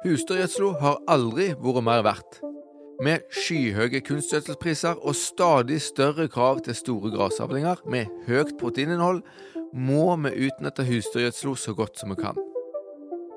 Husdyrgjødsla 0.00 0.68
har 0.80 1.00
aldri 1.12 1.50
vært 1.60 1.84
mer 1.84 2.00
verdt. 2.00 2.38
Med 3.04 3.26
skyhøye 3.36 4.00
kunstgjødselpriser 4.04 5.02
og 5.04 5.16
stadig 5.16 5.76
større 5.84 6.24
krav 6.32 6.62
til 6.64 6.76
store 6.78 7.10
grasavlinger 7.12 7.82
med 7.84 8.08
høyt 8.24 8.54
proteininnhold, 8.60 9.20
må 9.76 10.16
vi 10.24 10.32
utnytte 10.46 10.86
husdyrgjødsla 10.88 11.52
så 11.56 11.76
godt 11.76 12.00
som 12.00 12.14
vi 12.14 12.18
kan. 12.22 12.40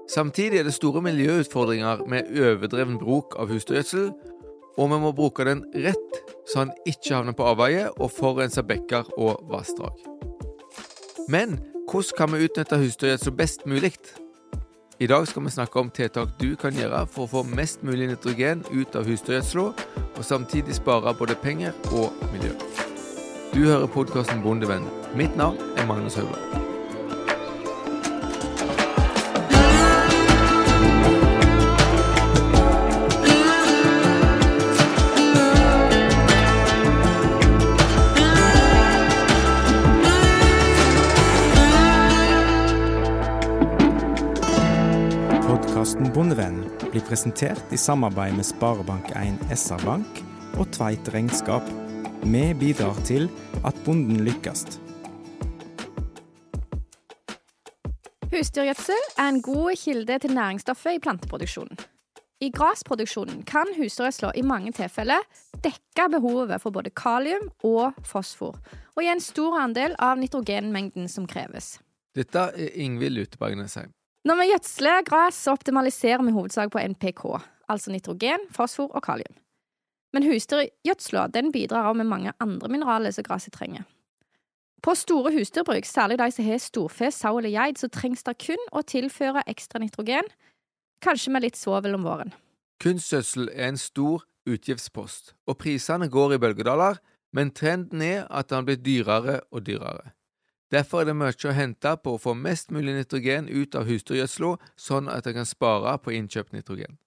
Samtidig 0.08 0.62
er 0.62 0.64
det 0.64 0.76
store 0.78 1.04
miljøutfordringer 1.04 2.08
med 2.08 2.32
overdreven 2.32 2.96
bruk 3.00 3.36
av 3.36 3.52
husdyrgjødsel, 3.52 4.14
og 4.80 4.92
vi 4.96 5.04
må 5.04 5.12
bruke 5.12 5.44
den 5.44 5.68
rett, 5.76 6.20
så 6.48 6.64
den 6.64 6.76
ikke 6.88 7.18
havner 7.18 7.36
på 7.36 7.52
avveie 7.52 7.90
og 7.98 8.12
forurenser 8.16 8.64
bekker 8.72 9.12
og 9.20 9.44
vassdrag. 9.52 10.00
Men 11.28 11.60
hvordan 11.92 12.18
kan 12.18 12.32
vi 12.32 12.46
utnytte 12.48 12.86
husdyrgjødsel 12.88 13.36
best 13.36 13.68
mulig? 13.68 13.98
I 15.00 15.08
dag 15.08 15.28
skal 15.28 15.44
vi 15.44 15.50
snakke 15.50 15.80
om 15.80 15.90
tiltak 15.90 16.36
du 16.38 16.54
kan 16.56 16.76
gjøre 16.78 17.00
for 17.10 17.26
å 17.26 17.32
få 17.32 17.42
mest 17.58 17.82
mulig 17.82 18.12
nitrogen 18.12 18.62
ut 18.70 18.94
av 18.96 19.10
husdyrgjødsla, 19.10 19.66
og 20.14 20.26
samtidig 20.26 20.78
spare 20.78 21.16
både 21.18 21.36
penger 21.42 21.74
og 21.98 22.14
miljø. 22.34 22.54
Du 23.54 23.64
hører 23.66 23.90
podkasten 23.90 24.46
Bondevenn. 24.46 24.86
Mitt 25.18 25.34
navn 25.38 25.58
er 25.78 25.90
Magnus 25.90 26.20
Haugland. 26.22 26.73
Presentert 47.14 47.74
i 47.74 47.78
samarbeid 47.78 48.34
med 48.34 48.46
Sparebank1 48.48 49.36
SR-Bank 49.54 50.22
og 50.58 50.72
Tveit 50.74 51.12
Regnskap. 51.14 51.68
Vi 52.24 52.42
bidrar 52.58 52.98
til 53.06 53.28
at 53.62 53.78
bonden 53.86 54.24
lykkes. 54.26 54.64
Husdyrgjødsel 58.34 59.06
er 59.14 59.30
en 59.30 59.42
god 59.46 59.78
kilde 59.84 60.20
til 60.26 60.34
næringsstoffet 60.34 60.98
i 60.98 61.04
planteproduksjonen. 61.06 61.86
I 62.42 62.50
grasproduksjonen 62.50 63.44
kan 63.46 63.70
husdyrgjødsla 63.78 64.34
i 64.34 64.42
mange 64.42 64.74
tilfeller 64.74 65.22
dekke 65.62 66.10
behovet 66.18 66.58
for 66.66 66.74
både 66.74 66.90
kalium 66.98 67.52
og 67.62 67.94
fosfor, 68.10 68.58
og 68.96 69.06
gi 69.06 69.14
en 69.14 69.22
stor 69.22 69.62
andel 69.62 69.94
av 70.02 70.18
nitrogenmengden 70.18 71.06
som 71.06 71.30
kreves. 71.30 71.76
Dette 72.18 72.50
er 72.58 72.74
Ingvild 72.74 73.22
Lutebergnesheim. 73.22 73.94
Når 74.24 74.40
vi 74.40 74.50
gjødsler 74.54 75.04
gress, 75.04 75.42
så 75.44 75.52
optimaliserer 75.52 76.24
vi 76.24 76.32
hovedsak 76.32 76.72
på 76.72 76.80
NPK, 76.80 77.24
altså 77.68 77.92
nitrogen, 77.92 78.46
fosfor 78.56 78.88
og 78.96 79.04
kalium. 79.04 79.36
Men 80.14 80.24
husdyrgjødsla 80.24 81.28
bidrar 81.54 81.90
også 81.90 81.98
med 81.98 82.08
mange 82.08 82.32
andre 82.40 82.70
mineraler 82.70 83.12
som 83.12 83.24
gresset 83.24 83.54
trenger. 83.54 83.84
På 84.84 84.96
store 84.96 85.32
husdyrbruk, 85.32 85.86
særlig 85.86 86.18
de 86.20 86.32
som 86.32 86.46
har 86.46 86.58
storfe, 86.58 87.12
sau 87.12 87.38
eller 87.38 87.50
geit, 87.50 87.80
så 87.80 87.88
trengs 87.88 88.24
det 88.24 88.38
kun 88.38 88.64
å 88.72 88.82
tilføre 88.84 89.44
ekstra 89.48 89.80
nitrogen, 89.80 90.28
kanskje 91.04 91.32
med 91.32 91.44
litt 91.44 91.60
svovel 91.60 91.96
om 91.96 92.04
våren. 92.08 92.34
Kunstgjødsel 92.84 93.50
er 93.54 93.72
en 93.72 93.80
stor 93.80 94.24
utgiftspost, 94.48 95.36
og 95.48 95.58
prisene 95.58 96.08
går 96.12 96.36
i 96.36 96.42
bølgedaler, 96.44 97.00
men 97.34 97.52
trenden 97.52 98.02
er 98.04 98.28
at 98.30 98.52
den 98.52 98.68
blir 98.68 98.80
dyrere 98.80 99.42
og 99.52 99.64
dyrere. 99.68 100.12
Derfor 100.74 101.04
er 101.04 101.12
det 101.12 101.14
mye 101.18 101.36
å 101.50 101.54
hente 101.54 101.92
på 102.02 102.16
å 102.16 102.22
få 102.22 102.34
mest 102.34 102.72
mulig 102.74 102.96
nitrogen 102.96 103.46
ut 103.46 103.76
av 103.78 103.86
husdyrgjødsla, 103.86 104.56
sånn 104.74 105.10
at 105.12 105.28
en 105.30 105.36
kan 105.38 105.50
spare 105.50 105.98
på 106.02 106.16
innkjøpt 106.18 106.56
nitrogen. 106.56 106.98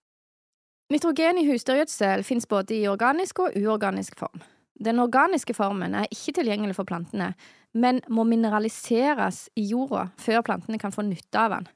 Nitrogen 0.93 1.41
i 1.41 1.47
husdyrgjødsel 1.49 2.23
finnes 2.23 2.47
både 2.47 2.77
i 2.77 2.85
organisk 2.87 3.41
og 3.43 3.57
uorganisk 3.59 4.15
form. 4.21 4.45
Den 4.79 5.01
organiske 5.03 5.55
formen 5.57 5.97
er 5.99 6.07
ikke 6.15 6.37
tilgjengelig 6.37 6.77
for 6.77 6.87
plantene, 6.87 7.33
men 7.75 7.99
må 8.13 8.23
mineraliseres 8.29 9.49
i 9.59 9.65
jorda 9.73 10.11
før 10.21 10.45
plantene 10.47 10.79
kan 10.79 10.95
få 10.95 11.03
nytte 11.09 11.41
av 11.41 11.57
den. 11.57 11.67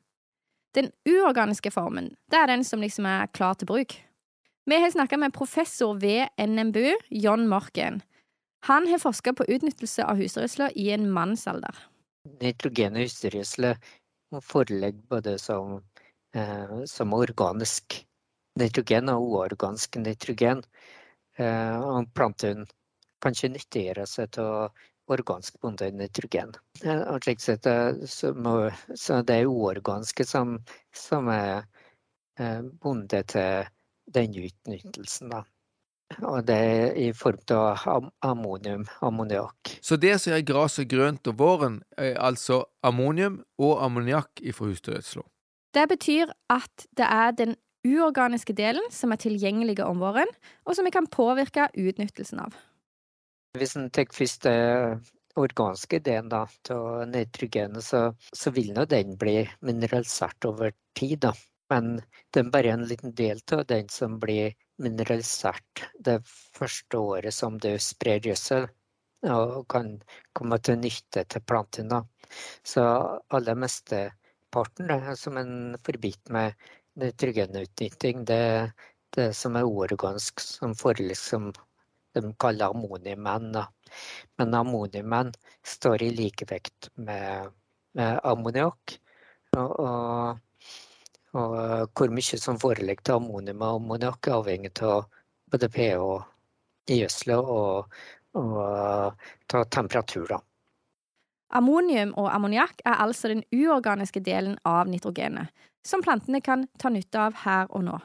Den 0.77 0.93
uorganiske 1.09 1.73
formen 1.75 2.12
det 2.31 2.39
er 2.39 2.53
den 2.53 2.62
som 2.65 2.84
liksom 2.84 3.09
er 3.11 3.33
klar 3.34 3.59
til 3.59 3.67
bruk. 3.67 3.97
Vi 4.71 4.79
har 4.79 4.93
snakka 4.95 5.19
med 5.19 5.34
professor 5.34 5.99
ved 5.99 6.31
NMBU, 6.39 6.93
John 7.11 7.49
Morken. 7.50 7.99
Han 8.69 8.87
har 8.91 9.00
forska 9.00 9.32
på 9.32 9.47
utnyttelse 9.48 10.04
av 10.04 10.21
husdyrgjødsla 10.21 10.71
i 10.76 10.91
en 10.94 11.09
mannsalder. 11.12 11.76
Nitrogen 12.41 12.97
i 12.97 13.06
husdyrgjødsel 13.06 13.72
foreligger 14.44 15.06
både 15.09 15.38
som, 15.38 15.81
eh, 16.34 16.84
som 16.84 17.15
organisk 17.16 18.06
nitrogen 18.60 19.09
og 19.09 19.22
uorganisk 19.31 19.97
nitrogen. 19.97 20.62
Eh, 21.38 21.81
og 21.81 22.12
planten 22.15 22.66
kan 23.20 23.32
ikke 23.37 23.54
nyttiggjøre 23.54 24.06
seg 24.09 24.38
av 24.43 24.70
organisk 25.10 25.59
bundet 25.60 25.94
nitrogen. 25.94 26.54
Eh, 26.84 27.03
og 27.10 27.25
slik 27.25 27.43
sett, 27.43 27.66
eh, 27.66 28.04
så, 28.06 28.32
må, 28.34 28.70
så 28.94 29.22
det 29.26 29.41
er 29.41 29.50
uorganiske 29.50 30.26
som, 30.28 30.59
som 30.94 31.31
er 31.32 31.65
eh, 32.38 32.60
bundet 32.82 33.32
til 33.34 33.70
den 34.15 34.37
utnyttelsen. 34.44 35.32
Da. 35.34 35.44
Og 36.19 36.43
det 36.47 36.56
er 36.56 36.97
i 36.98 37.10
form 37.15 37.38
av 37.54 38.09
ammonium, 38.26 38.87
ammoniakk. 39.00 39.76
Så 39.82 39.97
det 39.97 40.16
som 40.19 40.32
gjør 40.32 40.47
gresset 40.48 40.88
grønt 40.91 41.31
om 41.31 41.38
våren, 41.38 41.81
er 41.97 42.19
altså 42.19 42.65
ammonium 42.82 43.41
og 43.62 43.78
ammoniakk 43.84 44.43
fra 44.56 44.70
husdyrgjødsla? 44.72 45.22
Det 45.75 45.87
betyr 45.93 46.32
at 46.50 46.87
det 46.99 47.06
er 47.06 47.37
den 47.38 47.54
uorganiske 47.87 48.53
delen 48.59 48.91
som 48.93 49.15
er 49.15 49.22
tilgjengelig 49.22 49.78
om 49.84 50.03
våren, 50.03 50.28
og 50.66 50.76
som 50.76 50.84
vi 50.84 50.93
kan 50.94 51.09
påvirke 51.09 51.70
utnyttelsen 51.78 52.43
av. 52.43 52.59
Hvis 53.59 53.76
en 53.78 53.88
tar 53.91 54.10
først 54.15 54.44
den 54.47 55.00
organiske 55.38 56.00
delen 56.04 56.32
av 56.34 56.53
nitrogenet, 57.10 57.84
så, 57.87 58.10
så, 58.34 58.53
vil 58.54 58.72
nå 58.75 58.84
den 58.91 59.16
bli 59.19 59.44
mineralisert 59.66 60.47
over 60.49 60.75
tid. 60.99 61.22
Da. 61.25 61.32
Men 61.70 62.00
det 62.31 62.42
er 62.42 62.53
bare 62.53 62.75
en 62.75 62.86
liten 62.91 63.14
del 63.16 63.41
av 63.54 63.64
den 63.70 63.88
som 63.92 64.19
blir 64.22 64.54
mineralisert 64.82 65.84
det 65.98 66.19
første 66.26 66.98
året 66.98 67.36
som 67.36 67.58
du 67.62 67.70
sprer 67.78 68.22
gjødsel, 68.26 68.69
og 69.31 69.66
kan 69.70 69.98
komme 70.36 70.58
til 70.64 70.81
nytte 70.81 71.26
til 71.28 71.44
plantene. 71.47 72.03
Så 72.64 72.82
aller 73.31 73.58
mesteparten 73.58 74.91
som 75.16 75.36
en 75.38 75.76
forbitt 75.84 76.32
med 76.32 76.56
nitrogenutnytting, 77.00 78.25
det 78.25 78.72
det 79.16 79.32
som 79.34 79.56
er 79.58 79.66
uorganisk, 79.66 80.41
som 80.41 80.75
får 80.75 81.02
liksom 81.02 81.50
de 82.14 82.32
kaller 82.42 82.70
ammoniumen. 82.70 83.56
Men 84.38 84.54
ammoniumen 84.54 85.32
står 85.66 86.02
i 86.02 86.10
likevekt 86.14 86.91
med, 86.94 87.50
med 87.94 88.20
ammoniakk. 88.26 88.97
Og, 89.56 89.81
og 89.82 90.38
og 91.37 91.57
eh, 91.61 91.87
hvor 91.95 92.13
mye 92.15 92.39
som 92.41 92.59
foreligger 92.61 93.07
til 93.07 93.19
ammonium 93.21 93.63
og 93.63 93.81
ammoniakk, 93.81 94.29
er 94.29 94.39
avhengig 94.39 94.73
av 94.87 95.09
både 95.51 95.71
pH 95.71 96.05
i 96.91 97.01
gjødselet 97.01 97.51
og, 97.55 97.99
og 98.39 98.61
av 98.61 99.67
temperatur. 99.71 100.27
Da. 100.35 100.41
Ammonium 101.59 102.15
og 102.19 102.31
ammoniakk 102.31 102.83
er 102.87 103.03
altså 103.03 103.33
den 103.33 103.43
uorganiske 103.55 104.23
delen 104.23 104.57
av 104.67 104.91
nitrogenet, 104.91 105.51
som 105.87 106.03
plantene 106.03 106.43
kan 106.45 106.67
ta 106.79 106.93
nytte 106.93 107.19
av 107.19 107.43
her 107.45 107.71
og 107.71 107.87
nå. 107.87 107.99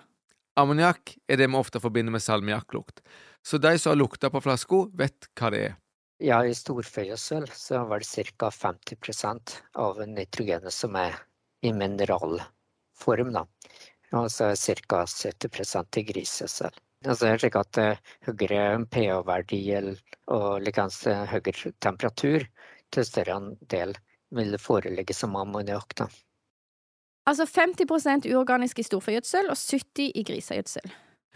Ammoniakk 0.55 1.17
er 1.27 1.41
det 1.41 1.49
vi 1.49 1.59
ofte 1.59 1.81
forbinder 1.83 2.15
med 2.15 2.23
salmiakklukt, 2.23 3.01
så 3.45 3.59
de 3.61 3.75
som 3.77 3.91
har 3.91 3.99
lukta 3.99 4.31
på 4.31 4.41
flaska, 4.41 4.85
vet 4.95 5.27
hva 5.35 5.51
det 5.53 5.63
er. 5.69 5.75
Ja, 6.23 6.39
i 6.47 6.55
storfegjødsel 6.55 7.49
så 7.51 7.81
er 7.83 7.99
det 7.99 8.25
ca. 8.39 8.47
50% 8.49 9.57
av 9.83 9.99
nitrogenet 10.07 10.73
som 10.73 10.95
er 10.95 11.17
i 11.65 11.73
mineral 11.75 12.39
form, 12.99 13.33
da. 13.35 13.45
Altså 14.15 14.53
ca. 14.55 15.05
70 15.05 15.99
i 15.99 16.03
grisegjødsel. 16.07 16.81
Altså, 17.05 17.25
det 17.25 17.31
er 17.31 17.41
slik 17.43 17.57
at 17.59 17.79
uh, 17.81 18.13
høyere 18.25 18.85
pH-verdi 18.89 19.61
og 20.33 20.61
likeens 20.65 21.01
uh, 21.09 21.25
høyere 21.29 21.73
temperatur 21.83 22.45
til 22.93 23.05
større 23.05 23.39
del 23.69 23.93
vil 24.35 24.57
foreligge 24.61 25.13
som 25.13 25.35
ammoniakk. 25.37 26.05
Altså 27.25 27.45
50 27.45 28.29
uorganisk 28.31 28.79
i 28.79 28.85
storfegjødsel 28.85 29.49
og 29.49 29.57
70 29.57 30.11
i 30.13 30.23
grisegjødsel. 30.25 30.95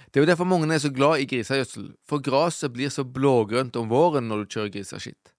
Det 0.09 0.19
er 0.19 0.23
jo 0.23 0.29
derfor 0.29 0.47
mange 0.47 0.73
er 0.73 0.81
så 0.81 0.89
glad 0.89 1.21
i 1.21 1.27
grisegjødsel, 1.29 1.91
for 2.07 2.23
gresset 2.23 2.73
blir 2.73 2.89
så 2.89 3.03
blågrønt 3.03 3.75
om 3.77 3.89
våren 3.91 4.29
når 4.29 4.43
du 4.43 4.55
kjører 4.55 4.73
griseskitt. 4.73 5.33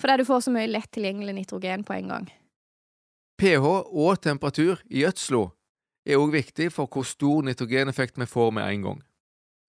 Fordi 0.00 0.20
du 0.20 0.28
får 0.28 0.46
så 0.46 0.52
mye 0.52 0.68
lett 0.68 0.90
tilgjengelig 0.92 1.34
nitrogen 1.36 1.84
på 1.84 1.96
en 1.96 2.12
gang. 2.12 2.28
pH 3.40 3.66
og 3.66 4.20
temperatur 4.24 4.80
i 4.88 5.02
gjødsla 5.04 5.44
er 6.06 6.20
òg 6.20 6.32
viktig 6.36 6.70
for 6.74 6.88
hvor 6.90 7.06
stor 7.06 7.44
nitrogeneffekt 7.46 8.18
vi 8.20 8.28
får 8.30 8.52
med 8.56 8.68
en 8.70 8.86
gang. 8.88 9.00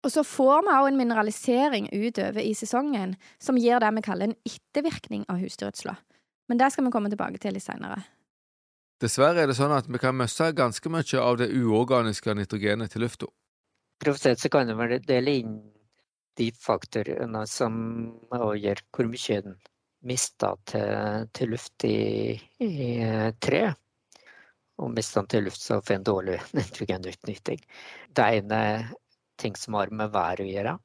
Og 0.05 0.13
så 0.13 0.23
får 0.23 0.67
vi 0.67 0.75
òg 0.75 0.89
en 0.91 0.99
mineralisering 1.01 1.89
utover 1.91 2.45
i 2.45 2.53
sesongen 2.55 3.17
som 3.43 3.59
gir 3.59 3.81
det 3.83 3.95
vi 3.97 4.05
kaller 4.07 4.31
en 4.31 4.37
ettervirkning 4.47 5.25
av 5.33 5.41
husdyrgjødsla. 5.43 5.97
Men 6.47 6.61
det 6.61 6.71
skal 6.73 6.87
vi 6.87 6.93
komme 6.95 7.11
tilbake 7.11 7.41
til 7.43 7.57
litt 7.57 7.65
seinere. 7.65 8.05
Dessverre 9.03 9.43
er 9.43 9.51
det 9.51 9.57
sånn 9.59 9.75
at 9.75 9.89
vi 9.91 9.99
kan 10.01 10.17
miste 10.17 10.53
ganske 10.57 10.93
mye 10.93 11.21
av 11.21 11.41
det 11.41 11.51
uorganiske 11.53 12.37
nitrogenet 12.39 12.95
til 12.95 13.03
lufta. 13.05 13.27
Grovt 14.01 14.23
sett 14.23 14.41
så 14.41 14.53
kan 14.53 14.69
du 14.69 14.77
vel 14.79 15.01
dele 15.05 15.35
inn 15.41 15.57
de 16.37 16.51
faktorene 16.53 17.43
som 17.49 17.75
avgjør 18.33 18.85
hvor 18.93 19.09
mye 19.11 19.41
en 19.41 19.57
mister 20.07 20.55
til, 20.69 21.27
til 21.35 21.51
luft 21.55 21.85
i, 21.89 22.37
i 22.63 22.71
tre. 23.43 23.73
Og 24.77 24.91
mista 24.93 25.21
den 25.21 25.29
til 25.33 25.45
luft, 25.49 25.61
så 25.63 25.83
får 25.83 25.95
en 25.95 26.05
dårlig 26.07 26.41
nitrogenutnytting. 26.57 27.61
Det 28.13 28.23
ene 28.39 28.55
er 28.55 28.93
ting 29.41 29.57
som 29.59 29.75
har 29.79 29.89
med 29.93 30.11
været 30.15 30.41
å 30.45 30.47
gjøre. 30.49 30.79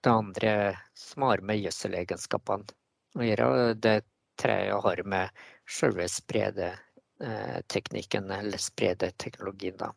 Det 0.00 0.12
andre 0.12 0.76
som 0.96 1.22
har 1.28 1.40
med 1.44 1.60
gjødselegenskapene 1.60 2.64
å 3.18 3.22
gjøre. 3.26 3.46
Og 3.50 3.76
det 3.82 3.98
tredje 4.40 4.74
har 4.86 4.98
med 5.04 5.28
selve 5.70 6.08
spredeteknikken, 6.10 8.30
eller 8.32 8.58
spredeteknologien, 8.58 9.76
da. 9.78 9.92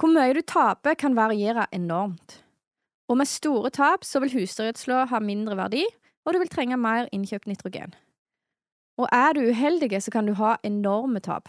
Hvor 0.00 0.08
mye 0.14 0.34
du 0.34 0.42
taper 0.46 0.94
kan 0.98 1.14
variere 1.14 1.66
enormt. 1.74 2.42
Og 3.10 3.16
med 3.20 3.28
store 3.28 3.70
tap 3.74 4.04
så 4.08 4.20
vil 4.22 4.34
husdyrgjødsla 4.38 5.06
ha 5.10 5.18
mindre 5.20 5.54
verdi, 5.58 5.84
og 6.24 6.34
du 6.34 6.40
vil 6.42 6.50
trenge 6.52 6.78
mer 6.78 7.10
innkjøpt 7.14 7.50
nitrogen. 7.50 7.94
Og 9.00 9.08
er 9.12 9.34
du 9.34 9.46
uheldig, 9.48 10.02
så 10.02 10.12
kan 10.14 10.28
du 10.28 10.34
ha 10.38 10.56
enorme 10.66 11.22
tap. 11.24 11.48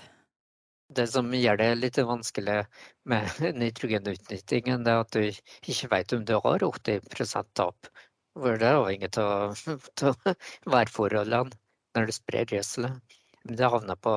Det 0.93 1.07
som 1.09 1.31
gjør 1.33 1.57
det 1.59 1.69
litt 1.79 1.97
vanskelig 1.97 2.63
med 3.09 3.41
nitrogenutnyttingen, 3.61 4.85
er 4.87 5.03
at 5.03 5.15
du 5.15 5.23
ikke 5.25 5.89
vet 5.91 6.15
om 6.15 6.25
du 6.27 6.35
har 6.45 6.65
80 6.65 7.35
tap. 7.57 7.91
For 8.33 8.57
det 8.57 8.69
er 8.69 8.79
avhengig 8.79 9.11
av, 9.21 9.57
værforholdene 10.69 11.53
når 11.93 12.09
du 12.09 12.15
sprer 12.15 12.49
gjødselet. 12.49 13.19
Det 13.43 13.69
havner 13.69 13.99
på, 13.99 14.15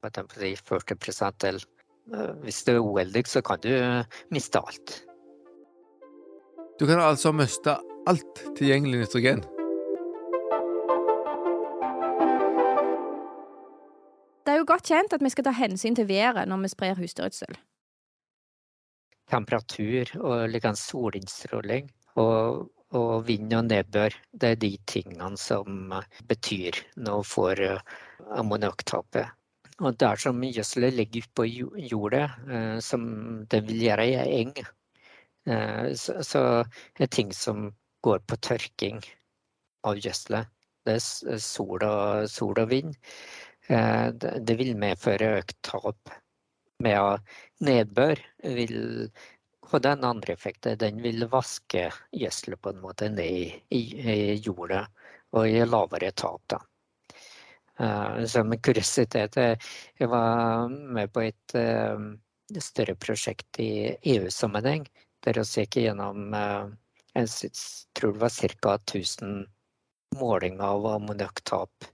på 0.00 0.12
40 0.14 0.96
eller 1.48 1.66
eh, 2.14 2.32
hvis 2.46 2.62
du 2.64 2.72
er 2.76 2.80
uheldig, 2.80 3.26
så 3.28 3.42
kan 3.44 3.60
du 3.60 3.72
miste 4.32 4.62
alt. 4.62 5.02
Du 6.78 6.86
kan 6.86 7.02
altså 7.02 7.34
miste 7.34 7.74
alt 8.08 8.44
tilgjengelig 8.56 9.02
nitrogen. 9.02 9.42
Godt 14.68 14.90
kjent 14.90 15.14
at 15.16 15.24
vi 15.24 15.32
skal 15.32 15.48
ta 15.48 15.54
hensyn 15.56 15.96
til 15.98 16.08
været 16.08 16.48
når 16.48 16.64
vi 16.64 16.72
sprer 16.72 16.98
husdyrgjødsel. 17.00 17.58
Temperatur 19.28 20.12
og 20.22 20.48
like 20.48 20.72
solinnstråling 20.80 21.90
og, 22.16 22.68
og, 22.96 23.26
vind 23.26 23.52
og 23.52 23.66
nedbør, 23.68 24.14
det 24.32 24.54
er 24.54 24.62
de 24.62 24.72
tingene 24.88 25.36
som 25.36 25.92
betyr 26.28 26.78
noe 27.04 27.26
for 27.28 27.60
eh, 27.60 27.82
ammoniakktapet. 28.40 29.34
Og 29.78 29.94
dersom 30.00 30.40
gjødselet 30.42 30.96
ligger 30.96 31.28
på 31.36 31.44
jordet, 31.44 32.24
eh, 32.48 32.78
som 32.80 33.04
det 33.52 33.62
vil 33.68 33.84
gjøre 33.84 34.08
i 34.08 34.40
eng, 34.40 34.56
Eh, 35.48 35.94
så, 35.94 36.64
er 36.98 37.06
ting 37.06 37.32
som 37.32 37.72
går 38.04 38.20
på 38.28 38.36
tørking 38.36 39.00
av 39.88 39.96
gjødselet, 39.96 40.50
det 40.84 40.98
er 40.98 41.38
sol 41.40 41.84
og, 41.84 42.28
sol 42.28 42.58
og 42.60 42.68
vind, 42.72 42.92
eh, 42.92 43.47
det 43.68 44.54
vil 44.56 44.76
medføre 44.80 45.34
økt 45.42 45.58
tap. 45.66 46.12
Med 46.80 47.26
nedbør 47.66 48.20
vil 48.56 49.10
og 49.68 49.82
den 49.84 50.04
andre 50.08 50.32
effekten, 50.32 50.78
den 50.80 51.02
vil 51.04 51.26
vaske 51.28 51.90
gjødselet 52.16 52.60
på 52.64 52.70
en 52.72 52.78
måte 52.80 53.10
ned 53.12 53.50
i, 53.68 53.82
i 54.00 54.14
jorda 54.40 54.86
og 55.36 55.44
gi 55.50 55.66
lavere 55.68 56.08
tap. 56.16 56.40
da. 56.48 56.62
Uh, 57.78 58.24
som 58.24 58.54
kuriositet, 58.64 59.36
jeg 59.36 60.08
var 60.08 60.72
med 60.72 61.12
på 61.12 61.26
et 61.28 61.58
større 62.64 62.96
prosjekt 62.96 63.60
i 63.60 63.92
EU-sammenheng 64.14 64.88
der 65.24 65.40
vi 65.42 65.62
gikk 65.64 65.80
gjennom 65.82 66.34
eh, 66.34 66.68
jeg 67.18 67.50
tror 67.98 68.14
det 68.14 68.22
var 68.22 68.34
ca. 68.34 68.74
1000 68.74 69.46
målinger 70.18 70.64
av 70.64 70.86
ammoniakktap 70.86 71.88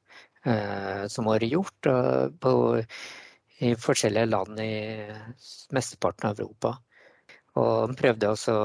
eh, 0.45 1.05
som 1.09 1.29
var 1.31 1.45
gjort 1.45 1.89
eh, 1.91 2.27
på, 2.41 2.53
i 3.65 3.75
forskjellige 3.81 4.31
land 4.31 4.61
i 4.61 4.75
mesteparten 5.75 6.31
av 6.31 6.41
Europa. 6.41 6.77
Og 7.61 7.95
prøvde 7.99 8.33
også 8.35 8.57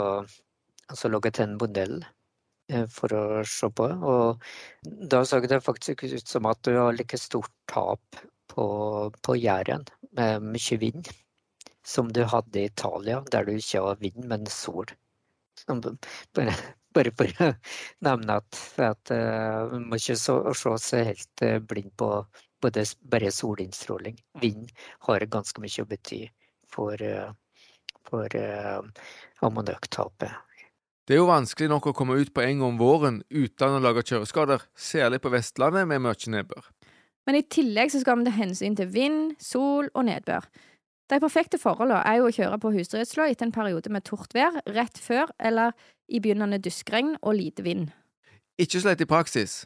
å 0.95 1.11
logge 1.13 1.31
til 1.35 1.45
en 1.45 1.59
modell 1.61 1.99
for 2.93 3.13
å 3.17 3.21
se 3.49 3.69
på. 3.73 3.85
Og 3.85 4.43
da 5.13 5.23
så 5.25 5.39
det 5.41 5.61
faktisk 5.65 6.03
ut 6.05 6.27
som 6.29 6.49
at 6.49 6.61
du 6.65 6.75
har 6.77 6.93
like 6.97 7.17
stort 7.17 7.53
tap 7.69 8.21
på, 8.49 8.65
på 9.25 9.37
Jæren, 9.37 9.85
med 10.17 10.45
mye 10.53 10.77
vind 10.81 11.09
som 11.85 12.11
du 12.13 12.23
hadde 12.29 12.61
i 12.61 12.69
Italia, 12.69 13.21
der 13.31 13.45
du 13.45 13.55
ikke 13.55 13.85
har 13.85 14.01
vind, 14.01 14.25
men 14.29 14.45
sol. 14.53 14.89
Bare 16.99 17.15
for 17.15 17.31
å 17.47 17.49
nevne 18.07 18.37
at, 18.43 18.61
at 18.83 19.15
man 19.71 19.87
må 19.89 19.99
ikke 19.99 20.19
så, 20.19 20.41
se 20.53 20.75
seg 20.83 21.09
helt 21.13 21.45
uh, 21.47 21.57
blind 21.63 21.95
på 21.99 22.11
både 22.61 22.83
bare 23.07 23.31
solinnstråling. 23.31 24.19
Vind 24.41 24.71
har 25.07 25.25
ganske 25.31 25.63
mye 25.63 25.83
å 25.85 25.89
bety 25.89 26.25
for, 26.69 26.99
uh, 26.99 27.31
for 28.07 28.35
uh, 28.35 28.83
ammoniakktapet. 29.45 30.45
Det 31.09 31.15
er 31.15 31.23
jo 31.23 31.29
vanskelig 31.31 31.71
nok 31.71 31.87
å 31.89 31.95
komme 31.97 32.19
ut 32.19 32.29
på 32.35 32.43
eng 32.45 32.59
om 32.61 32.75
våren 32.77 33.23
uten 33.33 33.79
å 33.79 33.81
lage 33.81 34.03
kjøreskader, 34.05 34.61
særlig 34.77 35.23
på 35.23 35.31
Vestlandet 35.33 35.87
med 35.89 36.03
mye 36.05 36.33
nedbør. 36.35 36.67
Men 37.25 37.39
i 37.39 37.47
tillegg 37.49 37.89
så 37.93 38.01
skal 38.03 38.19
vi 38.19 38.27
ta 38.27 38.33
hensyn 38.35 38.77
til 38.77 38.91
vind, 38.93 39.31
sol 39.41 39.89
og 39.95 40.05
nedbør. 40.05 40.45
De 41.09 41.17
perfekte 41.17 41.57
forholdene 41.57 42.03
er 42.05 42.19
jo 42.19 42.27
å 42.29 42.33
kjøre 42.33 42.59
på 42.61 42.71
husdyrgjødsla 42.75 43.31
etter 43.31 43.47
en 43.47 43.53
periode 43.55 43.89
med 43.89 44.05
tort 44.05 44.33
vær, 44.37 44.59
rett 44.69 44.99
før 45.01 45.31
eller 45.41 45.73
i 46.09 46.21
begynnende 46.21 46.61
duskregn 46.61 47.15
og 47.21 47.37
lite 47.39 47.65
vind. 47.65 47.89
Ikke 48.61 48.81
så 48.81 48.91
lett 48.91 49.01
i 49.01 49.09
praksis. 49.09 49.63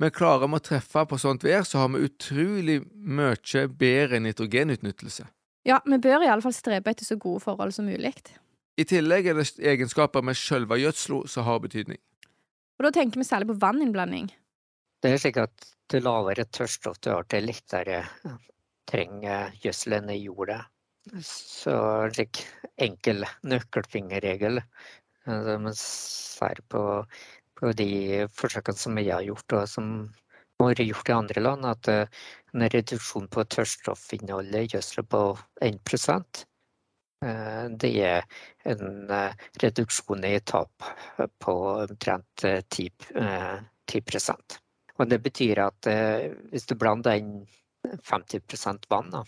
Men 0.00 0.14
klarer 0.16 0.48
vi 0.48 0.56
å 0.56 0.64
treffe 0.64 1.04
på 1.04 1.18
sånt 1.20 1.44
vær, 1.44 1.66
så 1.68 1.82
har 1.82 1.90
vi 1.92 2.06
utrolig 2.06 2.78
mye 2.96 3.66
bedre 3.68 4.22
nitrogenutnyttelse. 4.24 5.26
Ja, 5.68 5.82
vi 5.84 5.98
bør 6.00 6.24
iallfall 6.24 6.56
strebe 6.56 6.94
etter 6.94 7.04
så 7.04 7.18
gode 7.20 7.42
forhold 7.44 7.74
som 7.76 7.90
mulig. 7.90 8.14
I 8.80 8.86
tillegg 8.88 9.28
er 9.28 9.36
det 9.36 9.50
egenskaper 9.60 10.24
med 10.24 10.38
sjølve 10.40 10.78
gjødsla 10.80 11.26
som 11.28 11.44
har 11.44 11.60
betydning. 11.60 12.00
Og 12.80 12.86
da 12.86 12.94
tenker 12.96 13.20
vi 13.20 13.28
særlig 13.28 13.50
på 13.50 13.58
vanninnblanding. 13.60 14.30
Det 15.04 15.12
er 15.12 15.20
slik 15.20 15.36
at 15.42 15.66
det 15.92 16.00
lavere 16.00 16.46
tørrstoff 16.48 16.96
du 17.04 17.10
har, 17.12 17.26
til 17.28 17.44
lettere 17.50 18.06
trenger 18.88 19.52
gjødselen 19.62 20.10
i 20.14 20.22
jorda. 20.22 20.62
Så 21.24 21.74
slik 22.14 22.44
enkel 22.80 23.24
nøkkelfingerregel. 23.42 24.60
Altså, 25.26 25.58
man 25.58 25.76
ser 25.76 26.60
på, 26.68 26.82
på 27.58 27.72
de 27.76 28.26
forsøkene 28.36 28.80
som 28.80 28.98
jeg 29.00 29.12
har 29.12 29.26
gjort, 29.26 29.56
og 29.58 29.68
som 29.68 29.92
har 30.60 30.74
vært 30.74 30.86
gjort 30.88 31.10
i 31.10 31.16
andre 31.16 31.42
land, 31.44 31.66
at 31.68 31.90
eh, 31.90 32.22
en 32.54 32.66
reduksjon 32.74 33.28
på 33.32 33.44
tørrstoffinnholdet 33.54 34.64
i 34.64 34.70
gjødsel 34.74 35.06
på 35.08 35.22
1 35.64 35.92
eh, 37.24 37.64
det 37.82 37.92
er 38.04 38.26
en 38.68 39.10
eh, 39.10 39.46
reduksjon 39.62 40.26
i 40.28 40.38
tap 40.40 40.90
på 41.38 41.56
omtrent 41.84 42.44
10, 42.44 42.90
10% 43.90 44.58
Og 44.98 45.08
det 45.08 45.20
betyr 45.22 45.62
at 45.64 45.88
hvis 46.50 46.66
du 46.68 46.76
blander 46.76 47.16
inn 47.20 47.34
50 48.02 48.86
vann, 48.88 49.10
da. 49.10 49.24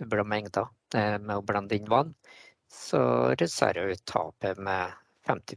Blir 0.00 0.24
mengda 0.26 0.68
med 0.94 1.36
å 1.36 1.42
blande 1.46 1.76
inn 1.76 1.88
vann, 1.90 2.14
så 2.70 3.00
reduserer 3.34 3.86
vi 3.86 3.96
tapet 3.96 4.58
med 4.58 4.92
50 5.26 5.56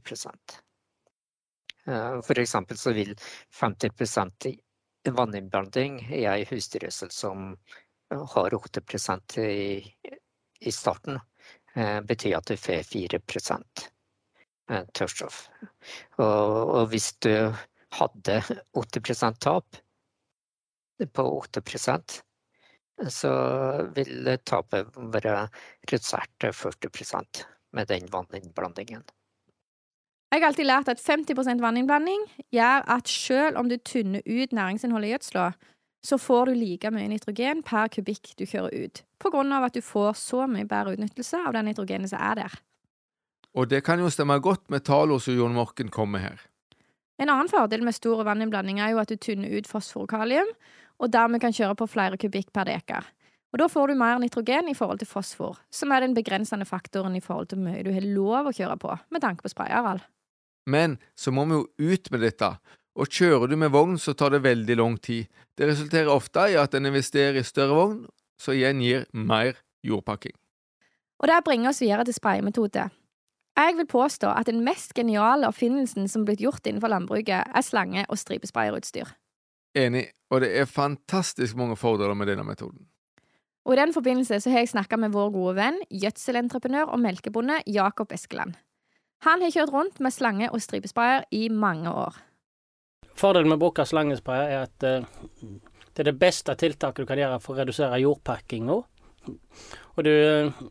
eh, 1.88 2.42
eksempel 2.42 2.78
så 2.78 2.94
vil 2.94 3.16
50 3.54 4.58
vanninnblanding 5.08 6.00
i 6.12 6.26
ei 6.28 6.46
husdyrgjødsel 6.50 7.12
som 7.12 7.56
har 8.10 8.56
8% 8.56 9.40
i, 9.40 9.94
i 10.60 10.72
starten, 10.72 11.20
bety 11.74 12.08
betyr 12.08 12.38
at 12.38 12.48
du 12.48 12.58
får 12.58 12.84
4 12.84 13.20
eh, 14.72 14.86
tørrstoff. 14.94 15.50
Og, 16.18 16.76
og 16.76 16.90
hvis 16.92 17.14
du 17.24 17.54
hadde 18.00 18.42
80 18.74 19.40
tap 19.40 19.78
på 21.14 21.24
8 21.24 21.62
så 23.10 23.32
vil 23.96 24.32
tapet 24.46 24.90
være 24.98 25.48
redusert 25.92 26.32
til 26.42 26.56
40% 26.56 27.46
med 27.78 27.90
den 27.92 28.10
vanninnblandingen. 28.12 29.04
Jeg 30.32 30.42
har 30.42 30.50
alltid 30.50 30.68
lært 30.68 30.90
at 30.92 31.00
50% 31.00 31.62
vanninnblanding 31.64 32.26
gjør 32.52 32.84
at 32.98 33.08
selv 33.08 33.62
om 33.62 33.70
du 33.70 33.78
tynner 33.78 34.22
ut 34.26 34.52
næringsinnholdet 34.52 35.08
i 35.08 35.12
gjødsla, 35.14 35.52
så 36.04 36.18
får 36.18 36.46
du 36.46 36.58
like 36.58 36.92
mye 36.92 37.08
nitrogen 37.12 37.64
per 37.64 37.88
kubikk 37.92 38.34
du 38.40 38.46
kjører 38.46 38.86
ut, 38.86 39.04
på 39.20 39.32
grunn 39.32 39.54
av 39.56 39.68
at 39.68 39.78
du 39.78 39.82
får 39.82 40.18
så 40.20 40.44
mye 40.48 40.68
bedre 40.68 40.98
utnyttelse 40.98 41.40
av 41.48 41.56
det 41.56 41.64
nitrogenet 41.68 42.12
som 42.12 42.22
er 42.22 42.42
der. 42.42 42.60
Og 43.58 43.70
det 43.72 43.82
kan 43.88 44.00
jo 44.00 44.12
stemme 44.14 44.38
godt 44.44 44.68
med 44.70 44.86
tallene 44.86 45.24
som 45.24 45.36
Jon 45.36 45.56
Morken 45.56 45.90
kommer 45.94 46.22
her. 46.22 46.44
En 47.18 47.32
annen 47.34 47.50
fordel 47.50 47.82
med 47.86 47.96
stor 47.98 48.22
vanninnblanding 48.28 48.82
er 48.84 48.94
jo 48.94 49.02
at 49.02 49.10
du 49.10 49.18
tynner 49.18 49.50
ut 49.58 49.70
fosfor 49.70 50.06
og 50.06 50.12
kalium, 50.12 50.50
og 50.98 51.12
dermed 51.14 51.42
kan 51.44 51.54
kjøre 51.54 51.78
på 51.78 51.88
flere 51.90 52.20
kubikk 52.20 52.52
per 52.56 52.70
dekar. 52.70 53.08
Og 53.54 53.62
da 53.62 53.70
får 53.72 53.90
du 53.90 54.00
mer 54.00 54.20
nitrogen 54.20 54.68
i 54.70 54.76
forhold 54.76 55.00
til 55.00 55.10
fosfor, 55.10 55.56
som 55.72 55.94
er 55.96 56.04
den 56.04 56.16
begrensende 56.18 56.68
faktoren 56.68 57.16
i 57.16 57.24
forhold 57.24 57.48
til 57.50 57.62
hvor 57.62 57.72
mye 57.72 57.86
du 57.86 57.94
har 57.96 58.06
lov 58.06 58.50
å 58.50 58.56
kjøre 58.56 58.76
på, 58.82 58.98
med 59.14 59.24
tanke 59.24 59.46
på 59.46 59.54
sprayareal. 59.54 60.02
Men 60.68 60.98
så 61.16 61.32
må 61.32 61.46
vi 61.48 61.62
jo 61.62 61.94
ut 61.94 62.12
med 62.12 62.26
dette, 62.28 62.52
og 62.98 63.14
kjører 63.14 63.48
du 63.48 63.56
med 63.62 63.72
vogn, 63.72 63.96
så 64.02 64.14
tar 64.18 64.34
det 64.34 64.44
veldig 64.44 64.76
lang 64.82 64.98
tid. 65.00 65.30
Det 65.56 65.70
resulterer 65.70 66.12
ofte 66.12 66.50
i 66.52 66.58
at 66.60 66.76
en 66.76 66.90
investerer 66.90 67.40
i 67.40 67.46
større 67.46 67.78
vogn, 67.78 68.02
så 68.42 68.54
igjen 68.54 68.82
gir 68.84 69.06
mer 69.14 69.56
jordpakking. 69.86 70.36
Og 71.22 71.30
det 71.32 71.44
bringer 71.46 71.72
oss 71.72 71.82
videre 71.82 72.06
til 72.06 72.18
spraymetode. 72.18 72.90
Jeg 73.58 73.78
vil 73.78 73.88
påstå 73.90 74.30
at 74.38 74.50
den 74.50 74.60
mest 74.66 74.94
geniale 74.94 75.48
oppfinnelsen 75.50 76.06
som 76.12 76.22
er 76.22 76.32
blitt 76.32 76.44
gjort 76.44 76.68
innenfor 76.70 76.92
landbruket, 76.94 77.48
er 77.48 77.66
slange- 77.66 78.06
og 78.06 78.20
stripesprayerutstyr. 78.22 79.10
Enig, 79.78 80.06
og 80.34 80.42
det 80.44 80.52
er 80.58 80.70
fantastisk 80.70 81.58
mange 81.60 81.78
fordeler 81.80 82.18
med 82.18 82.32
denne 82.32 82.46
metoden. 82.48 82.88
Og 83.68 83.76
I 83.76 83.82
den 83.82 83.92
forbindelse 83.94 84.40
så 84.40 84.52
har 84.52 84.64
jeg 84.64 84.72
snakka 84.72 84.98
med 85.00 85.12
vår 85.12 85.34
gode 85.36 85.58
venn, 85.58 85.82
gjødselentreprenør 85.92 86.94
og 86.96 87.02
melkebonde 87.04 87.60
Jakob 87.68 88.14
Eskeland. 88.16 88.56
Han 89.26 89.42
har 89.44 89.52
kjørt 89.52 89.74
rundt 89.74 90.00
med 90.00 90.14
slange- 90.14 90.52
og 90.54 90.62
stripesprayer 90.64 91.26
i 91.36 91.50
mange 91.50 91.92
år. 91.92 92.16
Fordelen 93.18 93.50
med 93.50 93.58
å 93.58 93.66
bruke 93.66 93.86
slangesprayer 93.88 94.54
er 94.54 94.68
at 94.68 94.86
uh, 94.88 95.08
det 95.98 96.04
er 96.04 96.12
det 96.12 96.20
beste 96.22 96.54
tiltaket 96.56 97.04
du 97.04 97.10
kan 97.10 97.20
gjøre 97.20 97.42
for 97.44 97.56
å 97.56 97.60
redusere 97.60 98.00
jordpakkinga. 98.04 98.78
Og 99.98 100.06
det 100.06 100.16
uh, 100.46 100.62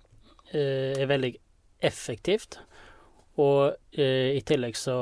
er 0.54 1.10
veldig 1.10 1.34
effektivt. 1.84 2.60
Og 3.42 3.74
eh, 3.92 4.32
i 4.32 4.40
tillegg 4.48 4.78
så 4.80 4.94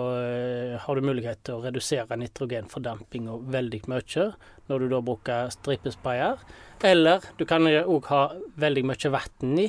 har 0.83 0.99
du 0.99 1.07
mulighet 1.07 1.45
til 1.47 1.61
å 1.61 1.63
redusere 1.63 2.19
nitrogenfordampinga 2.19 3.37
veldig 3.55 3.85
mye 3.93 4.27
når 4.67 4.83
du 4.83 4.89
da 4.91 5.01
bruker 5.05 5.53
stripesprayer. 5.55 6.43
Eller 6.85 7.25
du 7.39 7.47
kan 7.47 7.67
òg 7.69 8.11
ha 8.11 8.25
veldig 8.61 8.85
mye 8.91 9.13
vann 9.15 9.59
i, 9.63 9.69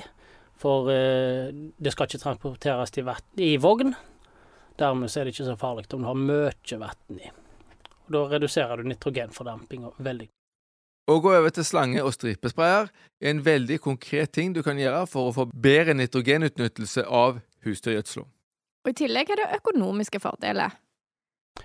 for 0.59 0.89
eh, 0.91 1.53
det 1.77 1.93
skal 1.93 2.09
ikke 2.09 2.23
transporteres 2.23 2.95
i, 2.97 3.05
i 3.45 3.55
vogn. 3.61 3.93
Dermed 4.79 5.13
er 5.13 5.27
det 5.27 5.35
ikke 5.35 5.47
så 5.47 5.57
farlig 5.59 5.87
om 5.93 6.03
du 6.03 6.09
har 6.09 6.19
mye 6.19 6.79
vann 6.81 7.19
i. 7.21 7.31
Og 8.05 8.15
Da 8.15 8.23
reduserer 8.35 8.81
du 8.81 8.89
nitrogenfordampinga 8.89 9.93
veldig. 9.97 10.29
Å 11.05 11.19
gå 11.21 11.31
over 11.37 11.53
til 11.53 11.65
slange- 11.67 12.01
og 12.01 12.15
stripesprayer 12.15 12.89
er 13.21 13.29
en 13.29 13.43
veldig 13.45 13.77
konkret 13.83 14.31
ting 14.33 14.55
du 14.55 14.63
kan 14.65 14.79
gjøre 14.81 15.05
for 15.05 15.29
å 15.29 15.35
få 15.35 15.45
bedre 15.53 15.93
nitrogenutnyttelse 15.93 17.05
av 17.05 17.43
husdyrgjødsla. 17.65 18.25
Og 18.85 18.91
I 18.91 18.97
tillegg 19.01 19.31
er 19.33 19.41
det 19.41 19.53
økonomiske 19.57 20.21
fordeler. 20.21 20.75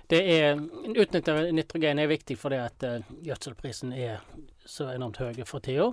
Det 0.09 0.19
er, 0.33 0.57
Utnytte 0.89 1.35
nitrogen 1.53 1.99
er 2.01 2.09
viktig 2.09 2.37
fordi 2.39 2.57
at 2.57 2.85
uh, 2.87 3.11
gjødselprisen 3.21 3.93
er 3.93 4.23
så 4.65 4.89
enormt 4.95 5.19
høy 5.21 5.43
for 5.45 5.61
tida. 5.61 5.91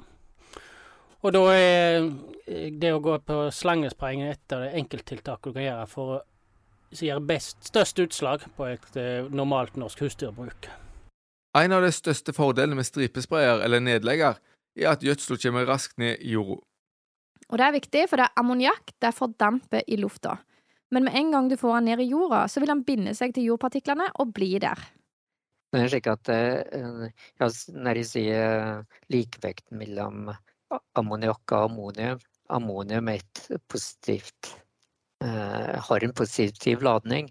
Og 1.18 1.34
da 1.34 1.42
er 1.50 2.06
eh, 2.46 2.70
det 2.78 2.92
å 2.94 3.00
gå 3.02 3.16
på 3.26 3.38
slangespraying 3.50 4.22
et 4.28 4.54
av 4.54 4.62
de 4.62 4.70
enkelttiltakene 4.78 5.50
du 5.50 5.56
kan 5.56 5.66
gjøre 5.66 5.86
for 5.90 6.12
å 6.14 6.18
gjøre 6.94 7.24
best, 7.26 7.58
størst 7.68 7.98
utslag 8.06 8.46
på 8.56 8.70
et 8.70 8.96
uh, 8.96 9.26
normalt 9.28 9.76
norsk 9.76 10.06
husdyrbruk. 10.06 10.70
En 11.58 11.74
av 11.74 11.82
de 11.82 11.90
største 11.92 12.32
fordelene 12.32 12.78
med 12.78 12.86
stripesprayer 12.86 13.64
eller 13.66 13.82
nedlegger 13.82 14.38
er 14.78 14.92
at 14.94 15.04
gjødsel 15.04 15.40
kommer 15.42 15.66
raskt 15.68 15.98
ned 16.00 16.22
i 16.22 16.36
jorda. 16.38 16.62
Og 17.48 17.58
det 17.58 17.66
er 17.66 17.74
viktig, 17.74 18.02
for 18.08 18.20
det 18.20 18.28
er 18.28 18.40
ammoniakk 18.40 18.94
det 19.02 19.14
fordamper 19.16 19.84
i 19.88 19.98
lufta. 20.00 20.38
Men 20.94 21.04
med 21.04 21.18
en 21.20 21.32
gang 21.34 21.48
du 21.50 21.56
får 21.60 21.74
den 21.78 21.90
ned 21.90 22.00
i 22.04 22.08
jorda, 22.12 22.46
så 22.48 22.62
vil 22.62 22.72
den 22.72 22.84
binde 22.86 23.12
seg 23.16 23.34
til 23.36 23.50
jordpartiklene 23.50 24.08
og 24.22 24.32
bli 24.36 24.54
der. 24.62 24.80
Det 25.68 25.82
er 25.82 25.90
slik 25.92 26.06
at 26.08 26.30
eh, 26.32 27.10
ja, 27.36 27.48
Når 27.76 28.00
jeg 28.00 28.08
sier 28.08 28.78
likevekten 29.12 29.76
mellom 29.76 30.30
ammoniakk 30.96 31.52
og 31.52 31.66
ammonium 31.68 32.24
Ammonium 32.48 33.10
er 33.12 33.20
et 33.20 33.60
positivt 33.68 34.54
eh, 35.24 35.74
har 35.88 36.04
en 36.04 36.14
positiv 36.16 36.82
ladning. 36.82 37.28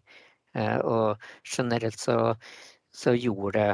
Eh, 0.53 0.77
og 0.77 1.17
generelt 1.55 1.99
så, 1.99 2.35
så 2.93 3.13
jordet 3.17 3.71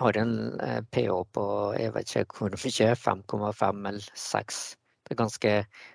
har 0.00 0.18
en 0.18 0.60
eh, 0.60 0.80
pH 0.92 1.18
på 1.34 1.44
jeg 1.78 1.94
vet 1.94 2.16
ikke 2.16 2.38
hvor 2.38 2.56
mye, 2.56 2.94
5,5 2.96 3.88
eller 3.92 4.08
6 4.16 4.62
det 5.02 5.14
er 5.14 5.20
ganske 5.20 5.54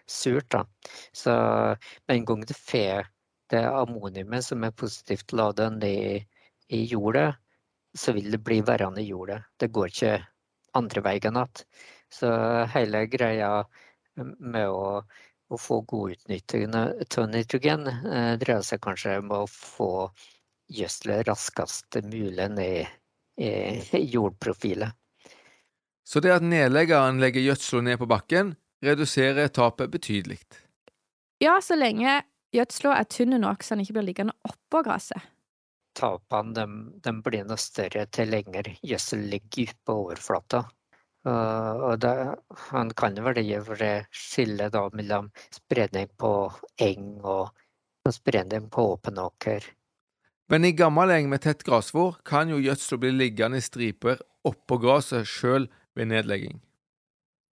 surt, 0.09 0.49
da. 0.51 0.63
Så 1.15 1.33
med 2.07 2.15
en 2.15 2.25
gang 2.25 2.45
du 2.47 2.53
får 2.53 3.07
det 3.51 3.63
ammoniumet 3.65 4.45
som 4.45 4.63
er 4.63 4.75
positivt 4.75 5.31
lada 5.31 5.69
ned 5.71 6.25
i 6.67 6.81
jorda, 6.91 7.31
så 7.97 8.13
vil 8.13 8.31
det 8.31 8.43
bli 8.43 8.59
værende 8.61 9.01
i 9.01 9.07
jorda. 9.07 9.39
Det 9.57 9.71
går 9.73 9.93
ikke 9.93 10.17
andre 10.77 11.03
veien 11.05 11.39
igjen. 11.39 11.63
Så 12.13 12.29
hele 12.71 13.05
greia 13.11 13.51
med 14.17 14.67
å, 14.69 15.01
å 15.49 15.59
få 15.59 15.81
god 15.87 16.17
utnytting 16.17 16.75
av 16.75 17.29
nitrogen 17.31 17.87
eh, 17.87 18.35
dreier 18.39 18.63
seg 18.65 18.81
kanskje 18.83 19.17
om 19.21 19.33
å 19.35 19.41
få 19.51 19.91
gjødselet 20.71 21.27
raskest 21.27 21.99
mulig 22.03 22.47
ned 22.51 22.87
i 23.37 23.99
jordprofilet. 24.11 24.95
Så 26.07 26.23
det 26.23 26.31
at 26.33 26.45
nedleggeren 26.45 27.19
legger 27.21 27.43
gjødselen 27.43 27.89
ned 27.89 27.99
på 28.01 28.07
bakken, 28.09 28.55
reduserer 28.84 29.48
tapet 29.48 29.91
betydelig. 29.91 30.39
Ja, 31.43 31.60
så 31.62 31.77
lenge 31.77 32.22
gjødsla 32.55 32.96
er 32.98 33.10
tynn 33.12 33.36
nok 33.41 33.65
så 33.65 33.75
den 33.75 33.84
ikke 33.86 34.00
blir 34.00 34.07
liggende 34.10 34.38
oppå 34.48 34.84
gresset. 34.86 35.22
Tapene 35.98 36.53
de, 36.53 36.65
de 37.01 37.13
blir 37.25 37.46
noe 37.50 37.57
større 37.62 38.05
til 38.13 38.29
lenger 38.29 38.69
gjødsel 38.86 39.24
ligger 39.31 39.74
på 39.86 40.01
overflata. 40.03 40.67
Uh, 41.27 41.74
og 41.89 41.96
det, 42.00 42.13
han 42.69 42.91
kan 42.96 43.17
være 43.25 43.43
gjøre 43.43 43.89
skille 44.15 44.69
da 44.72 44.86
mellom 44.96 45.31
spredning 45.51 46.07
på 46.15 46.31
eng 46.86 47.17
og, 47.25 47.50
og 48.05 48.13
spredning 48.15 48.69
på 48.72 48.86
åpen 48.93 49.19
åker. 49.19 49.65
Men 50.48 50.63
i 50.63 50.72
gammel 50.77 51.12
eng 51.12 51.27
med 51.27 51.43
tett 51.43 51.65
grasvår 51.67 52.22
kan 52.27 52.53
jo 52.53 52.62
gjødsel 52.63 53.01
bli 53.01 53.12
liggende 53.12 53.60
i 53.60 53.65
striper 53.65 54.22
oppå 54.48 54.77
gresset 54.79 55.27
sjøl 55.27 55.67
ved 55.98 56.13
nedlegging. 56.13 56.62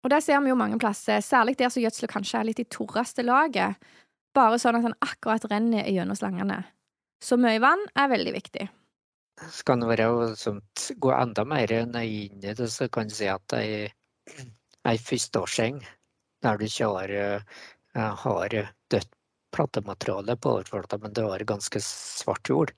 Og 0.02 0.10
det 0.10 0.20
ser 0.24 0.40
vi 0.42 0.50
jo 0.50 0.58
mange 0.58 0.78
plasser, 0.82 1.22
særlig 1.22 1.56
der 1.60 1.70
som 1.70 1.82
gjødsla 1.82 2.10
kanskje 2.10 2.40
er 2.40 2.48
litt 2.48 2.62
i 2.62 2.68
torreste 2.70 3.22
laget, 3.22 3.78
bare 4.34 4.58
sånn 4.58 4.78
at 4.78 4.86
den 4.86 4.98
akkurat 5.04 5.44
renner 5.50 5.86
gjennom 5.90 6.18
slangene. 6.18 6.62
Så 7.22 7.38
mye 7.38 7.60
vann 7.62 7.84
er 7.94 8.10
veldig 8.10 8.32
viktig. 8.34 8.66
Skal 9.52 9.82
det 9.82 9.88
være 9.88 10.08
å 10.10 10.26
gå 11.02 11.12
enda 11.14 11.44
mer 11.48 11.72
nøye 11.88 12.26
inn 12.26 12.42
i 12.42 12.54
det, 12.54 12.68
så 12.70 12.88
kan 12.92 13.08
du 13.08 13.14
si 13.14 13.28
at 13.30 13.54
ei, 13.56 13.86
ei 14.88 14.98
førsteårseng 14.98 15.80
der 16.42 16.58
du 16.58 16.66
ikke 16.66 16.90
har, 16.90 17.14
eh, 17.14 18.10
har 18.24 18.56
dødt 18.90 19.12
plantemateriale 19.54 20.36
på 20.36 20.56
overflata, 20.56 20.98
men 20.98 21.12
du 21.12 21.22
har 21.28 21.44
ganske 21.46 21.80
svart 21.84 22.48
jord, 22.48 22.72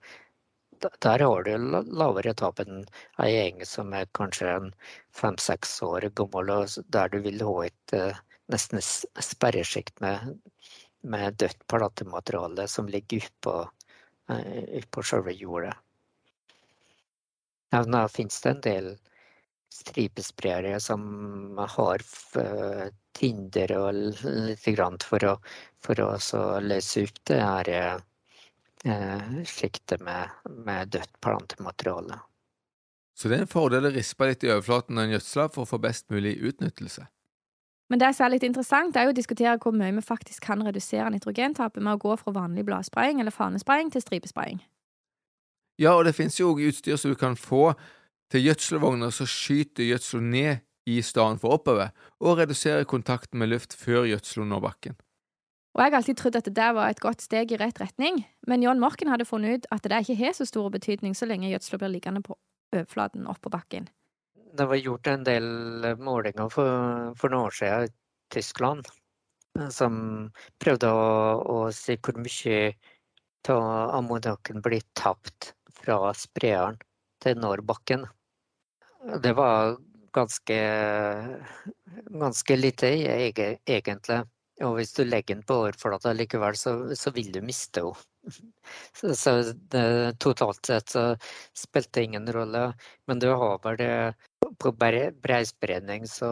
der 1.04 1.24
har 1.24 1.46
du 1.46 1.82
lavere 2.00 2.34
tap 2.38 2.60
enn 2.62 2.84
ei 3.22 3.30
gjeng 3.32 3.64
som 3.68 3.92
er 3.96 4.10
kanskje 4.16 4.50
en 4.50 4.70
fem-seks 5.14 5.76
år 5.86 6.08
gammel, 6.20 6.50
og 6.50 6.90
der 6.96 7.12
du 7.12 7.20
vil 7.24 7.44
ha 7.46 7.54
et 7.66 7.96
eh, 7.96 8.20
nesten 8.52 8.82
sperresjikt 8.82 10.00
med, 10.04 10.36
med 11.02 11.38
dødt 11.40 11.66
platemateriale 11.70 12.68
som 12.68 12.90
ligger 12.90 13.24
oppå, 13.28 13.56
oppå 14.82 15.04
selve 15.04 15.32
jordet. 15.36 15.74
Nå 17.74 18.04
finnes 18.08 18.40
det 18.40 18.50
en 18.50 18.64
del 18.64 18.88
stripespredere 19.74 20.78
som 20.80 21.58
har 21.58 22.02
Tinder 23.14 23.72
og 23.78 23.94
litt 23.94 25.06
for 25.06 25.26
å, 25.26 25.34
for 25.82 26.02
å 26.02 26.10
løse 26.62 27.04
opp 27.06 27.20
det 27.30 27.40
her 27.40 27.70
uh, 28.88 29.42
sjiktet 29.48 30.02
med, 30.04 30.30
med 30.64 30.92
dødt 30.94 31.20
plantemateriale. 31.24 32.20
Så 33.14 33.30
det 33.30 33.38
er 33.38 33.44
en 33.44 33.50
fordel 33.50 33.86
å 33.86 33.94
rispe 33.94 34.26
litt 34.26 34.44
i 34.44 34.50
overflaten 34.50 34.98
av 34.98 35.06
en 35.06 35.14
gjødsla 35.14 35.48
for 35.54 35.64
å 35.64 35.70
få 35.70 35.78
best 35.82 36.08
mulig 36.10 36.34
utnyttelse. 36.42 37.06
Men 37.92 38.00
det 38.00 38.10
som 38.16 38.26
er 38.26 38.34
litt 38.34 38.46
interessant, 38.46 38.96
er 38.96 39.06
jo 39.06 39.12
å 39.12 39.16
diskutere 39.16 39.58
hvor 39.62 39.74
mye 39.76 39.92
vi 39.94 40.02
faktisk 40.02 40.46
kan 40.48 40.64
redusere 40.66 41.12
nitrogentapet 41.12 41.82
med 41.84 41.94
å 41.94 42.00
gå 42.02 42.16
fra 42.18 42.32
vanlig 42.34 42.64
bladspraying 42.66 43.20
eller 43.20 43.34
fanespraying 43.34 43.92
til 43.92 44.02
stripespraying. 44.02 44.62
Ja, 45.78 45.94
og 45.94 46.06
det 46.06 46.14
finnes 46.16 46.38
jo 46.40 46.54
utstyr 46.54 46.96
som 46.98 47.12
du 47.12 47.18
kan 47.18 47.36
få 47.36 47.74
til 48.32 48.46
gjødselvogner 48.48 49.12
som 49.14 49.28
skyter 49.30 49.86
gjødsla 49.86 50.20
ned 50.24 50.64
i 50.90 51.00
stedet 51.02 51.40
for 51.40 51.56
oppover, 51.56 51.92
og 52.20 52.38
reduserer 52.40 52.84
kontakten 52.88 53.40
med 53.40 53.52
luft 53.52 53.76
før 53.78 54.08
gjødselen 54.08 54.50
når 54.52 54.64
bakken. 54.64 54.96
Og 55.74 55.82
Jeg 55.82 55.90
har 55.90 55.96
alltid 55.98 56.18
trodd 56.20 56.36
at 56.38 56.48
det 56.54 56.70
var 56.76 56.90
et 56.90 57.02
godt 57.02 57.22
steg 57.24 57.50
i 57.50 57.58
rett 57.58 57.80
retning, 57.82 58.20
men 58.46 58.62
John 58.62 58.78
Morken 58.78 59.10
hadde 59.10 59.26
funnet 59.26 59.58
ut 59.58 59.64
at 59.74 59.82
det 59.90 60.04
ikke 60.04 60.18
har 60.20 60.36
så 60.38 60.46
stor 60.46 60.68
betydning 60.70 61.16
så 61.18 61.26
lenge 61.26 61.50
gjødsla 61.50 61.80
blir 61.82 61.90
liggende 61.96 62.22
på 62.22 62.36
overflaten 62.74 63.26
oppå 63.26 63.50
bakken. 63.50 63.88
Det 64.54 64.68
var 64.70 64.78
gjort 64.78 65.10
en 65.10 65.24
del 65.26 65.48
målinger 65.98 66.50
for, 66.54 67.14
for 67.18 67.34
noen 67.34 67.48
år 67.48 67.56
siden 67.58 67.88
i 67.88 67.94
Tyskland 68.34 68.86
som 69.74 69.96
prøvde 70.62 70.90
å, 70.90 71.08
å 71.42 71.58
si 71.74 71.96
hvor 71.98 72.22
mye 72.22 72.60
av 73.50 73.96
ammoniakken 73.98 74.62
blir 74.62 74.86
tapt 74.98 75.52
fra 75.74 76.14
sprederen 76.16 76.78
til 77.22 77.38
når 77.42 77.64
bakken. 77.66 78.06
Det 79.22 79.34
var 79.36 79.74
ganske 80.14 80.58
ganske 82.22 82.56
lite, 82.56 82.90
egentlig. 83.66 84.22
Og 84.62 84.76
hvis 84.78 84.92
du 84.94 85.02
legger 85.04 85.34
den 85.34 85.42
på 85.46 85.56
overflata 85.64 86.12
likevel, 86.14 86.54
så, 86.58 86.74
så 86.94 87.10
vil 87.16 87.32
du 87.34 87.40
miste 87.42 87.82
henne. 87.82 88.10
Så, 88.96 89.10
så 89.20 89.32
det, 89.52 90.16
totalt 90.22 90.64
sett 90.64 90.88
så 90.94 91.02
spilte 91.52 91.98
det 91.98 92.04
ingen 92.06 92.30
rolle. 92.32 92.62
Men 93.06 93.18
du 93.20 93.26
har 93.28 93.58
vel 93.66 93.76
det 93.76 94.14
På 94.62 94.70
bre- 94.72 95.12
breispredning 95.20 96.06
så, 96.08 96.30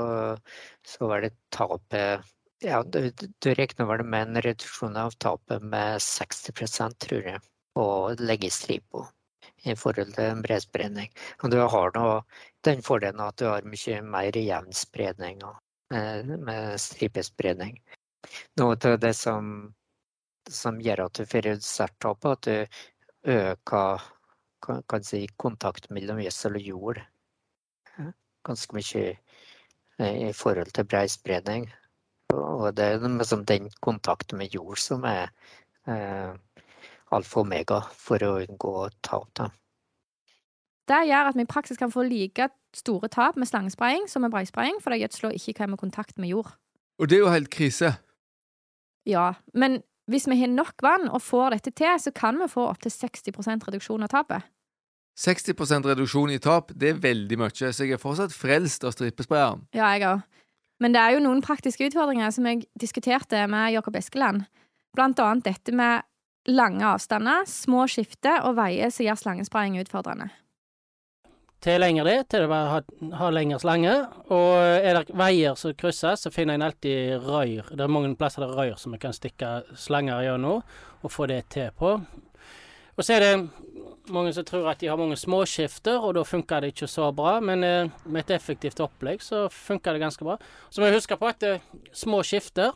så 0.87 1.09
var 1.11 1.21
det 1.21 1.35
tapet 1.53 2.25
Ja, 2.65 2.83
du, 2.83 3.11
du 3.13 3.49
regner 3.59 3.89
vel 3.91 4.05
med 4.07 4.29
en 4.29 4.43
reduksjon 4.47 4.97
av 4.97 5.13
tapet 5.21 5.63
med 5.63 6.01
60% 6.01 6.97
tror 7.03 7.29
jeg, 7.35 7.41
på 7.77 7.87
leggestripa 8.23 9.05
i 9.67 9.75
forhold 9.77 10.15
til 10.17 10.25
en 10.31 10.43
bredspredning. 10.45 11.11
Og 11.43 11.51
du 11.53 11.59
har 11.61 11.93
nå 11.97 12.07
den 12.67 12.83
fordelen 12.87 13.21
at 13.25 13.37
du 13.43 13.49
har 13.51 13.67
mye 13.67 14.01
mer 14.03 14.39
jevn 14.39 14.73
spredning 14.73 15.43
med, 15.93 16.39
med 16.49 16.81
stripespredning. 16.81 17.77
Noe 18.61 18.77
av 18.77 18.99
det 19.03 19.15
som, 19.19 19.73
som 20.49 20.81
gjør 20.81 21.07
at 21.07 21.21
du 21.21 21.27
får 21.29 21.49
redusert 21.49 21.97
tap, 22.01 22.25
er 22.25 22.37
at 22.37 22.49
du 22.49 23.33
øker 23.39 24.05
kan, 24.63 24.85
kan 24.89 25.07
si, 25.07 25.25
kontakt 25.37 25.91
mellom 25.91 26.21
gjødsel 26.23 26.61
og 26.61 26.71
jord 26.73 27.03
ganske 28.47 28.77
mye 28.77 29.05
eh, 29.99 30.29
i 30.29 30.33
forhold 30.33 30.73
til 30.75 30.85
breispredning. 30.89 31.69
Og 32.33 32.77
det 32.77 32.85
er 32.85 33.03
liksom 33.19 33.45
den 33.47 33.71
kontakten 33.81 34.39
med 34.39 34.55
jord 34.55 34.81
som 34.81 35.05
er 35.05 35.29
eh, 35.87 36.33
alfa 37.13 37.41
og 37.41 37.47
omega 37.47 37.83
for 37.93 38.25
å 38.25 38.39
unngå 38.43 38.89
tap. 39.05 39.29
Da. 39.37 39.51
Det 40.89 41.03
gjør 41.09 41.31
at 41.31 41.37
vi 41.39 41.45
i 41.45 41.51
praksis 41.51 41.79
kan 41.79 41.93
få 41.93 42.07
like 42.09 42.49
store 42.75 43.09
tap 43.13 43.37
med 43.37 43.49
slangespraying 43.49 44.09
som 44.09 44.25
med 44.25 44.33
breispraying, 44.33 44.81
fordi 44.83 45.03
gjødsla 45.03 45.35
ikke 45.37 45.59
kommer 45.61 45.79
i 45.79 45.85
kontakt 45.85 46.19
med 46.19 46.33
jord. 46.33 46.55
Og 46.99 47.09
det 47.09 47.19
er 47.19 47.27
jo 47.27 47.33
helt 47.33 47.53
krise. 47.53 47.95
Ja, 49.09 49.33
men 49.55 49.81
hvis 50.11 50.27
vi 50.29 50.39
har 50.41 50.51
nok 50.51 50.83
vann 50.83 51.09
og 51.09 51.23
får 51.23 51.57
dette 51.57 51.73
til, 51.79 51.95
så 52.01 52.13
kan 52.15 52.39
vi 52.41 52.51
få 52.51 52.67
opptil 52.71 52.93
60% 52.95 53.67
reduksjon 53.69 54.05
av 54.05 54.13
tapet. 54.13 54.49
60% 55.19 55.87
reduksjon 55.91 56.33
i 56.33 56.41
tap, 56.41 56.73
det 56.75 56.95
er 56.95 57.01
veldig 57.03 57.39
mye, 57.41 57.53
så 57.53 57.85
jeg 57.85 57.95
er 57.95 58.01
fortsatt 58.01 58.33
frelst 58.33 58.87
av 58.89 58.95
strippesprayeren. 58.95 59.67
Ja, 59.77 59.91
jeg 59.93 60.07
òg. 60.09 60.23
Men 60.83 60.97
det 60.97 61.03
er 61.03 61.15
jo 61.15 61.23
noen 61.23 61.43
praktiske 61.45 61.87
utfordringer 61.87 62.33
som 62.35 62.49
jeg 62.49 62.65
diskuterte 62.81 63.45
med 63.51 63.75
Jakob 63.77 63.97
Eskeland. 64.01 64.47
Blant 64.97 65.21
annet 65.23 65.47
dette 65.47 65.75
med 65.77 66.03
lange 66.51 66.83
avstander, 66.83 67.45
små 67.47 67.85
skifter 67.87 68.43
og 68.49 68.57
veier 68.59 68.91
som 68.91 69.07
gjør 69.07 69.21
slangespraying 69.21 69.79
utfordrende. 69.85 70.33
Til 71.63 71.79
lenger 71.79 72.09
det, 72.09 72.17
til 72.27 72.43
det 72.43 72.49
bare 72.51 72.71
har, 72.73 72.87
har 73.21 73.35
lengre 73.35 73.61
slange. 73.63 73.93
Og 74.35 74.57
er 74.59 74.97
det 74.99 75.15
veier 75.15 75.55
som 75.59 75.75
krysses, 75.79 76.25
så 76.25 76.33
finner 76.35 76.59
en 76.59 76.65
alltid 76.67 77.23
røyr. 77.23 77.69
Det 77.71 77.85
er 77.85 77.93
mange 77.93 78.17
plasser 78.19 78.43
det 78.43 78.49
er 78.51 78.59
røyr 78.59 78.81
som 78.83 78.97
vi 78.97 78.99
kan 79.03 79.15
stikke 79.15 79.61
slanger 79.79 80.25
gjennom 80.27 80.65
og 81.03 81.15
få 81.15 81.29
det 81.31 81.45
til 81.55 81.71
på. 81.79 81.95
Og 82.99 83.07
så 83.07 83.15
er 83.15 83.23
det 83.23 84.11
mange 84.11 84.35
som 84.35 84.47
tror 84.47 84.73
at 84.73 84.83
de 84.83 84.91
har 84.91 84.99
mange 84.99 85.17
småskifter, 85.17 86.03
og 86.03 86.17
da 86.19 86.27
funker 86.27 86.61
det 86.65 86.75
ikke 86.75 86.91
så 86.91 87.13
bra. 87.15 87.39
Men 87.41 87.63
eh, 87.63 87.95
med 88.05 88.25
et 88.25 88.35
effektivt 88.41 88.83
opplegg 88.83 89.23
så 89.23 89.47
funker 89.47 89.95
det 89.95 90.03
ganske 90.03 90.27
bra. 90.27 90.39
Så 90.69 90.83
må 90.83 90.91
vi 90.91 90.99
huske 90.99 91.19
på 91.19 91.31
at 91.31 91.47
eh, 91.47 91.63
små 91.95 92.25
skifter 92.27 92.75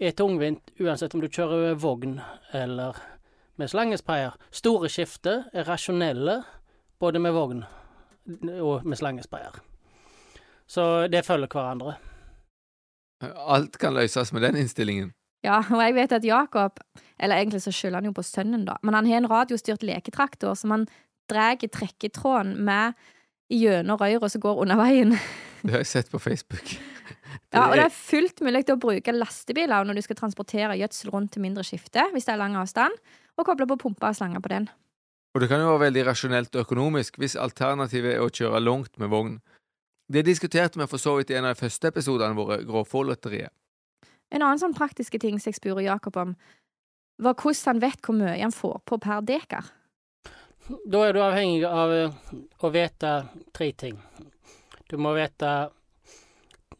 er 0.00 0.18
tungvint 0.18 0.74
uansett 0.82 1.14
om 1.14 1.22
du 1.22 1.30
kjører 1.30 1.78
vogn 1.78 2.18
eller 2.56 2.98
med 3.60 3.70
slangespeier. 3.70 4.34
Store 4.50 4.90
skifter 4.90 5.46
er 5.54 5.68
rasjonelle 5.68 6.40
både 6.98 7.22
med 7.22 7.38
vogn 7.38 7.68
og 8.60 8.86
med 8.86 8.98
slangesprayer. 9.00 9.60
Så 10.70 11.06
det 11.10 11.24
følger 11.26 11.50
hverandre. 11.50 11.96
Alt 13.20 13.78
kan 13.78 13.94
løses 13.94 14.32
med 14.32 14.44
den 14.46 14.60
innstillingen. 14.62 15.12
Ja, 15.44 15.60
og 15.74 15.80
jeg 15.82 15.96
vet 15.96 16.12
at 16.12 16.26
Jakob, 16.26 16.80
eller 17.18 17.40
egentlig 17.40 17.62
så 17.64 17.72
skylder 17.74 18.00
han 18.00 18.10
jo 18.10 18.16
på 18.16 18.26
sønnen, 18.26 18.66
da, 18.68 18.76
men 18.82 18.96
han 18.96 19.08
har 19.08 19.22
en 19.22 19.30
radiostyrt 19.30 19.84
leketraktor 19.86 20.54
som 20.58 20.76
han 20.76 20.86
drar 21.30 21.60
trekketråden 21.60 22.56
med 22.66 22.98
gjennom 23.50 23.98
røyra 24.00 24.28
som 24.30 24.42
går 24.42 24.62
under 24.64 24.78
veien. 24.80 25.16
Det 25.64 25.74
har 25.74 25.82
jeg 25.82 25.92
sett 25.92 26.10
på 26.12 26.22
Facebook. 26.22 26.76
Ja, 27.50 27.64
og 27.66 27.74
det 27.74 27.82
er 27.82 27.94
fullt 27.94 28.40
mulig 28.46 28.62
å 28.70 28.76
bruke 28.78 29.12
lastebiler 29.14 29.86
når 29.86 29.98
du 29.98 30.02
skal 30.04 30.16
transportere 30.18 30.76
gjødsel 30.78 31.10
rundt 31.10 31.32
til 31.34 31.42
mindre 31.42 31.64
skifte, 31.66 32.04
hvis 32.14 32.26
det 32.26 32.32
er 32.34 32.38
lang 32.38 32.54
avstand, 32.58 32.94
og 33.38 33.46
koble 33.46 33.66
på 33.70 33.76
pumpa 33.82 34.12
og 34.12 34.18
slanger 34.18 34.42
på 34.42 34.52
den. 34.52 34.68
Og 35.34 35.42
det 35.42 35.48
kan 35.50 35.62
jo 35.62 35.70
være 35.70 35.86
veldig 35.86 36.04
rasjonelt 36.08 36.56
og 36.56 36.64
økonomisk 36.64 37.20
hvis 37.22 37.38
alternativet 37.38 38.16
er 38.16 38.24
å 38.24 38.30
kjøre 38.34 38.62
langt 38.62 38.98
med 38.98 39.12
vogn. 39.12 39.36
Det 40.10 40.24
diskuterte 40.26 40.80
vi 40.80 40.88
for 40.90 40.98
så 40.98 41.14
vidt 41.18 41.30
i 41.30 41.36
en 41.38 41.46
av 41.46 41.54
de 41.54 41.62
første 41.62 41.90
episodene 41.92 42.34
våre, 42.34 42.64
Grovfòrlotteriet. 42.66 43.52
En 44.30 44.42
annen 44.42 44.58
sånn 44.58 44.74
praktiske 44.74 45.20
ting 45.22 45.38
som 45.38 45.50
jeg 45.50 45.58
spurte 45.60 45.86
Jakob 45.86 46.18
om, 46.18 46.34
var 47.22 47.36
hvordan 47.38 47.76
han 47.76 47.82
vet 47.84 48.02
hvor 48.02 48.16
mye 48.18 48.38
han 48.40 48.54
får 48.54 48.80
på 48.86 48.98
per 49.02 49.22
dekar. 49.26 49.70
Da 50.90 51.04
er 51.06 51.14
du 51.14 51.20
avhengig 51.22 51.64
av 51.66 51.92
eh, 51.94 52.18
å 52.62 52.70
vite 52.74 53.12
tre 53.54 53.70
ting. 53.78 53.96
Du 54.90 54.96
må 54.98 55.14
vite 55.16 55.50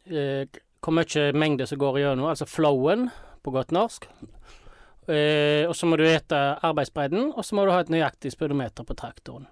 eh, 0.07 0.47
hvor 0.81 0.95
mye 0.95 1.31
mengde 1.35 1.67
som 1.67 1.79
går 1.79 2.01
gjennom, 2.03 2.29
altså 2.31 2.47
flowen 2.49 3.09
på 3.43 3.53
godt 3.55 3.71
norsk. 3.75 4.07
Eh, 5.09 5.65
og 5.65 5.73
så 5.75 5.87
må 5.89 5.97
du 5.97 6.05
vite 6.05 6.39
arbeidsbredden, 6.61 7.31
og 7.33 7.45
så 7.45 7.57
må 7.57 7.65
du 7.65 7.73
ha 7.73 7.79
et 7.81 7.89
nøyaktig 7.93 8.33
speedometer 8.35 8.85
på 8.85 8.97
traktoren. 8.97 9.47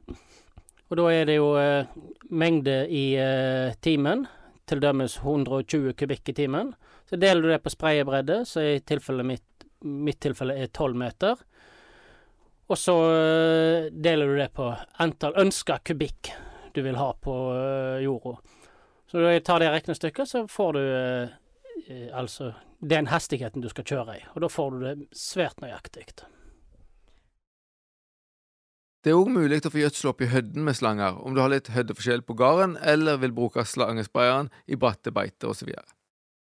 Og 0.89 0.97
da 0.97 1.07
er 1.13 1.25
det 1.29 1.39
jo 1.39 1.53
eh, 1.61 1.89
mengde 2.29 2.83
i 2.89 3.05
eh, 3.21 3.73
timen, 3.81 4.27
til 4.69 4.81
dømmes 4.83 5.17
120 5.23 5.95
kubikk 5.97 6.29
i 6.29 6.35
timen. 6.43 6.73
Så 7.09 7.17
deler 7.17 7.41
du 7.41 7.49
det 7.49 7.63
på 7.63 7.73
sprayebredde, 7.73 8.43
så 8.45 8.61
i 8.61 8.81
tilfelle 8.85 9.25
mitt, 9.25 9.65
mitt 9.81 10.19
tilfelle 10.21 10.53
er 10.61 10.69
12 10.69 10.97
meter. 10.97 11.41
Og 12.69 12.77
så 12.77 12.95
eh, 13.09 13.89
deler 13.89 14.29
du 14.29 14.37
det 14.37 14.51
på 14.53 14.69
antall 15.01 15.37
ønska 15.41 15.79
kubikk 15.81 16.29
du 16.75 16.83
vil 16.85 16.99
ha 17.01 17.11
på 17.17 17.35
eh, 17.55 18.03
jorda. 18.05 18.37
Så 19.09 19.17
når 19.17 19.31
jeg 19.33 19.45
tar 19.47 19.63
det 19.63 19.71
regnestykket, 19.73 20.29
så 20.29 20.43
får 20.49 20.77
du 20.77 20.81
eh, 20.85 22.09
altså 22.13 22.51
den 22.79 23.09
hastigheten 23.11 23.63
du 23.63 23.69
skal 23.71 23.87
kjøre 23.87 24.17
i. 24.17 24.25
Og 24.35 24.43
da 24.43 24.49
får 24.51 24.71
du 24.75 24.83
det 24.85 24.95
svært 25.15 25.61
nøyaktig. 25.63 26.05
Det 28.99 29.13
er 29.13 29.15
òg 29.15 29.29
mulig 29.31 29.61
å 29.63 29.71
få 29.71 29.79
gjødsel 29.79 30.09
opp 30.11 30.21
i 30.23 30.27
hødden 30.31 30.65
med 30.67 30.75
slanger, 30.75 31.21
om 31.23 31.35
du 31.35 31.39
har 31.39 31.51
litt 31.51 31.69
høddeforskjell 31.71 32.23
på 32.27 32.35
gården, 32.39 32.75
eller 32.83 33.21
vil 33.21 33.35
bruke 33.35 33.63
slangesprayeren 33.63 34.51
i 34.67 34.79
bratte 34.79 35.13
beiter 35.15 35.53
osv. 35.53 35.71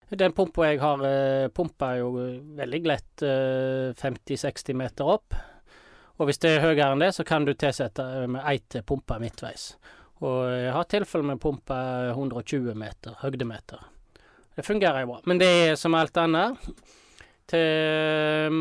Den 0.10 0.34
pumpa 0.34 0.70
jeg 0.70 0.80
har, 0.82 1.04
eh, 1.06 1.50
pumpa 1.54 1.92
er 1.94 2.00
jo 2.00 2.10
veldig 2.58 2.80
lett 2.88 3.24
eh, 3.28 3.94
50-60 3.94 4.74
meter 4.74 5.06
opp. 5.06 5.36
Og 6.18 6.30
hvis 6.30 6.40
det 6.42 6.56
er 6.56 6.64
høyere 6.64 6.94
enn 6.96 7.04
det, 7.04 7.12
så 7.14 7.26
kan 7.28 7.46
du 7.46 7.54
tilsette 7.54 8.26
med 8.26 8.42
ei 8.42 8.58
til 8.58 8.82
pumpa 8.88 9.20
midtveis. 9.22 9.76
Og 10.26 10.48
jeg 10.50 10.74
har 10.74 10.90
tilfelle 10.90 11.28
med 11.28 11.42
pumpa 11.44 12.10
120 12.16 12.74
meter, 12.74 13.20
høydemeter. 13.22 13.84
Det 14.58 14.66
fungerer 14.66 15.04
jo 15.04 15.12
bra. 15.12 15.20
Men 15.30 15.38
det 15.42 15.48
er 15.48 15.76
som 15.78 15.94
alt 15.94 16.18
annet. 16.18 16.70
Til, 17.48 18.56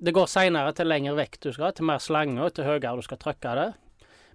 det 0.00 0.12
går 0.16 0.28
seinere 0.30 0.72
til 0.72 0.88
lengre 0.88 1.16
vekt 1.18 1.42
du 1.44 1.50
skal, 1.52 1.74
til 1.76 1.88
mer 1.90 2.00
slange 2.00 2.40
og 2.40 2.54
til 2.56 2.68
høyere 2.68 2.94
du 2.96 3.02
skal 3.04 3.18
trykke 3.20 3.56
det. 3.58 3.70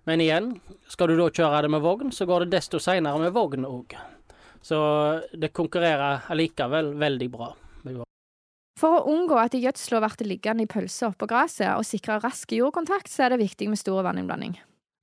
Men 0.06 0.21
igjen, 0.21 0.51
skal 0.91 1.10
du 1.10 1.15
da 1.17 1.32
kjøre 1.34 1.63
det 1.65 1.71
med 1.73 1.82
vogn, 1.82 2.12
så 2.13 2.28
går 2.30 2.45
det 2.45 2.60
desto 2.60 2.82
seinere 2.84 3.23
med 3.23 3.34
vogn 3.34 3.65
òg. 3.65 3.95
Så 4.62 4.78
det 5.34 5.54
konkurrerer 5.56 6.28
allikevel 6.34 6.93
veldig 7.01 7.30
bra. 7.34 7.54
For 8.75 8.97
å 8.97 9.06
unngå 9.08 9.38
at 9.39 9.56
gjødsla 9.56 10.01
blir 10.04 10.28
liggende 10.28 10.65
i 10.65 10.69
pølser 10.69 11.13
oppå 11.13 11.30
gresset 11.32 11.71
og 11.71 11.88
sikre 11.88 12.19
rask 12.19 12.51
jordkontakt, 12.51 13.08
så 13.08 13.25
er 13.25 13.34
det 13.34 13.45
viktig 13.45 13.69
med 13.71 13.80
stor 13.80 14.04
vanninnblanding. 14.04 14.58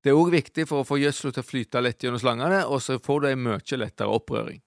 Det 0.04 0.12
er 0.12 0.18
òg 0.18 0.28
viktig 0.34 0.66
for 0.68 0.82
å 0.82 0.86
få 0.86 0.98
gjødsla 1.00 1.32
til 1.32 1.40
å 1.42 1.46
flyte 1.46 1.80
lett 1.80 2.04
gjennom 2.04 2.20
slangene, 2.20 2.66
og 2.68 2.82
så 2.84 2.98
får 3.00 3.22
du 3.22 3.28
ei 3.30 3.38
mye 3.38 3.80
lettere 3.80 4.12
opprøring. 4.12 4.60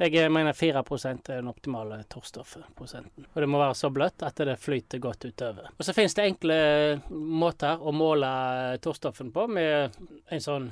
Jeg 0.00 0.32
mener 0.32 0.56
4 0.56 0.80
er 0.80 1.18
den 1.28 1.48
optimale 1.50 1.98
torstoffprosenten. 2.08 3.26
Og 3.34 3.42
det 3.42 3.48
må 3.52 3.58
være 3.60 3.76
så 3.76 3.90
bløtt 3.92 4.22
at 4.24 4.40
det 4.40 4.56
flyter 4.56 4.98
godt 4.98 5.26
utover. 5.28 5.68
Og 5.76 5.84
så 5.84 5.92
finnes 5.92 6.16
det 6.16 6.24
enkle 6.24 6.56
måter 7.10 7.82
å 7.82 7.92
måle 7.92 8.30
torstoffen 8.80 9.32
på 9.34 9.44
med 9.52 9.98
en 10.32 10.40
sånn 10.40 10.70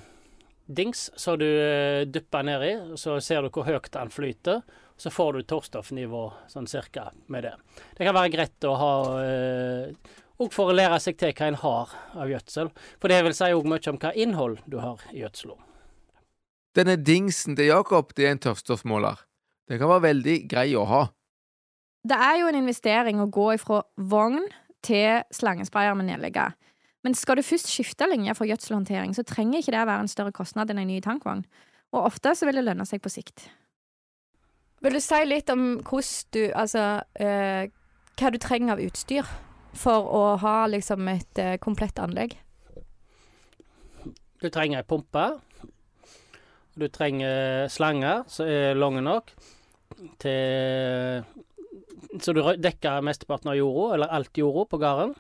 dings 0.65 1.11
som 1.17 1.37
du 1.41 1.45
eh, 1.45 2.07
dypper 2.09 2.65
i, 2.65 2.73
så 2.97 3.19
ser 3.21 3.45
du 3.45 3.53
hvor 3.53 3.69
høyt 3.69 3.93
den 3.93 4.13
flyter. 4.13 4.65
Så 4.99 5.13
får 5.15 5.37
du 5.37 5.45
torstoffnivå 5.47 6.25
sånn 6.51 6.67
cirka 6.67 7.11
med 7.29 7.45
det. 7.47 7.53
Det 7.95 8.09
kan 8.09 8.17
være 8.17 8.33
greit 8.33 8.65
å 8.67 8.75
ha 8.81 8.95
òg 10.39 10.53
for 10.55 10.71
å 10.71 10.75
lære 10.75 10.99
seg 11.03 11.21
til 11.21 11.35
hva 11.37 11.53
en 11.53 11.61
har 11.63 11.95
av 12.17 12.33
gjødsel. 12.33 12.73
For 12.99 13.13
det 13.13 13.23
vil 13.27 13.37
si 13.37 13.53
òg 13.55 13.69
mye 13.69 13.93
om 13.93 14.01
hva 14.03 14.15
innhold 14.15 14.63
du 14.67 14.81
har 14.83 15.05
i 15.13 15.23
gjødsla. 15.23 15.68
Denne 16.77 16.97
dingsen 17.01 17.57
til 17.57 17.71
Jakob 17.71 18.13
det 18.17 18.27
er 18.27 18.37
en 18.37 18.43
tørrstoffmåler. 18.43 19.21
Den 19.69 19.81
kan 19.81 19.91
være 19.91 20.09
veldig 20.09 20.37
grei 20.51 20.71
å 20.77 20.85
ha. 20.89 21.03
Det 22.09 22.17
er 22.17 22.39
jo 22.41 22.49
en 22.49 22.61
investering 22.61 23.21
å 23.21 23.29
gå 23.33 23.53
ifra 23.57 23.83
vogn 23.97 24.41
til 24.87 25.25
slangesprayer 25.35 25.97
med 25.99 26.09
nedlegger. 26.09 26.55
Men 27.05 27.15
skal 27.15 27.39
du 27.39 27.47
først 27.47 27.71
skifte 27.71 28.09
linje 28.11 28.35
for 28.37 28.49
gjødselhåndtering, 28.49 29.15
så 29.15 29.25
trenger 29.27 29.61
ikke 29.61 29.75
det 29.75 29.87
være 29.87 30.05
en 30.05 30.11
større 30.11 30.35
kostnad 30.35 30.71
enn 30.73 30.83
en 30.83 30.91
ny 30.91 31.01
tankvogn. 31.05 31.45
Og 31.95 32.05
ofte 32.11 32.35
så 32.37 32.49
vil 32.49 32.61
det 32.61 32.67
lønne 32.67 32.87
seg 32.89 33.03
på 33.03 33.13
sikt. 33.13 33.49
Vil 34.85 34.95
du 34.95 35.03
si 35.03 35.19
litt 35.27 35.51
om 35.51 35.81
hvordan 35.83 36.29
du 36.37 36.43
Altså 36.55 36.83
eh, 37.19 37.71
hva 38.19 38.31
du 38.31 38.39
trenger 38.43 38.77
av 38.77 38.83
utstyr 38.83 39.27
for 39.79 40.07
å 40.07 40.23
ha 40.43 40.57
liksom 40.71 41.09
et 41.11 41.41
eh, 41.43 41.57
komplett 41.63 41.99
anlegg? 42.03 42.37
Du 44.39 44.47
trenger 44.55 44.81
ei 44.81 44.87
pumpe. 44.87 45.25
Du 46.79 46.87
trenger 46.95 47.67
slanger 47.73 48.23
som 48.31 48.47
er 48.47 48.79
lange 48.79 49.03
nok 49.03 49.33
til 50.23 51.25
Så 52.23 52.33
du 52.33 52.41
dekker 52.63 53.03
mesteparten 53.03 53.51
av 53.51 53.57
jorda, 53.59 53.95
eller 53.95 54.15
alt 54.15 54.39
jorda, 54.39 54.65
på 54.71 54.79
gården. 54.81 55.13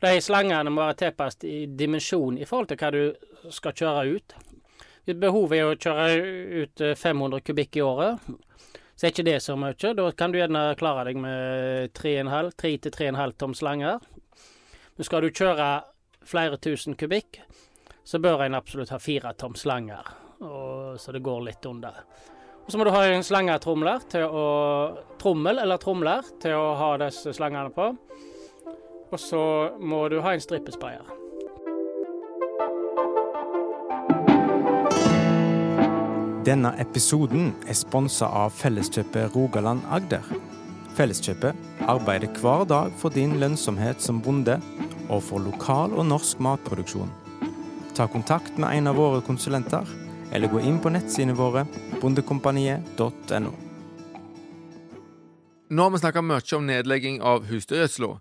De 0.00 0.12
slangene 0.22 0.70
må 0.72 0.84
være 0.84 0.98
tilpasset 1.00 1.46
i 1.48 1.56
dimensjon 1.66 2.38
i 2.38 2.46
forhold 2.48 2.70
til 2.70 2.78
hva 2.80 2.90
du 2.94 3.50
skal 3.52 3.74
kjøre 3.76 4.04
ut. 4.14 4.36
Hvis 5.04 5.18
behovet 5.20 5.58
er 5.58 5.70
å 5.70 5.78
kjøre 5.80 6.62
ut 6.62 6.84
500 7.00 7.42
kubikk 7.48 7.80
i 7.80 7.84
året, 7.84 8.20
så 8.94 9.06
er 9.06 9.14
ikke 9.14 9.26
det 9.26 9.38
så 9.42 9.56
mye. 9.56 9.74
Da 9.96 10.06
kan 10.12 10.32
du 10.32 10.38
gjerne 10.38 10.62
klare 10.80 11.06
deg 11.08 11.20
med 11.20 11.92
3-3,5 11.96 13.36
tom 13.40 13.56
slanger. 13.56 14.00
Men 14.96 15.08
skal 15.08 15.24
du 15.24 15.32
kjøre 15.32 15.68
flere 16.28 16.60
tusen 16.60 16.96
kubikk, 17.00 17.40
så 18.04 18.20
bør 18.20 18.44
en 18.44 18.58
absolutt 18.58 18.92
ha 18.92 18.98
fire 19.00 19.32
tom 19.40 19.56
slanger, 19.56 20.04
og, 20.40 20.79
så 20.98 21.12
det 21.14 21.22
går 21.22 21.44
litt 21.46 21.66
under. 21.68 22.02
Og 22.64 22.72
så 22.72 22.78
må 22.78 22.86
du 22.86 22.92
ha 22.94 23.04
en 23.06 23.24
slangetromler 23.26 24.04
til 24.10 24.26
å 24.26 24.44
Trommel 25.20 25.58
eller 25.58 25.80
tromler 25.82 26.26
til 26.40 26.54
å 26.56 26.74
ha 26.78 26.90
disse 27.02 27.32
slangene 27.36 27.72
på. 27.74 27.88
Og 29.10 29.18
så 29.18 29.42
må 29.82 30.04
du 30.08 30.20
ha 30.22 30.34
en 30.34 30.42
strippesprayer. 30.42 31.16
Denne 36.46 36.70
episoden 36.80 37.50
er 37.68 37.76
sponsa 37.76 38.30
av 38.32 38.54
Felleskjøpet 38.56 39.34
Rogaland 39.34 39.82
Agder. 39.92 40.24
Felleskjøpet 40.96 41.84
arbeider 41.90 42.32
hver 42.40 42.64
dag 42.70 42.94
for 42.98 43.12
din 43.12 43.34
lønnsomhet 43.42 44.00
som 44.00 44.22
bonde, 44.24 44.56
og 45.10 45.20
for 45.26 45.42
lokal 45.42 45.92
og 45.98 46.06
norsk 46.08 46.40
matproduksjon. 46.40 47.10
Ta 47.98 48.06
kontakt 48.08 48.56
med 48.56 48.72
en 48.78 48.88
av 48.88 48.96
våre 48.96 49.20
konsulenter, 49.26 49.84
eller 50.32 50.48
gå 50.48 50.60
inn 50.60 50.78
på 50.82 50.92
nettsidene 50.92 51.34
våre 51.38 51.66
bondekompaniet.no. 52.00 53.52
Nå 55.70 55.82
har 55.82 55.90
vi 55.90 56.02
snakka 56.02 56.22
mye 56.26 56.56
om 56.56 56.66
nedlegging 56.66 57.20
av 57.22 57.44
husdyrgjødsla. 57.46 58.14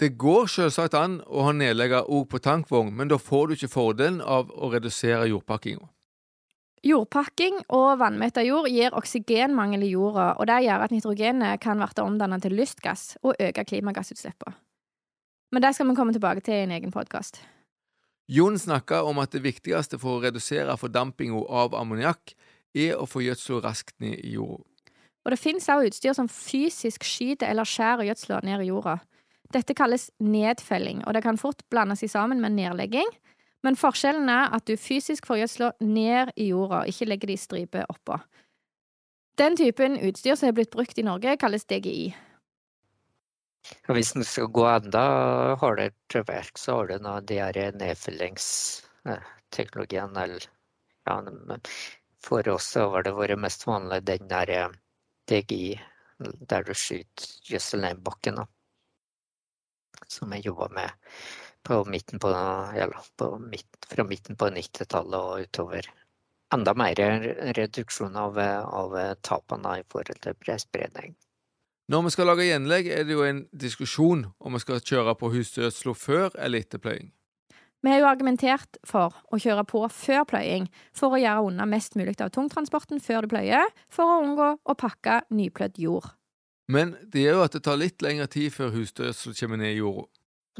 Det 0.00 0.08
går 0.18 0.48
selvsagt 0.50 0.96
an 0.98 1.20
å 1.26 1.44
ha 1.46 1.52
nedlegger 1.54 2.08
òg 2.10 2.26
på 2.32 2.40
tankvogn, 2.42 2.94
men 2.96 3.10
da 3.12 3.18
får 3.20 3.46
du 3.46 3.54
ikke 3.58 3.72
fordelen 3.74 4.20
av 4.20 4.50
å 4.50 4.72
redusere 4.72 5.28
jordpakkinga. 5.30 5.86
Jordpakking 6.84 7.62
og 7.72 8.00
vannmetta 8.02 8.42
jord 8.44 8.68
gir 8.68 8.96
oksygenmangel 8.96 9.86
i 9.86 9.94
jorda, 9.94 10.34
og 10.36 10.48
det 10.50 10.58
gjør 10.66 10.84
at 10.84 10.92
nitrogenet 10.92 11.62
kan 11.62 11.80
bli 11.80 12.02
omdannet 12.02 12.44
til 12.44 12.56
lystgass 12.58 13.14
og 13.22 13.38
øke 13.40 13.64
klimagassutslippene. 13.64 14.58
Men 15.54 15.62
det 15.62 15.76
skal 15.76 15.86
vi 15.86 15.94
komme 15.94 16.12
tilbake 16.12 16.42
til 16.42 16.58
i 16.58 16.64
en 16.66 16.74
egen 16.74 16.92
podkast. 16.92 17.38
Jon 18.28 18.58
snakka 18.58 19.02
om 19.04 19.18
at 19.20 19.34
det 19.34 19.42
viktigste 19.44 19.98
for 20.00 20.16
å 20.18 20.22
redusere 20.24 20.76
fordampinga 20.80 21.42
av 21.44 21.74
ammoniakk 21.76 22.32
er 22.74 22.96
å 22.96 23.06
få 23.08 23.22
gjødsla 23.26 23.60
raskt 23.66 23.98
ned 24.00 24.16
i 24.24 24.34
jorda. 24.38 24.64
Og 25.24 25.32
det 25.32 25.40
finnes 25.40 25.68
også 25.68 25.88
utstyr 25.88 26.16
som 26.16 26.28
fysisk 26.28 27.04
skyter 27.04 27.48
eller 27.48 27.68
skjærer 27.68 28.08
gjødsla 28.10 28.42
ned 28.44 28.64
i 28.64 28.68
jorda. 28.68 28.98
Dette 29.52 29.76
kalles 29.76 30.10
nedfelling, 30.20 31.04
og 31.06 31.14
det 31.14 31.22
kan 31.24 31.38
fort 31.40 31.62
blandes 31.72 32.04
sammen 32.10 32.40
med 32.40 32.56
nedlegging. 32.56 33.08
Men 33.64 33.78
forskjellen 33.80 34.28
er 34.28 34.52
at 34.52 34.66
du 34.68 34.76
fysisk 34.76 35.26
får 35.28 35.40
gjødsla 35.40 35.70
ned 35.80 36.34
i 36.36 36.50
jorda, 36.50 36.82
ikke 36.88 37.08
legger 37.08 37.32
det 37.32 37.38
i 37.38 37.44
striper 37.44 37.88
oppå. 37.88 38.18
Den 39.40 39.56
typen 39.56 39.96
utstyr 39.98 40.36
som 40.36 40.50
er 40.50 40.56
blitt 40.56 40.72
brukt 40.74 40.98
i 41.00 41.06
Norge, 41.06 41.36
kalles 41.40 41.64
DGI. 41.64 42.12
Hvis 43.88 44.12
en 44.16 44.24
skal 44.28 44.46
gå 44.52 44.64
enda 44.68 45.02
hardere 45.60 45.90
til 46.12 46.24
verk, 46.28 46.58
så 46.60 46.70
har 46.76 46.84
du 46.90 46.96
de 47.28 47.36
her 47.40 47.56
nedfellingsteknologien. 47.78 50.12
Eller, 50.20 50.42
ja, 51.08 51.14
for 52.24 52.42
oss 52.52 52.68
har 52.76 53.02
det 53.06 53.14
vært 53.16 53.38
mest 53.40 53.66
vanlig 53.68 54.00
den 54.08 54.24
der 54.28 54.48
DGI, 55.30 55.80
der 56.20 56.62
du 56.64 56.74
skyter 56.76 57.24
gjødsel 57.48 57.80
bakken. 58.04 58.36
Som 60.08 60.32
jeg 60.36 60.46
jobba 60.50 60.66
med 60.74 60.90
på 61.64 61.84
midten 61.88 62.18
på, 62.20 62.28
ja, 62.76 62.86
på 63.16 63.38
midt, 63.40 63.86
fra 63.88 64.04
midten 64.04 64.36
på 64.36 64.50
90-tallet 64.52 65.20
og 65.20 65.40
utover. 65.46 65.84
Enda 66.52 66.74
mer 66.76 66.94
reduksjon 67.56 68.16
av, 68.20 68.38
av 68.38 69.16
tapene 69.24 69.80
i 69.80 69.84
forhold 69.88 70.20
til 70.20 70.36
bredspredning. 70.44 71.16
Når 71.92 72.06
vi 72.06 72.10
skal 72.14 72.30
lage 72.30 72.46
gjenlegg, 72.48 72.86
er 72.88 73.04
det 73.04 73.12
jo 73.12 73.26
en 73.26 73.42
diskusjon 73.52 74.22
om 74.40 74.54
vi 74.56 74.60
skal 74.62 74.80
kjøre 74.80 75.12
på 75.20 75.28
husdyrgjødsla 75.34 75.92
før 76.00 76.38
eller 76.40 76.64
etter 76.64 76.80
pløying. 76.80 77.10
Vi 77.84 77.92
har 77.92 78.00
jo 78.00 78.06
argumentert 78.08 78.78
for 78.88 79.12
å 79.28 79.36
kjøre 79.36 79.66
på 79.68 79.82
før 79.92 80.22
pløying, 80.30 80.70
for 80.96 81.12
å 81.12 81.20
gjøre 81.20 81.50
unna 81.50 81.66
mest 81.68 81.98
mulig 82.00 82.16
av 82.24 82.32
tungtransporten 82.32 83.04
før 83.04 83.26
du 83.26 83.34
pløyer, 83.34 83.68
for 83.92 84.08
å 84.08 84.22
unngå 84.22 84.48
å 84.64 84.76
pakke 84.80 85.18
nyplødd 85.28 85.76
jord. 85.82 86.08
Men 86.72 86.96
det 87.12 87.26
gjør 87.26 87.42
jo 87.42 87.44
at 87.44 87.58
det 87.58 87.64
tar 87.68 87.76
litt 87.82 88.00
lengre 88.00 88.30
tid 88.32 88.56
før 88.56 88.72
husdyrgjødsel 88.78 89.36
kommer 89.42 89.60
ned 89.60 89.74
i 89.74 89.82
jorda. 89.82 90.08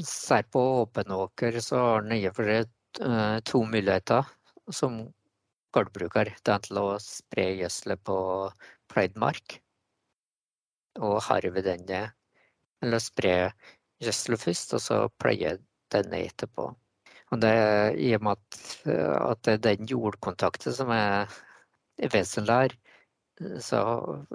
Ser 0.05 0.45
på 0.53 0.61
åpen 0.83 1.17
åker, 1.17 1.57
så 1.65 1.81
har 1.81 2.05
den 2.05 2.29
for 2.37 2.51
det 2.51 2.67
uh, 3.01 3.41
to 3.49 3.65
muligheter 3.65 4.29
som 4.69 5.07
gårdbruker. 5.73 6.35
Det 6.45 6.53
er 6.53 6.65
til 6.69 6.85
å 6.85 6.89
spre 7.01 7.49
gjødselet 7.63 8.05
på 8.05 8.19
pløyd 8.93 9.17
mark 9.17 9.63
og 11.01 11.23
harve 11.29 11.63
denne. 11.65 12.07
Eller 12.85 13.03
spre 13.03 13.35
gjødsel 14.03 14.39
først, 14.39 14.75
og 14.77 14.83
så 14.83 14.99
pløye 15.21 15.57
denne 15.95 16.25
etterpå. 16.27 16.69
Og 17.33 17.41
det 17.43 17.51
er 17.51 17.97
i 17.99 18.13
og 18.15 18.27
med 18.27 18.39
at, 18.39 18.59
at 18.87 19.45
det 19.47 19.55
er 19.55 19.63
den 19.71 19.89
jordkontakten 19.91 20.75
som 20.77 20.91
er 20.95 21.33
vesentlig 22.13 22.59
her, 22.59 22.75
så 23.63 23.81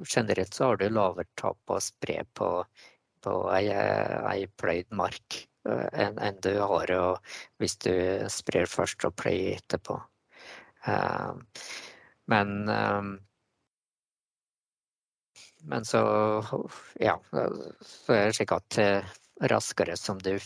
generelt 0.04 0.54
så 0.54 0.72
har 0.72 0.80
du 0.80 0.90
lavere 0.92 1.28
tap 1.40 1.72
å 1.72 1.80
spre 1.84 2.24
på, 2.36 2.50
på 3.24 3.36
ei, 3.56 3.70
ei 3.72 4.48
pløyd 4.60 4.90
mark 5.00 5.40
eh, 5.70 5.88
enn 6.04 6.20
en 6.20 6.42
du 6.44 6.52
har 6.60 6.92
hvis 7.62 7.78
du 7.86 7.94
sprer 8.32 8.68
først 8.68 9.08
og 9.08 9.16
pløyer 9.22 9.56
etterpå. 9.60 10.00
Uh, 10.88 11.36
men 12.32 12.68
men 15.62 15.86
så, 15.86 16.02
ja, 17.00 17.18
så 17.82 18.14
er 18.16 18.30
det 18.30 18.36
slik 18.38 18.54
at 18.56 18.78
eh, 18.82 19.10
raskere 19.52 19.98
som 19.98 20.20
du, 20.24 20.38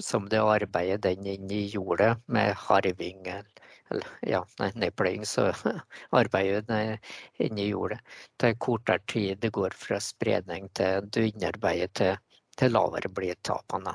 som 0.00 0.28
du 0.28 0.38
arbeider 0.40 1.02
den 1.10 1.26
inn 1.26 1.50
i 1.52 1.66
jordet 1.72 2.14
med 2.26 2.54
harving 2.66 3.26
eller 3.28 4.08
ja, 4.26 4.40
nedpløying, 4.74 5.26
så 5.26 5.50
arbeider 6.20 6.64
du 6.68 7.44
inn 7.44 7.58
i 7.60 7.68
jordet. 7.68 8.00
Det 8.40 8.54
er 8.54 8.58
kortere 8.60 9.04
tid 9.10 9.42
det 9.42 9.52
går 9.54 9.76
fra 9.76 10.00
spredning 10.00 10.70
til 10.76 11.04
dunnarbeidet 11.12 11.92
til, 12.00 12.16
til 12.56 12.74
lavere 12.74 13.12
blir 13.12 13.38
tapene. 13.42 13.94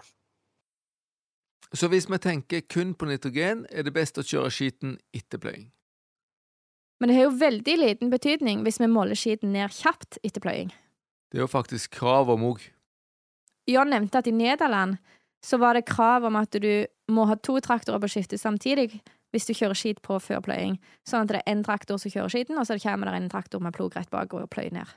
Så 1.73 1.87
hvis 1.87 2.09
vi 2.09 2.17
tenker 2.17 2.61
kun 2.65 2.95
på 2.97 3.05
nitrogen, 3.05 3.67
er 3.69 3.85
det 3.85 3.93
best 3.93 4.17
å 4.17 4.25
kjøre 4.25 4.53
skiten 4.53 4.97
etter 5.13 5.41
pløying? 5.41 5.67
Men 6.99 7.09
det 7.09 7.15
har 7.15 7.29
jo 7.29 7.37
veldig 7.39 7.75
liten 7.79 8.11
betydning 8.11 8.63
hvis 8.65 8.79
vi 8.81 8.89
måler 8.91 9.17
skiten 9.17 9.53
ned 9.55 9.71
kjapt 9.71 10.19
etter 10.23 10.43
pløying. 10.43 10.73
Det 11.29 11.39
er 11.39 11.45
jo 11.45 11.51
faktisk 11.51 11.93
krav 11.99 12.31
om 12.33 12.43
òg. 12.51 12.63
John 13.69 13.91
nevnte 13.93 14.19
at 14.19 14.27
i 14.27 14.33
Nederland 14.35 14.97
så 15.45 15.59
var 15.61 15.77
det 15.77 15.87
krav 15.87 16.25
om 16.27 16.35
at 16.35 16.51
du 16.51 16.85
må 17.11 17.25
ha 17.29 17.37
to 17.39 17.59
traktorer 17.63 18.01
på 18.01 18.09
skiftet 18.11 18.41
samtidig 18.41 18.89
hvis 19.31 19.45
du 19.45 19.53
kjører 19.53 19.77
skit 19.77 20.01
på 20.01 20.17
før 20.19 20.41
pløying, 20.41 20.79
sånn 21.07 21.27
at 21.27 21.31
det 21.31 21.41
er 21.43 21.53
én 21.53 21.61
traktor 21.65 21.99
som 22.01 22.11
kjører 22.11 22.33
skiten, 22.33 22.57
og 22.57 22.65
så 22.65 22.79
kommer 22.81 23.07
det 23.11 23.19
en 23.19 23.29
traktor 23.29 23.61
med 23.61 23.75
plog 23.77 23.93
rett 23.93 24.09
bak 24.09 24.33
og 24.33 24.49
pløyer 24.49 24.73
ned. 24.73 24.89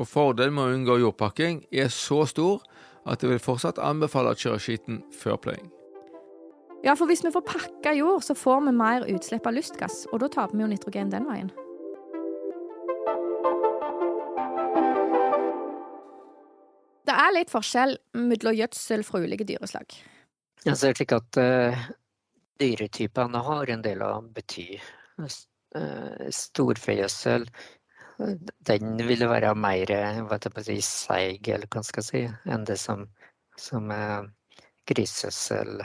Og 0.00 0.08
Fordelen 0.08 0.56
med 0.56 0.64
å 0.64 0.74
unngå 0.78 0.98
jordpakking 1.04 1.66
er 1.70 1.92
så 1.92 2.24
stor 2.26 2.64
at 3.04 3.22
jeg 3.22 3.34
vil 3.34 3.44
fortsatt 3.44 3.78
anbefale 3.78 4.32
å 4.32 4.40
kjøre 4.40 4.62
skiten 4.62 5.02
før 5.12 5.36
pløying. 5.44 5.68
Ja, 6.84 6.92
for 6.96 7.08
hvis 7.08 7.22
vi 7.24 7.30
får 7.32 7.40
pakka 7.48 7.94
jord, 7.96 8.24
så 8.24 8.34
får 8.36 8.60
vi 8.66 8.72
mer 8.76 9.06
utslipp 9.08 9.46
av 9.48 9.54
lystgass, 9.56 10.02
og 10.12 10.20
da 10.20 10.28
taper 10.28 10.58
vi 10.58 10.66
jo 10.66 10.68
nitrogen 10.68 11.12
den 11.12 11.24
veien. 11.24 11.48
Det 17.08 17.14
er 17.22 17.32
litt 17.32 17.52
forskjell 17.52 17.96
mellom 18.20 18.58
gjødsel 18.58 19.04
fra 19.08 19.22
ulike 19.24 19.46
dyreslag. 19.48 19.96
Ja, 20.66 20.74
så 20.74 20.90
er 20.90 20.92
det 20.92 21.00
slik 21.00 21.16
at 21.16 21.40
uh, 21.40 21.88
dyretypene 22.60 23.42
har 23.48 23.72
en 23.72 23.84
del 23.84 24.04
å 24.04 24.12
bety. 24.36 24.68
Uh, 25.16 26.28
storfegjødsel 26.36 27.48
den 28.68 29.00
ville 29.08 29.26
være 29.26 29.56
mer 29.56 29.90
si, 30.62 30.78
seig, 30.84 31.48
eller 31.48 31.66
hva 31.66 31.82
skal 31.82 32.04
jeg 32.04 32.10
si, 32.10 32.24
enn 32.44 32.68
det 32.68 32.76
som, 32.78 33.08
som 33.58 33.88
er 33.90 34.28
grisgjødsel 34.90 35.80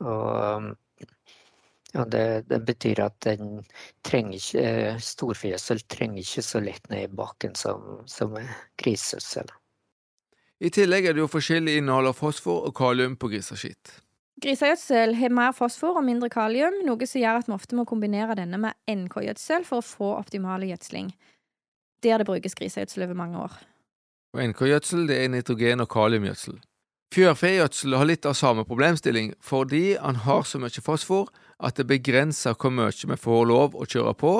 og 0.00 0.72
og 1.94 2.10
det, 2.10 2.48
det, 2.50 2.58
betyr 2.66 3.04
at 3.04 3.14
den 3.22 3.60
trenger 4.06 4.40
ikke, 4.40 4.94
storfjødsel 4.98 5.84
trenger 5.90 6.24
ikke 6.24 6.42
så 6.42 6.62
lett 6.62 6.88
ned 6.90 7.06
i 7.06 7.12
bakken 7.20 7.54
som, 7.58 8.00
som 8.10 8.34
grisgjødsel. 8.80 9.52
I 10.64 10.70
tillegg 10.74 11.06
er 11.06 11.14
det 11.14 11.22
jo 11.22 11.30
forskjellig 11.30 11.76
innhold 11.78 12.10
av 12.10 12.18
fosfor 12.18 12.66
og 12.66 12.74
kalium 12.78 13.14
på 13.20 13.30
griseskitt. 13.30 14.00
Grisegjødsel 14.42 15.14
har 15.20 15.34
mer 15.34 15.54
fosfor 15.54 16.00
og 16.00 16.06
mindre 16.06 16.28
kalium, 16.32 16.80
noe 16.86 17.06
som 17.06 17.22
gjør 17.22 17.38
at 17.40 17.48
vi 17.48 17.54
ofte 17.54 17.78
må 17.78 17.86
kombinere 17.86 18.34
denne 18.38 18.58
med 18.58 18.74
NK-gjødsel 18.90 19.66
for 19.68 19.78
å 19.78 19.86
få 19.86 20.10
optimal 20.18 20.66
gjødsling. 20.66 21.12
Der 22.02 22.18
det 22.18 22.26
brukes 22.26 22.58
grisegjødsel 22.58 23.06
over 23.06 23.18
mange 23.22 23.38
år. 23.46 23.54
Og 24.34 24.42
NK-gjødsel 24.50 25.06
det 25.06 25.20
er 25.22 25.30
nitrogen- 25.30 25.84
og 25.84 25.92
kaliumgjødsel. 25.94 26.58
Fjørfegjødsel 27.12 27.94
har 27.94 28.08
litt 28.08 28.26
av 28.26 28.34
samme 28.38 28.64
problemstilling, 28.66 29.34
fordi 29.42 29.96
han 30.00 30.22
har 30.24 30.46
så 30.48 30.58
mye 30.62 30.82
fosfor 30.82 31.28
at 31.62 31.76
det 31.78 31.86
begrenser 31.90 32.56
hvor 32.58 32.72
mye 32.74 33.10
vi 33.10 33.18
får 33.20 33.44
lov 33.50 33.76
å 33.76 33.86
kjøre 33.86 34.14
på, 34.18 34.34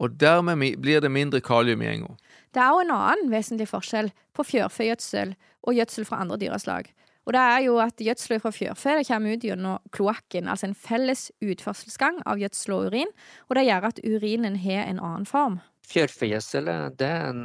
og 0.00 0.16
dermed 0.16 0.80
blir 0.80 1.02
det 1.04 1.12
mindre 1.12 1.42
kalium 1.44 1.82
i 1.84 1.90
enga. 1.90 2.14
Det 2.54 2.62
er 2.62 2.72
òg 2.72 2.86
en 2.86 2.94
annen 2.96 3.30
vesentlig 3.30 3.68
forskjell 3.70 4.08
på 4.34 4.46
fjørfegjødsel 4.48 5.36
og 5.68 5.76
gjødsel 5.76 6.08
fra 6.08 6.22
andre 6.24 6.40
dyreslag. 6.40 6.88
Og 7.28 7.34
det 7.36 7.40
er 7.40 7.60
jo 7.66 7.76
at 7.84 8.00
gjødsel 8.00 8.40
fra 8.42 8.50
fjørfe 8.50 8.94
kommer 9.06 9.36
ut 9.36 9.44
gjennom 9.44 9.82
kloakken, 9.94 10.48
altså 10.48 10.70
en 10.70 10.74
felles 10.74 11.28
utførselsgang 11.44 12.22
av 12.26 12.40
gjødsel 12.40 12.74
og 12.74 12.88
urin, 12.88 13.12
og 13.48 13.58
det 13.58 13.66
gjør 13.68 13.90
at 13.90 14.00
urinen 14.02 14.56
har 14.64 14.88
en 14.88 14.98
annen 14.98 15.28
form. 15.28 15.60
Fjørfegjødsel 15.90 16.72
det 16.98 17.06
er 17.06 17.28
en 17.28 17.44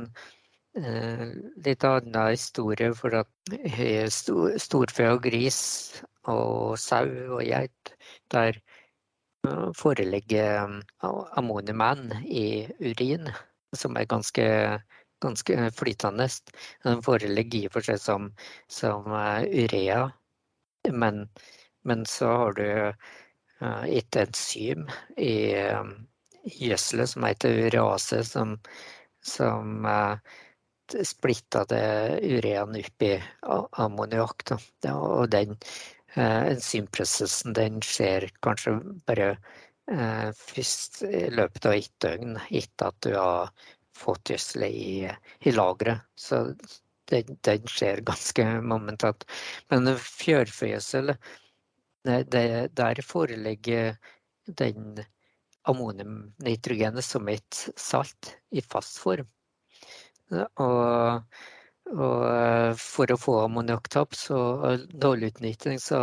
litt 0.75 1.83
annen 1.87 2.31
historie, 2.33 2.91
for 2.93 3.15
at 3.21 3.29
stor, 4.11 4.57
storfe 4.59 5.07
og 5.13 5.23
gris 5.23 5.59
og 6.27 6.75
sau 6.81 7.07
og 7.37 7.43
geit, 7.45 7.93
der 8.33 8.57
eh, 9.47 9.69
foreligger 9.77 10.65
eh, 10.65 11.21
ammoniumen 11.39 12.11
i 12.25 12.65
urin, 12.81 13.29
som 13.75 13.95
er 13.95 14.09
ganske 14.09 14.47
ganske 15.23 15.71
flytende. 15.73 16.27
Den 16.83 17.01
foreligger 17.01 17.59
i 17.59 17.67
og 17.69 17.77
for 17.77 17.87
seg 17.87 18.01
som, 18.03 18.27
som 18.67 19.07
urea, 19.09 20.09
men, 20.91 21.23
men, 21.87 22.03
så 22.05 22.27
har 22.41 22.57
du 22.59 22.67
et 23.87 24.17
enzym 24.19 24.85
i 25.17 25.55
gjødselet 26.45 27.09
som 27.09 27.25
heter 27.25 27.63
urease, 27.65 28.21
som, 28.27 28.57
som 29.25 29.87
uh, 29.87 30.19
splitter 31.03 31.65
det 31.69 32.19
urean 32.23 32.75
opp 32.79 33.05
i 33.05 33.13
ammoniakk. 33.81 34.55
Og 34.91 35.29
den 35.33 35.55
enzymprosessen 36.15 37.55
den 37.57 37.81
skjer 37.83 38.29
kanskje 38.45 38.77
bare 39.07 39.35
først 39.85 41.03
i 41.05 41.27
løpet 41.29 41.65
av 41.69 41.77
ett 41.77 41.93
døgn 42.01 42.37
etter 42.49 42.89
at 42.89 43.01
du 43.05 43.11
har 43.13 43.51
fått 43.95 44.31
gjødselet 44.31 44.71
i, 44.71 44.93
i 45.45 45.53
lageret. 45.53 46.05
Så 46.15 46.41
den, 47.11 47.37
den, 47.45 47.67
skjer 47.69 48.01
ganske 48.05 48.45
momentant. 48.61 49.25
Men 49.69 49.93
fjørfegjødsel, 50.01 51.13
der 52.05 53.01
foreligger 53.05 53.95
den 54.45 55.03
ammoniumnitrogenet 55.65 57.05
som 57.05 57.29
et 57.29 57.61
salt 57.77 58.35
i 58.53 58.61
fast 58.61 58.99
form. 59.01 59.29
Og, 60.33 61.35
og 61.93 62.79
for 62.81 63.13
å 63.13 63.19
få 63.21 63.35
ammoniakktap 63.43 64.17
og 64.33 64.87
dårlig 64.89 65.35
utnytting, 65.35 65.77
så, 65.81 65.99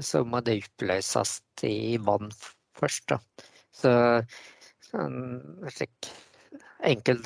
så, 0.00 0.24
må 0.28 0.42
det 0.44 0.58
oppløses 0.66 1.38
i 1.64 1.96
vann 2.04 2.32
først. 2.76 3.14
Da. 3.14 3.20
Så 3.74 3.94
en 5.00 5.68
slik 5.72 6.12
enkel 6.84 7.22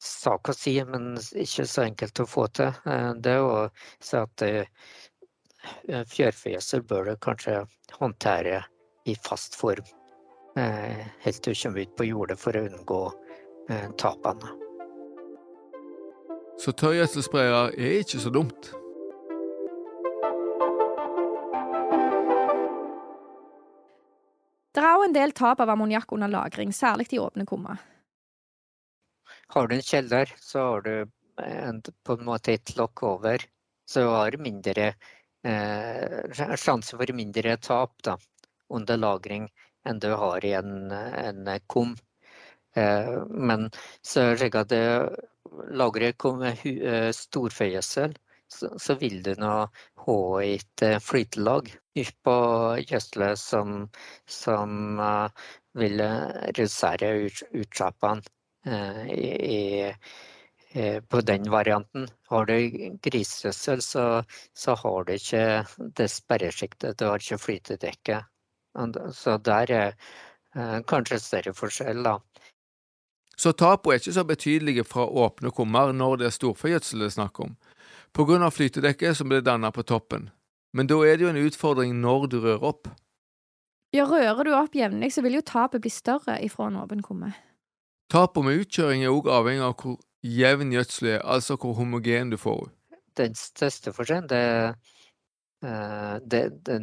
sak 0.00 0.48
å 0.48 0.56
si, 0.56 0.78
men 0.86 1.14
ikke 1.18 1.66
så 1.68 1.84
enkelt 1.84 2.22
å 2.22 2.28
få 2.28 2.46
til. 2.56 2.72
Eh, 2.88 3.12
det 3.20 3.36
å 3.42 3.68
si 4.00 4.16
at 4.16 4.44
eh, 4.46 4.68
fjørfegjødsel 6.14 6.84
bør 6.88 7.10
du 7.10 7.16
kanskje 7.20 7.64
håndtere 7.98 8.62
i 9.08 9.16
fast 9.16 9.56
form 9.58 9.84
eh, 10.56 11.04
helt 11.24 11.42
til 11.42 11.54
du 11.54 11.60
kommer 11.62 11.84
ut 11.84 11.96
på 11.98 12.08
jordet 12.08 12.38
for 12.40 12.56
å 12.56 12.64
unngå 12.68 13.02
tapene. 14.00 14.56
Så 16.60 16.74
tørrgjødselsprayer 16.76 17.76
er 17.78 18.00
ikke 18.02 18.20
så 18.20 18.32
dumt? 18.34 18.72
Det 24.70 24.82
er 24.82 24.92
òg 24.92 25.06
en 25.06 25.14
del 25.16 25.32
tap 25.36 25.62
av 25.64 25.72
ammoniakk 25.72 26.12
under 26.14 26.30
lagring, 26.30 26.74
særlig 26.76 27.08
i 27.14 27.22
åpne 27.22 27.46
kummer. 27.48 27.80
Har 29.50 29.66
du 29.66 29.74
en 29.74 29.82
kjeller, 29.82 30.30
så 30.38 30.66
har 30.66 30.84
du 30.84 30.92
en, 31.42 31.80
på 32.06 32.18
en 32.18 32.28
måte 32.28 32.54
et 32.54 32.76
lokk 32.76 33.02
over. 33.08 33.42
Så 33.88 34.04
du 34.04 34.12
har 34.12 34.36
mindre 34.38 34.92
eh, 35.42 36.54
sjanse 36.60 36.94
for 36.94 37.16
mindre 37.16 37.56
tap 37.56 37.96
da, 38.06 38.14
under 38.70 39.00
lagring 39.00 39.48
enn 39.88 39.98
du 39.98 40.10
har 40.12 40.44
i 40.44 40.52
en, 40.54 40.92
en 40.92 41.50
kum. 41.66 41.96
Eh, 42.78 43.14
men 43.30 43.68
så 44.02 44.20
er 44.20 44.30
det 44.30 44.40
slik 44.42 44.58
at 44.60 44.74
lagrer 45.74 46.14
eh, 46.14 47.10
storfegjødsel, 47.16 48.16
så, 48.50 48.94
vil 48.98 49.22
du 49.22 49.34
nå 49.38 49.54
ha 50.06 50.18
et 50.42 50.82
eh, 50.86 50.98
flytelag 51.02 51.70
på 52.24 52.36
gjødselet 52.80 53.38
som, 53.38 53.88
som 54.26 55.00
vil 55.78 56.00
redusere 56.00 57.12
utslippene 57.60 58.22
Eh, 60.72 61.00
på 61.02 61.20
den 61.20 61.50
varianten. 61.50 62.08
Har 62.28 62.44
du 62.46 62.54
grisegjødsel, 63.02 63.80
så, 63.82 64.22
så, 64.54 64.74
har 64.78 65.04
du 65.04 65.12
ikke 65.16 65.64
det 65.98 66.06
sperresjiktet, 66.12 66.98
du 66.98 67.08
har 67.08 67.18
ikke 67.18 67.38
flytedekke. 67.42 68.20
Så 69.10 69.34
der 69.42 69.72
er 69.74 69.88
eh, 70.54 70.78
kanskje 70.86 71.18
større 71.18 71.54
forskjell, 71.58 72.04
da. 72.06 72.20
Så 73.40 73.54
tapene 73.56 73.96
er 73.96 74.02
ikke 74.02 74.12
så 74.12 74.24
betydelige 74.28 74.84
fra 74.84 75.06
åpne 75.06 75.52
kummer 75.56 75.94
når 75.96 76.20
det 76.20 76.26
er 76.28 76.34
storfegjødsel 76.36 77.00
det 77.00 77.08
er 77.08 77.14
snakk 77.14 77.40
om, 77.40 77.54
på 78.12 78.26
grunn 78.28 78.44
av 78.44 78.52
flytedekket 78.52 79.16
som 79.16 79.30
blir 79.32 79.44
dannet 79.46 79.72
på 79.72 79.86
toppen. 79.88 80.28
Men 80.76 80.90
da 80.90 80.98
er 81.06 81.16
det 81.16 81.24
jo 81.24 81.30
en 81.32 81.40
utfordring 81.40 81.96
når 82.02 82.28
du 82.30 82.36
rører 82.42 82.66
opp. 82.68 82.90
Ja, 83.96 84.04
rører 84.06 84.44
du 84.46 84.52
opp 84.54 84.76
jevnlig, 84.76 85.14
så 85.14 85.24
vil 85.24 85.38
jo 85.38 85.46
tapet 85.46 85.82
bli 85.82 85.90
større 85.90 86.36
ifra 86.44 86.68
en 86.68 86.78
åpen 86.82 87.00
kumme. 87.02 87.32
Tapet 88.12 88.44
med 88.44 88.60
utkjøring 88.62 89.06
er 89.06 89.14
òg 89.14 89.30
avhengig 89.32 89.64
av 89.66 89.74
hvor 89.80 89.96
jevn 90.26 90.74
gjødsel 90.76 91.14
er, 91.16 91.20
altså 91.24 91.56
hvor 91.58 91.74
homogen 91.80 92.30
du 92.30 92.38
får. 92.38 92.68
Den 93.18 93.34
største 93.38 93.94
forskjellen, 93.94 94.28
det, 94.30 94.44
eh, 95.64 96.16
det, 96.22 96.42
det, 96.66 96.80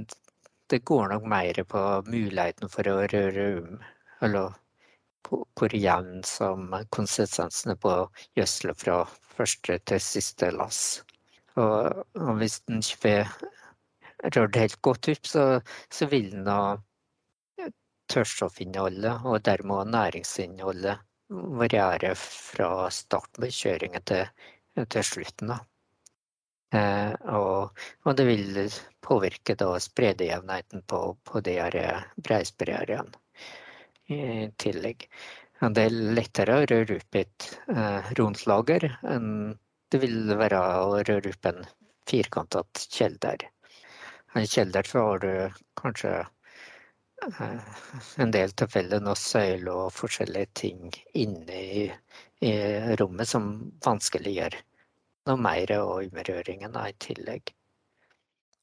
det, 0.71 0.83
går 0.83 1.13
nok 1.13 1.27
mer 1.29 1.61
på 1.69 1.83
muligheten 2.09 2.71
for 2.71 2.89
å 2.91 3.03
røre 3.05 3.47
om, 3.61 3.77
eller 4.25 4.57
hvor 5.27 5.73
jevn 5.75 6.23
som 6.27 6.71
konsistensen 6.93 7.73
er 7.73 7.79
på 7.81 7.93
gjødselet 8.37 8.81
fra 8.83 8.97
første 9.37 9.79
til 9.89 10.01
siste 10.03 10.51
lass. 10.55 10.81
Og, 11.57 12.03
og 12.19 12.33
hvis 12.41 12.59
den 12.69 12.83
ikke 12.83 13.01
får 13.03 14.35
rørt 14.35 14.59
helt 14.61 14.81
godt 14.85 15.09
opp, 15.13 15.29
så, 15.29 15.45
så 15.93 16.07
vil 16.11 16.29
den 16.31 16.47
ha 16.49 16.77
tørrstoffinnholdet 18.11 19.25
og 19.27 19.41
dermed 19.43 19.91
næringsinnholdet 19.91 21.03
variere 21.27 22.13
fra 22.15 22.87
starten 22.93 23.43
på 23.43 23.51
kjøringen 23.51 24.05
til, 24.07 24.29
til 24.87 25.03
slutten. 25.03 25.51
Eh, 26.75 27.13
og, 27.31 27.75
og, 28.03 28.11
det 28.15 28.25
vil 28.27 28.57
påvirke 29.03 29.55
da 29.59 29.73
spredejevnheten 29.79 30.83
på, 30.87 31.01
på 31.23 31.43
de 31.43 31.59
breisprederne 32.23 33.26
i 34.13 34.47
tillegg. 34.61 35.07
Det 35.57 35.83
er 35.87 35.99
lettere 36.17 36.59
å 36.59 36.67
røre 36.69 36.99
opp 36.99 37.17
et 37.17 37.49
eh, 37.73 38.11
rundt 38.19 38.45
lager 38.49 38.87
enn 39.03 39.57
det 39.91 40.01
vil 40.03 40.33
være 40.37 40.59
å 40.83 40.97
røre 41.07 41.31
opp 41.31 41.49
en 41.49 41.63
firkantet 42.07 42.87
kjelder. 42.91 43.47
En 44.35 44.45
kjelder 44.47 44.87
så 44.87 45.05
har 45.07 45.23
du 45.23 45.31
kanskje 45.79 46.19
Eh, 47.25 47.59
en 48.15 48.31
del 48.31 48.53
tilfeller 48.57 49.01
av 49.09 49.17
søyler 49.17 49.73
og 49.73 49.93
forskjellige 49.95 50.49
ting 50.61 50.91
inne 51.17 51.57
i, 51.57 51.85
i, 52.45 52.51
rommet 53.01 53.29
som 53.29 53.47
vanskeliggjør 53.85 54.57
noe 55.27 55.41
mer 55.41 55.73
og 55.79 56.05
umrøringen 56.07 56.77
i 56.77 56.93
tillegg. 57.03 57.53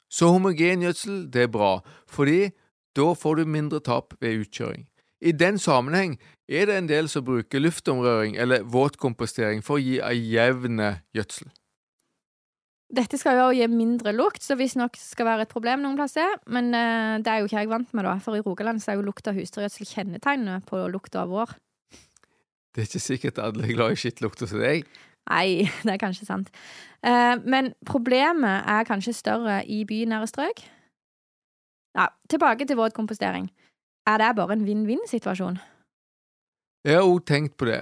Så 0.08 0.30
homogen 0.30 0.84
gjødsel, 0.86 1.24
det 1.34 1.48
er 1.48 1.52
bra, 1.52 1.72
fordi 2.06 2.52
da 2.94 3.10
får 3.18 3.40
du 3.40 3.50
mindre 3.56 3.82
tap 3.82 4.14
ved 4.22 4.44
utkjøring. 4.44 4.86
I 5.24 5.32
den 5.32 5.58
sammenheng 5.58 6.18
er 6.48 6.68
det 6.68 6.76
en 6.76 6.88
del 6.88 7.08
som 7.08 7.24
bruker 7.24 7.62
luftomrøring 7.62 8.36
eller 8.36 8.64
våtkompostering 8.68 9.62
for 9.64 9.78
å 9.78 9.84
gi 9.84 10.00
ei 10.04 10.18
jevne 10.34 10.98
gjødsel. 11.16 11.48
Dette 12.94 13.18
skal 13.18 13.38
jo 13.38 13.46
også 13.48 13.56
gi 13.58 13.68
mindre 13.72 14.12
lukt, 14.14 14.44
så 14.44 14.54
visstnok 14.58 14.98
skal 15.00 15.26
være 15.26 15.46
et 15.46 15.52
problem 15.52 15.80
noen 15.82 15.96
plasser. 15.98 16.36
Men 16.52 16.68
eh, 16.76 17.16
det 17.24 17.32
er 17.32 17.40
jo 17.40 17.48
ikke 17.48 17.62
jeg 17.62 17.70
vant 17.72 17.96
med, 17.96 18.06
da. 18.06 18.18
For 18.22 18.36
i 18.36 18.44
Rogaland 18.44 18.82
så 18.84 18.92
er 18.92 19.00
jo 19.00 19.06
lukt 19.08 19.26
av 19.30 19.38
husdyrgjødsel 19.38 19.88
kjennetegnet 19.88 20.68
på 20.68 20.84
lukta 20.92 21.24
av 21.24 21.32
vår. 21.32 21.56
Det 22.74 22.82
er 22.82 22.90
ikke 22.90 23.02
sikkert 23.02 23.40
alle 23.42 23.64
er 23.64 23.74
glad 23.74 23.96
i 23.96 23.98
skittlukta 23.98 24.46
til 24.50 24.62
deg. 24.62 24.86
Nei, 25.30 25.64
det 25.86 25.96
er 25.96 26.02
kanskje 26.02 26.28
sant. 26.28 26.52
Eh, 27.02 27.34
men 27.48 27.72
problemet 27.88 28.68
er 28.70 28.86
kanskje 28.86 29.16
større 29.16 29.62
i 29.64 29.82
bynære 29.88 30.30
strøk. 30.30 30.62
Ja, 31.96 32.10
tilbake 32.30 32.68
til 32.68 32.78
våtkompostering. 32.78 33.48
Er 34.04 34.20
det 34.20 34.34
bare 34.36 34.52
en 34.52 34.64
vinn-vinn-situasjon? 34.66 35.60
Jeg 36.84 36.98
har 36.98 37.06
òg 37.08 37.22
tenkt 37.24 37.54
på 37.56 37.70
det. 37.70 37.80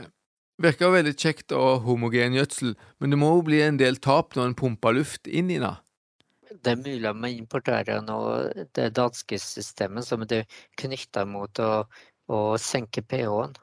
Virker 0.63 0.93
veldig 0.95 1.15
kjekt 1.19 1.55
å 1.57 1.63
ha 1.65 1.79
homogen 1.83 2.37
gjødsel, 2.37 2.77
men 3.03 3.11
det 3.11 3.19
må 3.19 3.33
jo 3.35 3.47
bli 3.49 3.59
en 3.65 3.81
del 3.81 3.99
tap 3.99 4.37
når 4.37 4.53
en 4.53 4.59
pumper 4.61 4.95
luft 4.95 5.27
inn 5.27 5.51
i 5.51 5.59
den. 5.59 5.81
Det 6.53 6.75
er 6.75 6.79
mulig 6.79 7.09
å 7.11 7.31
importere 7.33 7.99
nå 8.05 8.19
det 8.77 8.93
danske 8.95 9.39
systemet 9.43 10.07
som 10.07 10.23
er 10.29 10.45
knytta 10.79 11.25
mot 11.27 11.59
å, 11.59 11.71
å 12.31 12.41
senke 12.61 13.03
pH-en 13.03 13.57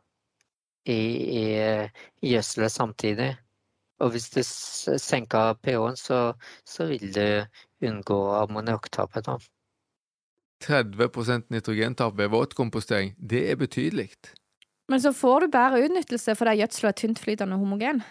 i, 0.89 0.97
i, 0.97 1.45
i 2.25 2.33
gjødselet 2.33 2.75
samtidig. 2.75 3.29
Og 4.03 4.11
hvis 4.15 4.27
du 4.33 4.41
senker 4.43 5.55
pH-en, 5.63 5.95
så, 5.99 6.19
så, 6.67 6.89
vil 6.89 7.13
du 7.15 7.87
unngå 7.87 8.19
ammoniakktapet. 8.41 9.29
30% 10.63 11.49
nitrogentap 11.49 12.17
ved 12.17 12.31
våtkompostering, 12.33 13.13
det 13.17 13.45
er 13.51 13.59
betydelig. 13.59 14.09
Men 14.89 15.01
så 15.01 15.13
får 15.13 15.45
du 15.45 15.53
bedre 15.53 15.83
utnyttelse 15.85 16.35
fordi 16.35 16.57
gjødsla 16.59 16.89
er 16.89 16.97
tyntflytende 16.97 17.55
og 17.55 17.63
homogen. 17.65 18.01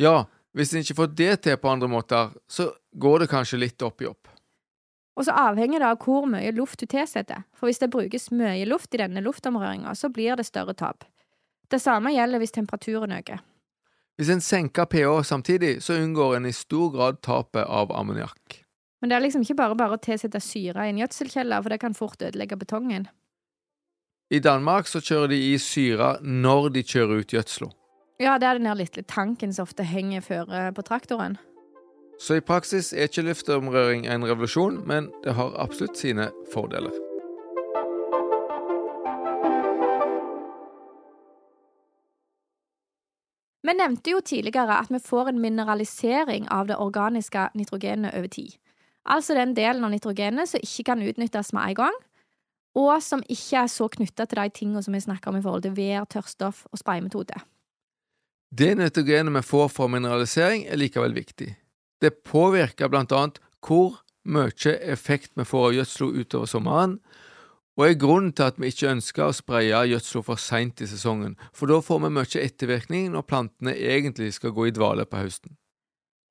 Ja, 0.00 0.24
hvis 0.56 0.72
en 0.72 0.84
ikke 0.84 0.96
får 1.02 1.12
det 1.16 1.32
til 1.44 1.58
på 1.60 1.68
andre 1.68 1.88
måter, 1.88 2.32
så 2.48 2.70
går 2.96 3.24
det 3.24 3.32
kanskje 3.32 3.60
litt 3.60 3.82
opp 3.84 4.00
i 4.00 4.08
opp. 4.08 4.30
Og 5.16 5.24
så 5.24 5.32
avhenger 5.36 5.80
det 5.80 5.88
av 5.88 6.00
hvor 6.04 6.28
mye 6.28 6.52
luft 6.52 6.80
du 6.80 6.86
tilsetter, 6.86 7.44
for 7.56 7.68
hvis 7.68 7.80
det 7.80 7.92
brukes 7.92 8.30
mye 8.32 8.64
luft 8.68 8.94
i 8.94 9.00
denne 9.00 9.22
luftomrøringa, 9.24 9.94
så 9.96 10.10
blir 10.12 10.36
det 10.36 10.48
større 10.48 10.76
tap. 10.76 11.04
Det 11.72 11.80
samme 11.82 12.12
gjelder 12.14 12.40
hvis 12.40 12.54
temperaturen 12.56 13.12
øker. 13.16 13.40
Hvis 14.16 14.30
en 14.32 14.40
senker 14.40 14.88
pH 14.88 15.24
samtidig, 15.28 15.82
så 15.84 15.98
unngår 16.00 16.36
en 16.36 16.48
i 16.48 16.52
stor 16.56 16.92
grad 16.94 17.20
tapet 17.24 17.64
av 17.64 17.92
ammoniakk. 17.92 18.45
Men 19.00 19.10
det 19.10 19.16
er 19.16 19.24
liksom 19.26 19.44
ikke 19.44 19.58
bare 19.58 19.76
bare 19.76 19.96
å 19.98 20.02
tilsette 20.02 20.40
syre 20.40 20.86
i 20.86 20.92
en 20.92 21.00
gjødselkjeller, 21.02 21.62
for 21.62 21.72
det 21.72 21.80
kan 21.82 21.94
fort 21.94 22.22
ødelegge 22.22 22.56
betongen. 22.56 23.08
I 24.30 24.40
Danmark 24.42 24.88
så 24.90 25.02
kjører 25.04 25.30
de 25.30 25.40
i 25.52 25.58
syre 25.62 26.16
når 26.22 26.70
de 26.74 26.82
kjører 26.82 27.20
ut 27.22 27.34
gjødsla. 27.36 27.68
Ja, 28.18 28.38
det 28.40 28.48
er 28.48 28.58
den 28.58 28.66
her 28.66 28.78
lille 28.78 29.04
tanken 29.04 29.52
som 29.52 29.68
ofte 29.68 29.84
henger 29.84 30.24
føre 30.24 30.70
på 30.72 30.82
traktoren. 30.82 31.36
Så 32.18 32.38
i 32.38 32.40
praksis 32.40 32.94
er 32.96 33.10
ikke 33.10 33.26
luftomrøring 33.26 34.06
en 34.08 34.24
revolusjon, 34.24 34.80
men 34.88 35.10
det 35.24 35.36
har 35.36 35.52
absolutt 35.60 36.00
sine 36.00 36.30
fordeler. 36.52 36.94
Vi 43.66 43.74
nevnte 43.74 44.10
jo 44.14 44.20
tidligere 44.24 44.78
at 44.80 44.90
vi 44.90 45.02
får 45.02 45.28
en 45.28 45.40
mineralisering 45.42 46.46
av 46.48 46.70
det 46.70 46.78
organiske 46.80 47.50
nitrogenet 47.54 48.14
over 48.14 48.32
tid. 48.32 48.56
Altså 49.06 49.36
den 49.38 49.54
delen 49.54 49.84
av 49.86 49.92
nitrogenet 49.92 50.50
som 50.50 50.62
ikke 50.62 50.88
kan 50.90 51.02
utnyttes 51.06 51.52
med 51.54 51.70
en 51.70 51.78
gang, 51.80 51.98
og 52.76 52.96
som 53.02 53.22
ikke 53.24 53.62
er 53.62 53.70
så 53.72 53.86
knytta 53.88 54.26
til 54.26 54.40
de 54.42 54.52
tingene 54.52 54.82
som 54.84 54.96
vi 54.96 55.04
snakker 55.04 55.30
om 55.30 55.38
i 55.38 55.44
forhold 55.44 55.64
til 55.64 55.76
vær, 55.76 56.08
tørrstoff 56.12 56.66
og 56.72 56.80
spraymetode. 56.80 57.38
Det 58.56 58.74
nitrogenet 58.78 59.34
vi 59.34 59.42
får 59.46 59.70
fra 59.72 59.86
mineralisering, 59.90 60.66
er 60.66 60.80
likevel 60.80 61.14
viktig. 61.16 61.54
Det 62.02 62.18
påvirker 62.26 62.90
blant 62.92 63.14
annet 63.16 63.40
hvor 63.64 64.02
mye 64.26 64.74
effekt 64.84 65.32
vi 65.38 65.46
får 65.46 65.70
av 65.70 65.76
gjødsla 65.78 66.10
utover 66.20 66.50
sommeren, 66.50 66.98
og 67.76 67.84
er 67.84 67.98
grunnen 68.00 68.32
til 68.32 68.48
at 68.48 68.58
vi 68.60 68.70
ikke 68.72 68.92
ønsker 68.94 69.26
å 69.26 69.36
spraye 69.36 69.82
gjødsla 69.90 70.22
for 70.24 70.40
seint 70.40 70.80
i 70.80 70.88
sesongen, 70.88 71.36
for 71.52 71.68
da 71.68 71.82
får 71.84 72.02
vi 72.04 72.12
mye 72.16 72.42
ettervirkning 72.42 73.10
når 73.12 73.28
plantene 73.28 73.76
egentlig 73.76 74.32
skal 74.36 74.54
gå 74.56 74.68
i 74.68 74.74
dvale 74.76 75.04
på 75.08 75.20
høsten. 75.20 75.56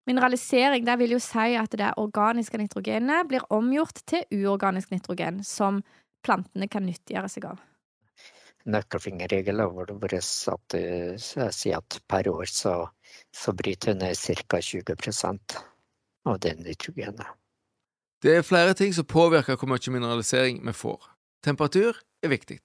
Mineralisering 0.05 0.85
det 0.85 0.97
vil 1.01 1.15
jo 1.15 1.21
si 1.23 1.55
at 1.57 1.73
det 1.79 1.93
organiske 2.01 2.59
nitrogenet 2.61 3.29
blir 3.29 3.45
omgjort 3.53 4.03
til 4.05 4.25
uorganisk 4.37 4.91
nitrogen, 4.93 5.41
som 5.43 5.81
plantene 6.25 6.67
kan 6.69 6.85
nyttiggjøre 6.85 7.31
seg 7.31 7.47
av. 7.49 7.63
Nøkkelfingerregel 8.65 9.61
har 9.61 9.93
vært 10.01 10.25
satt 10.25 10.75
si 11.53 11.73
at 11.73 11.97
per 12.09 12.29
år 12.31 12.49
så, 12.49 12.77
så 13.33 13.53
bryter 13.53 13.97
ned 13.97 14.17
ca. 14.17 14.61
20% 14.61 15.57
av 16.25 16.39
det 16.41 16.55
nitrogenet. 16.61 17.27
Det 18.25 18.39
er 18.39 18.47
flere 18.47 18.73
ting 18.73 18.93
som 18.95 19.05
påvirker 19.05 19.57
hvor 19.59 19.69
mye 19.69 19.93
mineralisering 19.93 20.63
vi 20.65 20.73
får. 20.73 21.11
Temperatur 21.45 21.97
er 22.25 22.31
viktig. 22.31 22.57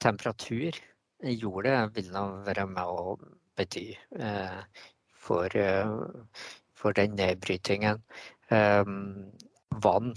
Temperatur 0.00 0.76
i 1.24 1.36
jorda 1.36 1.86
vil 1.94 2.10
nå 2.12 2.24
være 2.44 2.66
med 2.68 2.84
å 2.84 3.14
bety 3.56 3.86
eh, 3.96 4.58
for, 5.20 5.56
eh, 5.56 5.88
for 6.80 6.96
den 6.96 7.16
nedbrytingen. 7.20 8.02
Eh, 8.50 8.84
vann 9.84 10.14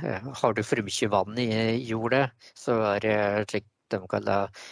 Eh, 0.00 0.22
har 0.34 0.54
du 0.54 0.62
for 0.64 0.82
mye 0.84 1.08
vann 1.12 1.38
i 1.38 1.48
jorda, 1.88 2.22
så 2.54 2.78
er 2.94 3.04
det 3.04 3.16
slik 3.50 3.68
de 3.92 3.98
kaller 4.08 4.62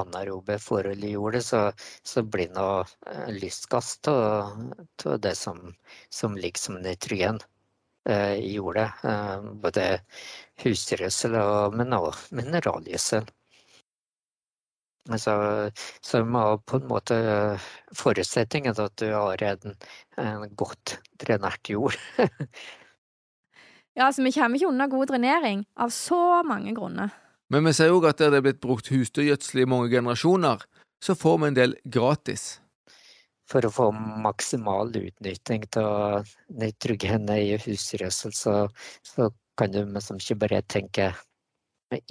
anaerobe 0.00 0.56
forhold 0.62 1.04
i 1.04 1.10
jorda, 1.12 1.42
så, 1.44 1.60
så 2.02 2.22
blir 2.24 2.48
det 2.48 2.56
noe 2.56 3.34
lystgass 3.36 3.98
av 4.08 5.18
det 5.20 5.34
som, 5.36 5.60
som, 6.08 6.38
ligger 6.40 6.62
som 6.62 6.80
nitrogen 6.80 7.42
eh, 8.08 8.38
i 8.40 8.54
jorda. 8.54 8.86
Både 9.60 9.86
husdyrgjødsel, 10.64 11.36
men 11.76 11.98
også 12.00 12.40
mineralgjødsel. 12.40 13.28
Så, 15.06 15.34
så 16.02 16.24
må 16.26 16.42
på 16.66 16.80
en 16.80 16.88
måte 16.90 17.16
forutsetningen 17.94 18.74
at 18.82 18.96
du 18.98 19.06
har 19.12 19.42
en, 19.46 19.76
en 20.18 20.48
godt 20.58 20.98
drenert 21.22 21.70
jord. 21.70 21.94
Ja, 23.96 24.10
altså 24.10 24.20
vi 24.26 24.32
kommer 24.36 24.58
ikke 24.58 24.68
unna 24.68 24.86
god 24.92 25.08
drenering, 25.08 25.62
av 25.80 25.88
så 25.88 26.42
mange 26.44 26.74
grunner. 26.76 27.14
Men 27.48 27.64
vi 27.64 27.72
ser 27.78 27.94
òg 27.94 28.04
at 28.10 28.20
der 28.20 28.34
det 28.34 28.42
er 28.42 28.44
blitt 28.44 28.60
brukt 28.60 28.90
husdyrgjødsel 28.92 29.62
i 29.62 29.68
mange 29.72 29.88
generasjoner, 29.88 30.64
så 31.00 31.16
får 31.16 31.38
vi 31.38 31.48
en 31.48 31.56
del 31.56 31.76
gratis. 31.96 32.44
For 33.48 33.64
å 33.64 33.72
få 33.72 33.86
maksimal 34.26 34.90
utnytting 34.90 35.64
av 35.80 36.28
nitrogenet 36.60 37.40
i 37.40 37.56
husgjødsel, 37.62 38.34
så, 38.36 38.56
så, 39.06 39.30
kan 39.56 39.72
du 39.72 39.78
liksom 39.88 40.18
ikke 40.20 40.36
bare 40.42 40.58
tenke 40.68 41.06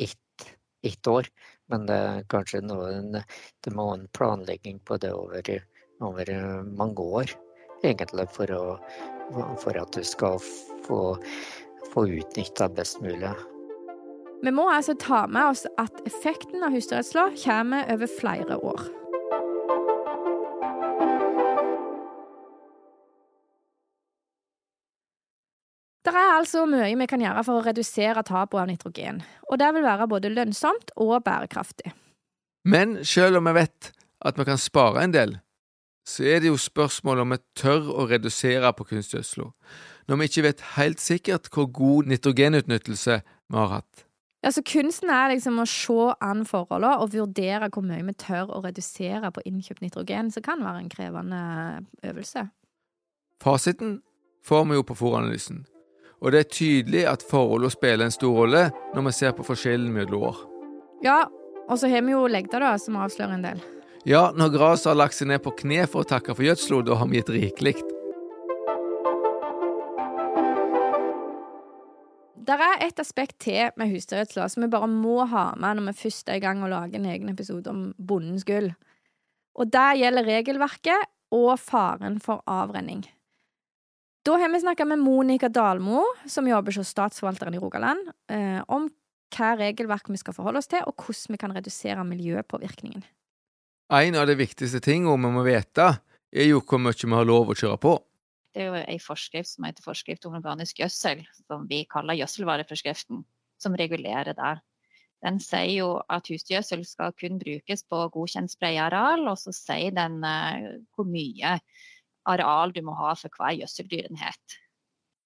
ett, 0.02 0.46
ett 0.82 1.08
år, 1.12 1.28
men 1.72 1.88
det 1.90 1.98
er 1.98 2.26
kanskje 2.30 2.62
noen 2.62 3.16
Det 3.16 3.74
må 3.74 3.88
en 3.94 4.08
planlegging 4.14 4.80
på 4.86 4.98
det 5.02 5.12
over, 5.14 5.50
over 6.06 6.32
mange 6.66 7.06
år, 7.22 7.36
egentlig, 7.84 8.28
for, 8.34 8.52
å, 8.54 9.46
for 9.62 9.78
at 9.82 9.96
du 9.96 10.04
skal 10.06 10.38
få 10.86 11.00
få 11.96 12.08
utnytta 12.08 12.70
best 12.70 13.02
mulig. 13.02 13.32
Vi 14.44 14.52
må 14.52 14.68
altså 14.70 14.94
ta 15.00 15.26
med 15.32 15.48
oss 15.48 15.64
at 15.82 16.02
effekten 16.08 16.64
av 16.66 16.76
husdyrgjødsla 16.76 17.30
kommer 17.40 17.88
over 17.94 18.12
flere 18.20 18.58
år. 18.60 18.84
Det 26.06 26.14
er 26.14 26.36
altså 26.36 26.68
mye 26.70 26.92
vi 27.00 27.08
kan 27.10 27.22
gjøre 27.24 27.42
for 27.48 27.60
å 27.60 27.66
redusere 27.66 28.22
tapet 28.26 28.60
av 28.62 28.68
nitrogen, 28.70 29.24
og 29.50 29.58
det 29.58 29.72
vil 29.74 29.88
være 29.88 30.10
både 30.12 30.30
lønnsomt 30.30 30.94
og 31.02 31.18
bærekraftig. 31.26 31.96
Men 32.66 33.00
selv 33.06 33.40
om 33.40 33.50
vi 33.50 33.56
vet 33.58 33.92
at 34.26 34.38
vi 34.38 34.46
kan 34.46 34.62
spare 34.62 35.02
en 35.02 35.14
del, 35.14 35.36
så 36.06 36.24
er 36.30 36.44
det 36.44 36.52
jo 36.52 36.62
spørsmål 36.62 37.24
om 37.24 37.34
vi 37.34 37.42
tør 37.58 37.90
å 37.90 38.06
redusere 38.10 38.70
på 38.78 38.86
kunstgjødsla 38.92 39.50
når 40.06 40.20
vi 40.20 40.28
ikke 40.30 40.44
vet 40.46 40.66
helt 40.76 41.02
sikkert 41.02 41.50
hvor 41.50 41.66
god 41.74 42.12
nitrogenutnyttelse 42.12 43.22
vi 43.26 43.58
har 43.58 43.72
hatt. 43.72 44.06
Ja, 44.46 44.52
så 44.54 44.62
Kunsten 44.62 45.10
er 45.10 45.32
liksom 45.32 45.58
å 45.58 45.66
se 45.66 46.12
an 46.22 46.44
forholdene 46.46 47.00
og 47.02 47.16
vurdere 47.16 47.72
hvor 47.74 47.82
mye 47.82 48.06
vi 48.06 48.14
tør 48.22 48.52
å 48.54 48.62
redusere 48.62 49.32
på 49.34 49.42
innkjøpt 49.50 49.82
nitrogen, 49.82 50.30
som 50.30 50.46
kan 50.46 50.62
være 50.62 50.84
en 50.84 50.92
krevende 50.94 51.40
øvelse. 52.06 52.46
Fasiten 53.42 54.04
får 54.46 54.68
vi 54.70 54.78
jo 54.78 54.86
på 54.86 54.98
fòranalysen, 55.00 55.64
og 56.26 56.34
det 56.34 56.40
er 56.42 56.50
tydelig 56.50 57.04
at 57.06 57.22
forholdene 57.30 57.70
spiller 57.70 58.08
en 58.08 58.14
stor 58.14 58.34
rolle 58.34 58.64
når 58.96 59.04
vi 59.06 59.12
ser 59.14 59.34
på 59.38 59.46
forskjellen 59.46 59.92
mellom 59.94 60.24
år. 60.32 60.40
Ja, 61.06 61.20
og 61.70 61.78
så 61.78 61.90
har 61.92 62.02
vi 62.02 62.16
jo 62.16 62.26
legda, 62.26 62.58
da, 62.64 62.72
som 62.82 62.98
avslører 62.98 63.36
en 63.38 63.46
del. 63.46 63.62
Ja, 64.10 64.32
når 64.34 64.56
gresset 64.56 64.90
har 64.90 64.98
lagt 64.98 65.18
seg 65.18 65.30
ned 65.30 65.44
på 65.46 65.54
kne 65.62 65.86
for 65.90 66.02
å 66.02 66.10
takke 66.10 66.34
for 66.34 66.46
gjødsla, 66.46 66.82
da 66.86 66.98
har 66.98 67.12
vi 67.12 67.20
gitt 67.22 67.30
rikelig. 67.36 67.76
Det 72.46 72.58
er 72.62 72.84
et 72.86 73.02
aspekt 73.02 73.40
til 73.46 73.74
med 73.78 73.90
husdyrgjødsla 73.94 74.50
som 74.50 74.66
vi 74.66 74.74
bare 74.74 74.90
må 74.90 75.24
ha 75.30 75.52
med 75.58 75.78
når 75.78 75.92
vi 75.92 76.00
først 76.06 76.30
er 76.30 76.38
i 76.38 76.44
gang 76.44 76.62
å 76.62 76.70
lage 76.70 76.98
en 76.98 77.10
egen 77.10 77.30
episode 77.34 77.70
om 77.70 77.88
bondens 77.98 78.46
gull. 78.46 78.72
Og 79.58 79.70
det 79.74 79.90
gjelder 80.02 80.30
regelverket 80.30 81.10
og 81.34 81.54
faren 81.62 82.18
for 82.22 82.42
avrenning. 82.50 83.06
Da 84.26 84.38
har 84.38 84.50
vi 84.50 84.60
snakka 84.60 84.86
med 84.86 85.00
Monica 85.00 85.50
Dalmo, 85.50 86.04
som 86.26 86.48
jobber 86.48 86.74
hos 86.74 86.90
Statsforvalteren 86.90 87.54
i 87.54 87.60
Rogaland, 87.62 88.08
eh, 88.30 88.64
om 88.68 88.88
hva 89.36 89.52
regelverk 89.60 90.10
vi 90.10 90.18
skal 90.18 90.34
forholde 90.34 90.64
oss 90.64 90.72
til, 90.72 90.82
og 90.90 90.98
hvordan 90.98 91.36
vi 91.36 91.40
kan 91.44 91.54
redusere 91.54 92.06
miljøpåvirkningen. 92.10 93.04
En 93.94 94.18
av 94.18 94.26
de 94.26 94.38
viktigste 94.40 94.82
tingene 94.82 95.14
vi 95.14 95.34
må 95.36 95.46
vite, 95.46 95.92
er 96.34 96.50
jo 96.50 96.64
hvor 96.66 96.82
mye 96.82 96.98
vi 96.98 97.14
har 97.14 97.30
lov 97.30 97.54
å 97.54 97.58
kjøre 97.60 97.78
på. 97.86 97.94
Det 98.50 98.64
er 98.64 98.72
jo 98.72 98.82
ei 98.82 98.98
forskrift 99.04 99.52
som 99.52 99.70
heter 99.70 99.86
forskrift 99.86 100.26
om 100.26 100.42
organisk 100.42 100.82
gjødsel, 100.82 101.22
som 101.46 101.70
vi 101.70 101.86
kaller 101.86 102.18
gjødselvareforskriften, 102.18 103.22
som 103.62 103.78
regulerer 103.78 104.34
det. 104.34 104.56
Den 105.22 105.38
sier 105.38 105.84
jo 105.84 105.90
at 106.10 106.26
husdyrgjødsel 106.34 106.82
skal 106.88 107.14
kun 107.14 107.38
brukes 107.38 107.86
på 107.86 108.08
godkjent 108.18 108.58
sprayareal, 108.58 109.28
og 109.30 109.38
så 109.38 109.54
sier 109.54 109.94
den 109.94 110.24
eh, 110.26 110.72
hvor 110.98 111.06
mye 111.06 111.60
areal 112.26 112.74
du 112.76 112.82
må 112.86 112.96
ha 112.98 113.14
for 113.20 113.34
hver 113.38 113.56
gjødseldyrenhet. 113.62 114.58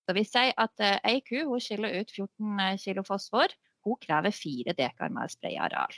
Så 0.08 0.16
vi 0.18 0.26
sier 0.26 0.54
at 0.58 0.86
ei 1.06 1.20
ku 1.22 1.44
hun 1.46 1.62
skiller 1.62 2.00
ut 2.02 2.12
14 2.16 2.80
kg 2.82 3.04
fosfor, 3.06 3.54
hun 3.86 4.00
krever 4.02 4.34
4 4.36 4.74
dekar 4.78 5.12
med 5.14 5.32
sprayareal. 5.32 5.94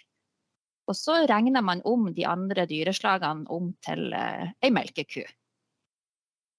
Og 0.89 0.97
så 0.97 1.21
regner 1.29 1.63
man 1.63 1.83
om 1.87 2.09
de 2.13 2.25
andre 2.27 2.65
dyreslagene 2.67 3.47
om 3.53 3.71
til 3.85 4.11
ei 4.13 4.71
melkeku. 4.73 5.23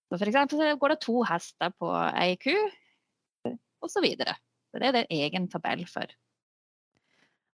Så 0.08 0.18
for 0.18 0.28
eksempel 0.28 0.76
går 0.78 0.94
det 0.94 1.02
to 1.04 1.22
hester 1.28 1.72
på 1.76 1.92
ei 2.16 2.36
ku, 2.40 2.54
og 3.82 3.90
så 3.90 4.00
videre. 4.04 4.36
Så 4.70 4.80
det 4.80 4.88
er 4.88 4.98
det 5.00 5.06
egen 5.12 5.48
tabell 5.52 5.84
for. 5.88 6.08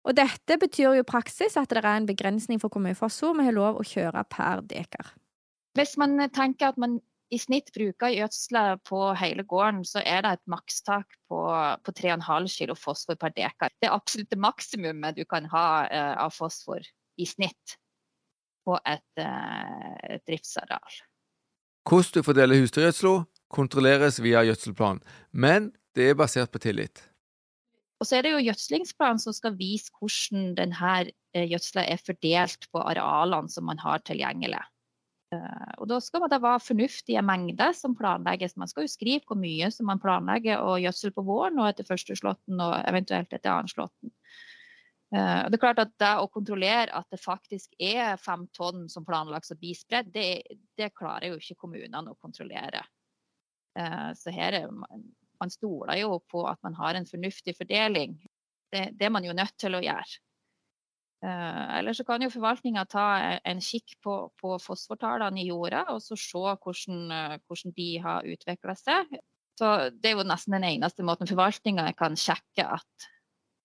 Og 0.06 0.14
dette 0.16 0.56
betyr 0.60 0.94
jo 0.96 1.06
praksis 1.06 1.56
at 1.58 1.70
det 1.70 1.82
er 1.82 1.96
en 1.96 2.06
begrensning 2.08 2.60
for 2.62 2.72
hvor 2.72 2.82
mye 2.84 2.96
fosfor 2.96 3.34
vi 3.36 3.48
har 3.48 3.56
lov 3.56 3.80
å 3.80 3.86
kjøre 3.86 4.22
per 4.30 4.62
dekar. 4.70 5.10
Hvis 5.78 5.94
man 6.00 6.18
tenker 6.34 6.72
at 6.72 6.80
man 6.80 6.98
i 7.30 7.38
snitt 7.38 7.68
bruker 7.74 8.12
gjødsla 8.12 8.78
på 8.88 9.00
hele 9.20 9.44
gården, 9.46 9.82
så 9.84 10.00
er 10.00 10.24
det 10.24 10.36
et 10.36 10.46
makstak 10.50 11.18
på, 11.28 11.40
på 11.84 11.94
3,5 12.00 12.48
kg 12.54 12.72
fosfor 12.78 13.18
per 13.20 13.34
dekar. 13.36 13.74
Det 13.80 13.90
er 13.90 13.96
absolutt 13.96 14.30
det 14.32 14.40
maksimumet 14.40 15.18
du 15.18 15.24
kan 15.28 15.48
ha 15.52 15.66
uh, 15.86 16.14
av 16.24 16.32
fosfor 16.34 16.82
i 17.20 17.26
snitt 17.28 17.76
på 18.66 18.78
et, 18.88 19.04
uh, 19.20 20.16
driftsareal. 20.28 21.02
Hvordan 21.88 22.16
du 22.16 22.24
fordeler 22.24 22.62
husdyrgjødsla, 22.62 23.14
kontrolleres 23.52 24.18
via 24.24 24.42
gjødselplan, 24.48 24.98
men 25.32 25.70
det 25.96 26.10
er 26.10 26.18
basert 26.18 26.52
på 26.52 26.60
tillit. 26.64 27.04
Og 27.98 28.06
så 28.06 28.18
er 28.18 28.24
det 28.24 28.34
jo 28.34 28.42
gjødslingsplanen 28.46 29.20
som 29.20 29.34
skal 29.34 29.56
vise 29.58 29.90
hvordan 29.98 30.52
denne 30.58 30.90
eh, 31.34 31.46
gjødsla 31.50 31.82
er 31.88 32.02
fordelt 32.04 32.68
på 32.70 32.82
arealene 32.92 33.50
som 33.50 33.66
man 33.66 33.80
har 33.82 34.04
tilgjengelig. 34.06 34.60
Eh, 35.34 35.72
og 35.76 35.88
da 35.90 35.98
skal 36.00 36.24
det 36.32 36.40
være 36.40 36.62
fornuftige 36.64 37.22
mengder 37.24 37.74
som 37.76 37.96
planlegges. 37.96 38.56
Man 38.56 38.70
skal 38.70 38.86
jo 38.86 38.92
skrive 38.92 39.26
hvor 39.28 39.38
mye 39.40 39.68
som 39.74 39.88
man 39.90 40.00
planlegger 40.00 40.62
å 40.64 40.78
gjødsel 40.80 41.12
på 41.16 41.24
våren 41.26 41.60
og 41.60 41.68
etter 41.68 41.88
første 41.88 42.16
slåtten 42.16 42.62
og 42.64 42.78
eventuelt 42.88 43.32
etter 43.32 43.52
annen 43.52 43.72
slåtten. 43.72 44.14
Eh, 45.14 45.40
og 45.44 45.50
det 45.50 45.58
er 45.58 45.64
klart 45.64 45.82
at 45.84 45.92
det 46.00 46.14
å 46.20 46.30
kontrollere 46.32 46.96
at 46.96 47.08
det 47.12 47.20
faktisk 47.20 47.76
er 47.80 48.16
fem 48.20 48.46
tonn 48.56 48.86
som 48.92 49.06
planlagt 49.08 49.52
og 49.52 49.60
bispredd, 49.60 50.12
det, 50.14 50.30
det, 50.78 50.94
klarer 50.96 51.32
jo 51.32 51.40
ikke 51.40 51.60
kommunene 51.66 52.12
å 52.12 52.20
kontrollere. 52.20 52.84
Så 54.18 54.32
her 54.34 54.56
er 54.58 54.72
man 55.38 55.52
stoler 55.52 56.00
jo 56.00 56.16
på 56.26 56.42
at 56.50 56.58
man 56.66 56.74
har 56.74 56.96
en 56.98 57.06
fornuftig 57.06 57.54
fordeling. 57.54 58.16
Det, 58.72 58.88
det 58.98 59.06
er 59.06 59.12
man 59.14 59.26
jo 59.26 59.36
nødt 59.36 59.54
til 59.60 59.76
å 59.78 59.82
gjøre. 59.84 60.18
Uh, 61.18 61.78
eller 61.78 61.96
så 61.98 62.04
kan 62.06 62.22
jo 62.22 62.30
forvaltninga 62.30 62.84
ta 62.86 63.04
en 63.42 63.58
kikk 63.64 63.96
på, 64.04 64.12
på 64.38 64.52
fosfortallene 64.62 65.40
i 65.42 65.48
jorda, 65.48 65.88
og 65.90 65.98
så 66.04 66.14
se 66.14 66.42
hvordan, 66.62 67.00
uh, 67.10 67.38
hvordan 67.42 67.74
de 67.74 67.88
har 68.04 68.28
utvikla 68.28 68.76
seg. 68.78 69.18
Så 69.58 69.90
Det 69.90 70.12
er 70.12 70.20
jo 70.20 70.26
nesten 70.26 70.54
den 70.54 70.68
eneste 70.68 71.02
måten 71.02 71.26
forvaltninga 71.26 71.88
kan 71.98 72.14
sjekke 72.14 72.68
at, 72.78 73.08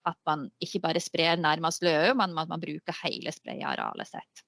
at, 0.10 0.18
man 0.26 0.48
ikke 0.64 0.82
bare 0.82 1.04
sprer 1.04 1.38
nærmest 1.38 1.86
løe, 1.86 2.16
men 2.18 2.34
at 2.42 2.50
man 2.50 2.64
bruker 2.64 2.98
hele 3.04 3.32
sprayarealet 3.36 4.10
sitt. 4.10 4.46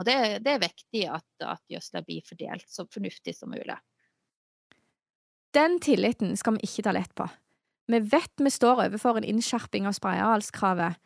Og 0.00 0.08
det, 0.08 0.16
det, 0.44 0.52
er 0.52 0.66
viktig 0.66 1.06
at, 1.12 1.28
at 1.44 1.62
gjødsla 1.72 2.04
blir 2.04 2.24
fordelt 2.28 2.68
så 2.68 2.84
fornuftig 2.88 3.34
som 3.36 3.52
mulig. 3.52 3.76
Den 5.56 5.80
tilliten 5.82 6.36
skal 6.36 6.56
vi 6.56 6.68
ikke 6.68 6.84
ta 6.86 6.92
lett 6.94 7.12
på. 7.16 7.26
Vi 7.90 7.98
vet 8.12 8.44
vi 8.44 8.52
står 8.52 8.84
overfor 8.86 9.18
en 9.18 9.26
innskjerping 9.26 9.88
av 9.88 9.96
sprayarealskravet, 9.96 11.00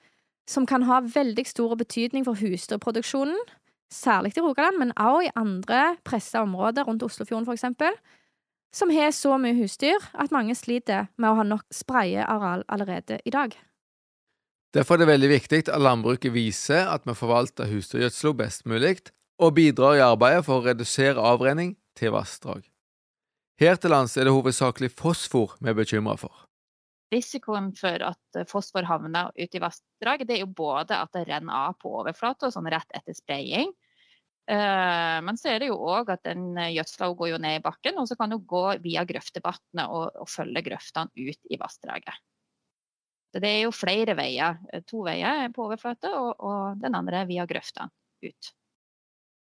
som 0.49 0.67
kan 0.67 0.85
ha 0.89 1.01
veldig 1.01 1.47
stor 1.49 1.75
betydning 1.81 2.27
for 2.27 2.39
husdyrproduksjonen, 2.41 3.39
særlig 3.93 4.35
i 4.37 4.43
Rogaland, 4.45 4.79
men 4.79 4.93
også 4.97 5.27
i 5.27 5.33
andre 5.37 5.97
pressa 6.05 6.43
områder 6.43 6.85
rundt 6.85 7.03
Oslofjorden 7.03 7.47
for 7.47 7.57
eksempel, 7.57 7.97
som 8.75 8.91
har 8.91 9.13
så 9.15 9.37
mye 9.39 9.55
husdyr 9.55 10.03
at 10.19 10.35
mange 10.35 10.57
sliter 10.59 11.07
med 11.17 11.31
å 11.31 11.39
ha 11.39 11.47
nok 11.47 11.65
sprayeareal 11.73 12.65
allerede 12.69 13.21
i 13.25 13.31
dag. 13.31 13.55
Derfor 14.75 14.97
er 14.97 15.05
det 15.05 15.13
veldig 15.13 15.31
viktig 15.31 15.61
at 15.71 15.83
landbruket 15.83 16.35
viser 16.35 16.89
at 16.91 17.05
vi 17.07 17.15
forvalter 17.15 17.71
husdyrgjødsel 17.71 18.35
best 18.35 18.67
mulig, 18.67 18.99
og 19.39 19.55
bidrar 19.55 19.99
i 19.99 20.03
arbeidet 20.03 20.45
for 20.47 20.61
å 20.61 20.67
redusere 20.67 21.23
avrenning 21.23 21.75
til 21.99 22.13
vassdrag. 22.15 22.63
Her 23.59 23.79
til 23.79 23.95
lands 23.95 24.17
er 24.19 24.27
det 24.27 24.35
hovedsakelig 24.35 24.91
fosfor 24.99 25.55
vi 25.61 25.71
er 25.71 25.79
bekymra 25.79 26.17
for. 26.19 26.35
Risikoen 27.13 27.71
for 27.77 28.03
at 28.09 28.39
fosfor 28.51 28.87
havner 28.89 29.33
ute 29.37 29.59
i 29.59 29.63
vassdrag, 29.63 30.25
det 30.27 30.39
er 30.39 30.45
jo 30.45 30.53
både 30.57 30.97
at 30.97 31.13
det 31.15 31.27
renner 31.29 31.71
av 31.71 31.77
på 31.81 31.93
overflata, 32.01 32.51
sånn 32.51 32.71
rett 32.73 32.97
etter 32.97 33.17
spraying. 33.17 33.73
Eh, 34.51 35.19
men 35.25 35.39
så 35.41 35.53
er 35.53 35.63
det 35.63 35.71
jo 35.71 35.79
òg 35.81 36.11
at 36.13 36.25
den 36.27 36.53
gjødsla 36.57 37.11
går 37.17 37.31
jo 37.35 37.43
ned 37.45 37.61
i 37.61 37.65
bakken, 37.65 38.01
og 38.01 38.09
så 38.11 38.17
kan 38.21 38.35
hun 38.35 38.45
gå 38.49 38.65
via 38.85 39.05
grøftevannet 39.09 39.85
og, 39.87 40.17
og, 40.21 40.29
følge 40.31 40.65
grøftene 40.67 41.13
ut 41.15 41.53
i 41.53 41.61
vassdraget. 41.61 42.25
Så 43.35 43.41
det 43.43 43.51
er 43.51 43.63
jo 43.65 43.75
flere 43.75 44.15
veier. 44.15 44.61
To 44.91 45.07
veier 45.07 45.49
på 45.55 45.65
overflata, 45.69 46.13
og, 46.21 46.35
og 46.39 46.83
den 46.83 46.97
andre 46.99 47.25
via 47.31 47.47
grøftene 47.51 47.91
ut 48.25 48.55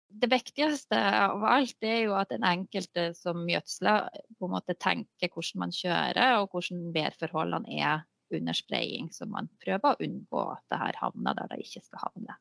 det 0.10 0.30
viktigste 0.32 0.98
av 0.98 1.44
alt 1.46 1.86
er 1.86 2.04
jo 2.08 2.16
at 2.18 2.32
den 2.34 2.46
enkelte 2.48 3.12
som 3.18 3.44
gjødsler, 3.50 4.10
på 4.40 4.48
en 4.48 4.54
måte 4.56 4.76
tenker 4.76 5.32
hvordan 5.32 5.64
man 5.66 5.74
kjører, 5.76 6.40
og 6.42 6.54
hvordan 6.54 6.90
værforholdene 6.96 7.80
er 7.80 8.06
under 8.34 8.58
spraying, 8.58 9.10
så 9.14 9.26
man 9.30 9.50
prøver 9.62 9.94
å 9.94 10.06
unngå 10.06 10.46
at 10.54 10.64
det 10.70 10.80
her 10.82 11.02
havner 11.02 11.38
der 11.38 11.52
det 11.52 11.62
ikke 11.64 11.84
skal 11.86 12.08
havne. 12.08 12.38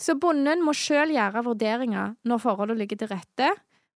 Så 0.00 0.16
bonden 0.16 0.62
må 0.64 0.72
sjøl 0.76 1.12
gjøre 1.12 1.44
vurderinger 1.44 2.14
når 2.24 2.42
forholdene 2.44 2.80
ligger 2.80 3.02
til 3.02 3.12
rette, 3.12 3.50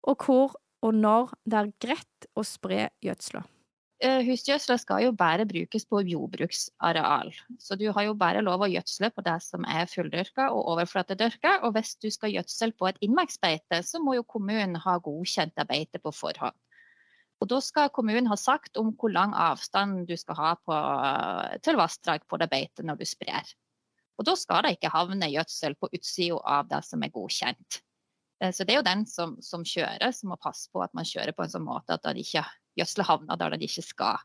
og 0.09 0.25
hvor 0.25 0.57
og 0.81 0.95
når 0.97 1.35
det 1.45 1.57
er 1.59 1.73
greit 1.83 2.27
å 2.33 2.43
spre 2.45 2.87
gjødsla. 3.05 3.43
Eh, 4.01 4.23
husgjødsla 4.25 4.79
skal 4.81 5.03
jo 5.03 5.11
bare 5.13 5.45
brukes 5.45 5.83
på 5.85 5.99
jordbruksareal. 6.09 7.27
Så 7.61 7.75
du 7.77 7.85
har 7.93 8.07
jo 8.07 8.15
bare 8.17 8.41
lov 8.41 8.63
å 8.65 8.69
gjødsle 8.71 9.11
på 9.13 9.21
det 9.27 9.35
som 9.45 9.67
er 9.69 9.85
fulldyrka 9.91 10.47
og 10.55 10.71
overflatedyrka. 10.73 11.59
Og 11.67 11.75
hvis 11.75 11.93
du 12.01 12.09
skal 12.09 12.33
gjødsle 12.33 12.73
på 12.79 12.89
et 12.89 12.97
innmarksbeite, 13.05 13.83
så 13.85 14.01
må 14.01 14.15
jo 14.17 14.25
kommunen 14.25 14.79
ha 14.81 14.95
godkjent 14.97 15.53
det 15.53 16.01
på 16.01 16.13
forhånd. 16.17 16.57
Og 17.41 17.49
da 17.49 17.59
skal 17.61 17.93
kommunen 17.93 18.29
ha 18.29 18.37
sagt 18.37 18.77
om 18.77 18.89
hvor 18.97 19.13
lang 19.13 19.35
avstand 19.37 20.07
du 20.09 20.15
skal 20.17 20.37
ha 20.37 20.55
på, 20.57 20.79
til 21.61 21.77
vassdrag 21.77 22.25
på 22.29 22.41
det 22.41 22.49
beitet 22.49 22.85
når 22.85 23.01
du 23.01 23.05
sprer. 23.05 23.53
Og 24.17 24.25
da 24.25 24.35
skal 24.37 24.65
det 24.65 24.75
ikke 24.75 24.93
havne 24.93 25.29
gjødsel 25.29 25.77
på 25.77 25.89
utsida 25.93 26.41
av 26.57 26.73
det 26.73 26.81
som 26.85 27.05
er 27.05 27.13
godkjent. 27.13 27.81
Eh, 28.41 28.49
så 28.49 28.65
det 28.65 28.73
er 28.73 28.81
jo 28.81 28.89
den 28.89 29.05
som, 29.09 29.37
som, 29.45 29.65
kjører, 29.65 30.09
som 30.13 30.33
må 30.33 30.41
passe 30.41 30.69
på 30.73 30.81
at 30.81 30.93
man 30.97 31.05
kjører 31.05 31.37
på 31.37 31.45
en 31.45 31.53
sånn 31.53 31.65
måte 31.65 31.97
at 31.97 32.05
det 32.05 32.25
ikke 32.25 32.45
gjødsle 32.79 33.05
havner 33.07 33.39
der 33.39 33.57
de 33.57 33.67
ikke 33.67 33.85
skal. 33.85 34.21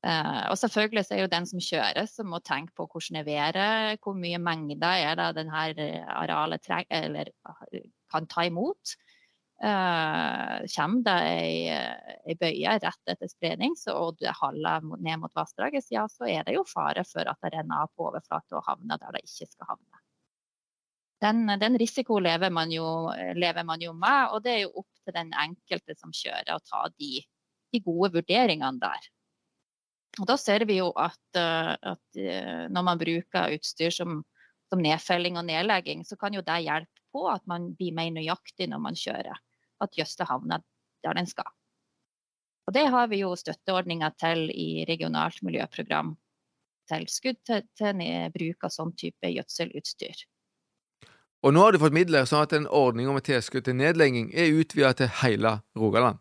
Uh, 0.00 0.48
og 0.48 0.56
selvfølgelig 0.56 1.04
så 1.04 1.14
er 1.14 1.26
det 1.26 1.34
den 1.34 1.46
som 1.48 1.60
kjører, 1.60 2.06
som 2.08 2.30
må 2.32 2.38
tenke 2.40 2.72
på 2.76 2.86
hvordan 2.88 3.20
er 3.20 3.26
været, 3.26 4.00
hvor 4.00 4.16
mye 4.16 4.38
mengder 4.40 4.96
er 4.96 5.18
det 5.18 5.26
denne 5.36 5.64
arealet 6.08 6.62
treng, 6.64 6.86
eller, 6.88 7.28
kan 8.10 8.28
ta 8.30 8.46
imot. 8.48 8.94
Uh, 9.60 10.64
kommer 10.72 11.02
det 11.04 11.16
ei, 11.28 11.56
ei, 12.24 12.36
bøye 12.40 12.78
rett 12.80 13.12
etter 13.12 13.28
spredning 13.28 13.74
så, 13.76 13.92
og 13.92 14.16
det 14.22 14.32
haller 14.38 14.86
ned 14.96 15.20
mot 15.20 15.34
vassdraget, 15.36 15.90
ja, 15.92 16.06
så 16.08 16.24
er 16.32 16.46
det 16.46 16.54
jo 16.56 16.64
fare 16.64 17.04
for 17.04 17.28
at 17.28 17.36
det 17.44 17.52
renner 17.52 17.84
av 17.84 17.92
på 17.92 18.06
overflate 18.08 18.56
og 18.56 18.64
havner 18.70 18.96
der 19.02 19.18
det 19.18 19.26
ikke 19.26 19.50
skal 19.50 19.74
havne. 19.74 20.00
Den, 21.20 21.44
den 21.60 21.76
risiko 21.76 22.16
lever 22.24 22.48
man, 22.48 22.72
jo, 22.72 22.86
lever 23.36 23.68
man 23.68 23.84
jo 23.84 23.92
med, 23.92 24.32
og 24.32 24.40
det 24.46 24.54
er 24.54 24.62
jo 24.62 24.72
opp 24.80 25.04
til 25.04 25.12
den 25.18 25.34
enkelte 25.36 25.92
som 25.98 26.16
kjører 26.16 26.54
å 26.54 26.64
ta 26.64 26.86
de 26.96 27.20
de 27.72 27.82
gode 27.84 28.12
vurderingene 28.18 28.82
der. 28.82 29.08
Og 30.18 30.26
da 30.26 30.36
ser 30.40 30.64
vi 30.66 30.80
jo 30.80 30.90
at, 30.98 31.20
eh, 31.38 31.74
at 31.92 32.18
eh, 32.18 32.66
når 32.72 32.86
man 32.86 33.00
bruker 33.00 33.54
utstyr 33.54 33.94
som, 33.94 34.20
som, 34.70 34.82
nedfelling 34.82 35.38
og 35.38 35.46
nedlegging, 35.46 36.02
så 36.06 36.18
kan 36.18 36.34
jo 36.34 36.42
det 36.46 36.58
hjelpe 36.66 37.04
på 37.14 37.26
at 37.30 37.46
man 37.50 37.70
blir 37.78 37.94
mer 37.94 38.10
nøyaktig 38.14 38.70
når 38.70 38.82
man 38.82 38.98
kjører. 38.98 39.38
At 39.80 39.96
gjødsla 39.96 40.26
havner 40.28 40.64
der 41.04 41.16
den 41.16 41.30
skal. 41.30 41.48
Og 42.68 42.74
det 42.76 42.88
har 42.92 43.08
vi 43.10 43.22
jo 43.22 43.32
støtteordninger 43.38 44.12
til 44.20 44.50
i 44.52 44.84
regionalt 44.88 45.40
miljøprogram. 45.46 46.12
Tilskudd 46.90 47.38
til, 47.46 47.64
til 47.78 48.02
bruk 48.34 48.66
av 48.66 48.74
sånn 48.74 48.92
type 48.98 49.30
gjødselutstyr. 49.30 50.26
Og 51.40 51.54
nå 51.56 51.62
har 51.64 51.72
du 51.72 51.80
fått 51.80 51.96
midler 51.96 52.26
sånn 52.28 52.44
at 52.44 52.52
en 52.52 52.68
ordning 52.68 53.08
med 53.14 53.24
tilskudd 53.24 53.64
til 53.64 53.78
nedlegging 53.78 54.28
er 54.36 54.52
utvida 54.60 54.92
til 54.98 55.08
hele 55.22 55.56
Rogaland. 55.78 56.20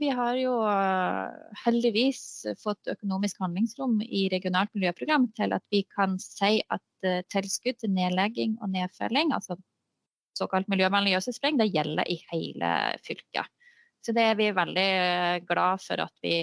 Vi 0.00 0.10
har 0.10 0.34
jo 0.38 0.54
eh, 0.66 1.52
heldigvis 1.64 2.22
fått 2.62 2.90
økonomisk 2.90 3.38
handlingsrom 3.42 4.00
i 4.02 4.26
regionalt 4.32 4.72
miljøprogram 4.74 5.28
til 5.38 5.54
at 5.54 5.64
vi 5.70 5.84
kan 5.86 6.16
si 6.22 6.58
at 6.74 7.06
uh, 7.06 7.20
tilskudd 7.30 7.78
til 7.78 7.92
nedlegging 7.94 8.56
og 8.60 8.72
nedfelling, 8.74 9.30
altså 9.36 9.56
såkalt 10.34 10.66
miljøvennlig 10.72 11.14
gjødselspreng, 11.14 11.60
det 11.60 11.70
gjelder 11.70 12.10
i 12.10 12.18
hele 12.32 12.72
fylket. 13.06 13.50
Så 14.04 14.12
det 14.16 14.24
er 14.26 14.34
vi 14.36 14.50
veldig 14.52 14.88
glad 15.48 15.80
for 15.80 16.02
at 16.02 16.12
vi 16.24 16.34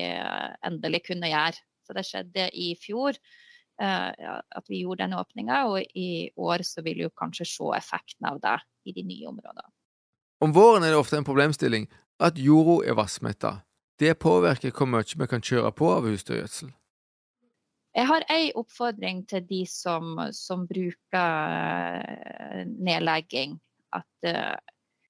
endelig 0.66 1.04
kunne 1.10 1.30
gjøre. 1.30 1.60
Så 1.86 1.94
det 1.94 2.06
skjedde 2.08 2.48
i 2.58 2.72
fjor 2.80 3.20
at 3.82 4.72
vi 4.72 4.80
gjorde 4.82 5.04
den 5.04 5.18
åpninga, 5.20 5.60
og 5.70 5.84
i 5.98 6.32
år 6.40 6.64
så 6.66 6.82
vil 6.86 7.04
vi 7.04 7.12
kanskje 7.20 7.46
se 7.52 7.68
effekten 7.78 8.32
av 8.32 8.40
det 8.42 8.56
i 8.90 8.96
de 8.96 9.04
nye 9.06 9.28
områdene. 9.30 9.68
Om 10.42 10.56
våren 10.56 10.88
er 10.88 10.96
det 10.96 11.02
ofte 11.04 11.20
en 11.20 11.28
problemstilling 11.28 11.86
at 12.22 12.38
jorda 12.38 12.82
er 12.88 12.98
vassmetta. 12.98 13.60
Det 14.00 14.14
påvirker 14.22 14.74
hvor 14.74 14.90
mye 14.90 15.18
vi 15.18 15.28
kan 15.30 15.44
kjøre 15.46 15.72
på 15.78 15.90
av 15.94 16.08
husdyrgjødsel. 16.10 16.72
Jeg 17.92 18.08
har 18.08 18.24
ei 18.32 18.52
oppfordring 18.56 19.26
til 19.28 19.44
de 19.50 19.66
som, 19.68 20.16
som 20.32 20.64
bruker 20.68 22.06
eh, 22.08 22.62
nedlegging. 22.66 23.58
At 23.92 24.28
uh, 24.32 24.56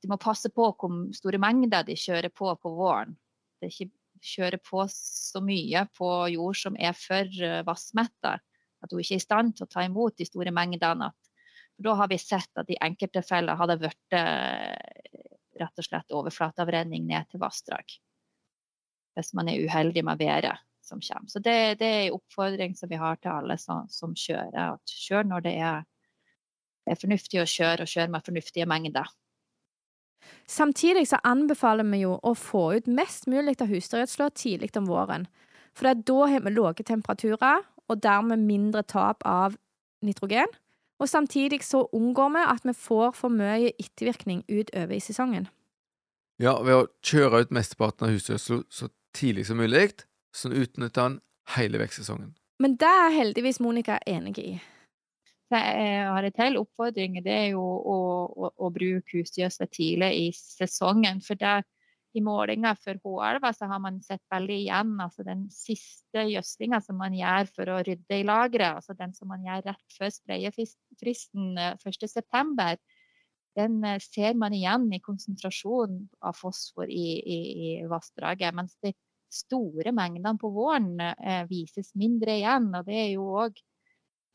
de 0.01 0.09
må 0.09 0.18
passe 0.18 0.49
på 0.49 0.72
hvor 0.74 0.95
store 1.14 1.38
mengder 1.38 1.86
de 1.86 1.93
kjører 1.93 2.34
på 2.34 2.55
på 2.57 2.72
våren. 2.74 3.14
Det 3.62 3.70
ikke 3.70 3.91
kjører 4.26 4.57
på 4.66 4.88
så 4.89 5.43
mye 5.45 5.86
på 5.93 6.09
jord 6.34 6.57
som 6.57 6.80
er 6.80 6.97
for 6.97 7.30
uh, 7.45 7.62
vassmetta. 7.68 8.39
At 8.82 8.89
hun 8.89 9.03
ikke 9.03 9.20
er 9.20 9.22
i 9.22 9.28
stand 9.28 9.53
til 9.55 9.68
å 9.68 9.72
ta 9.72 9.86
imot 9.86 10.18
de 10.18 10.26
store 10.26 10.53
mengdene. 10.55 11.12
Da 11.82 11.93
har 11.97 12.09
vi 12.09 12.18
sett 12.22 12.57
at 12.57 12.70
i 12.70 12.80
enkelte 12.82 13.22
tilfeller 13.22 13.57
har 13.57 13.70
det 13.70 13.78
blitt 13.82 14.16
eh, 14.18 15.20
rett 15.60 15.82
og 15.82 15.88
slett 15.88 16.16
overflateavrenning 16.16 17.06
ned 17.10 17.30
til 17.32 17.41
vassdrag. 17.41 17.95
Hvis 19.18 19.34
man 19.36 19.49
er 19.52 19.64
uheldig 19.66 20.04
med 20.08 20.22
været 20.22 20.62
som 20.82 21.02
kommer. 21.02 21.30
Så 21.30 21.39
det, 21.39 21.80
det 21.80 21.88
er 21.88 22.04
en 22.08 22.18
oppfordring 22.18 22.76
som 22.76 22.89
vi 22.89 22.99
har 22.99 23.20
til 23.22 23.32
alle 23.32 23.58
som, 23.58 23.88
som 23.89 24.16
kjører. 24.18 24.76
At 24.76 24.95
kjør 25.08 25.28
når 25.30 25.45
det 25.45 25.56
er, 25.60 25.84
er 26.89 26.99
fornuftig 26.99 27.41
å 27.41 27.47
kjøre, 27.47 27.86
og 27.86 27.91
kjør 27.91 28.12
med 28.12 28.26
fornuftige 28.26 28.68
mengder. 28.70 29.12
Samtidig 30.49 31.08
så 31.10 31.20
anbefaler 31.26 31.88
vi 31.88 32.04
jo 32.04 32.18
å 32.22 32.34
få 32.38 32.66
ut 32.78 32.89
mest 32.89 33.28
mulig 33.32 33.58
av 33.62 33.72
husdyrgjødsla 33.72 34.30
tidlig 34.38 34.72
om 34.78 34.89
våren. 34.89 35.28
For 35.78 35.93
da 35.93 36.28
har 36.28 36.43
vi 36.43 36.54
lave 36.54 36.86
temperaturer, 36.86 37.64
og 37.89 38.04
dermed 38.04 38.43
mindre 38.47 38.84
tap 38.88 39.24
av 39.28 39.58
nitrogen. 40.06 40.47
Og 41.02 41.10
samtidig 41.10 41.64
så 41.66 41.88
unngår 41.97 42.30
vi 42.36 42.43
at 42.45 42.68
vi 42.68 42.74
får 42.78 43.16
for 43.18 43.34
mye 43.34 43.74
ettervirkning 43.82 44.43
utover 44.49 44.93
i 44.93 45.02
sesongen. 45.02 45.47
Ja, 46.41 46.60
ved 46.62 46.78
å 46.78 46.89
kjøre 47.06 47.41
ut 47.41 47.54
mesteparten 47.54 48.08
av 48.08 48.14
husgjødsel 48.14 48.64
så 48.70 48.89
tidlig 49.18 49.47
som 49.49 49.58
mulig, 49.62 49.89
så 50.34 50.52
utnytter 50.54 51.02
den 51.02 51.18
hele 51.56 51.82
vekstsesongen. 51.82 52.36
Men 52.62 52.78
det 52.78 52.89
er 52.89 53.18
heldigvis 53.18 53.60
Monica 53.62 53.97
enig 54.08 54.38
i. 54.39 54.52
Jeg 55.52 56.06
har 56.08 56.24
en 56.24 56.36
til 56.38 56.58
oppfordring, 56.62 57.18
det 57.26 57.34
er 57.34 57.47
jo 57.52 57.62
å, 57.66 57.97
å, 58.32 58.52
å 58.56 58.70
bruke 58.72 59.18
husgjødsel 59.18 59.68
tidlig 59.74 60.12
i 60.16 60.28
sesongen. 60.38 61.20
For 61.26 61.39
det, 61.39 61.64
i 62.14 62.24
målinger 62.24 62.78
for 62.82 62.97
H-elva 63.03 63.53
så 63.55 63.68
har 63.72 63.80
man 63.84 64.01
sett 64.03 64.24
veldig 64.32 64.57
igjen 64.66 64.95
altså 64.99 65.24
den 65.28 65.45
siste 65.53 66.26
gjødslinga 66.28 66.82
som 66.84 66.97
man 66.99 67.16
gjør 67.16 67.51
for 67.55 67.72
å 67.72 67.78
rydde 67.88 68.20
i 68.20 68.26
lageret, 68.28 68.82
altså 68.82 68.95
den 68.99 69.14
som 69.16 69.32
man 69.32 69.45
gjør 69.45 69.64
rett 69.70 69.95
før 69.97 70.12
sprayefristen 70.16 71.53
1.9., 71.62 72.68
eh, 72.68 72.76
den 73.59 73.80
eh, 73.88 73.99
ser 74.03 74.36
man 74.39 74.55
igjen 74.55 74.89
i 74.95 75.01
konsentrasjon 75.03 75.97
av 76.28 76.38
fosfor 76.39 76.91
i, 76.91 77.07
i, 77.20 77.39
i 77.68 77.72
vassdraget. 77.91 78.55
Mens 78.55 78.78
de 78.84 78.93
store 79.32 79.93
mengdene 79.95 80.38
på 80.39 80.51
våren 80.51 80.93
eh, 81.01 81.43
vises 81.49 81.93
mindre 81.99 82.38
igjen. 82.39 82.70
og 82.76 82.88
Det 82.88 82.97
er 83.05 83.12
jo 83.16 83.28
òg 83.43 83.59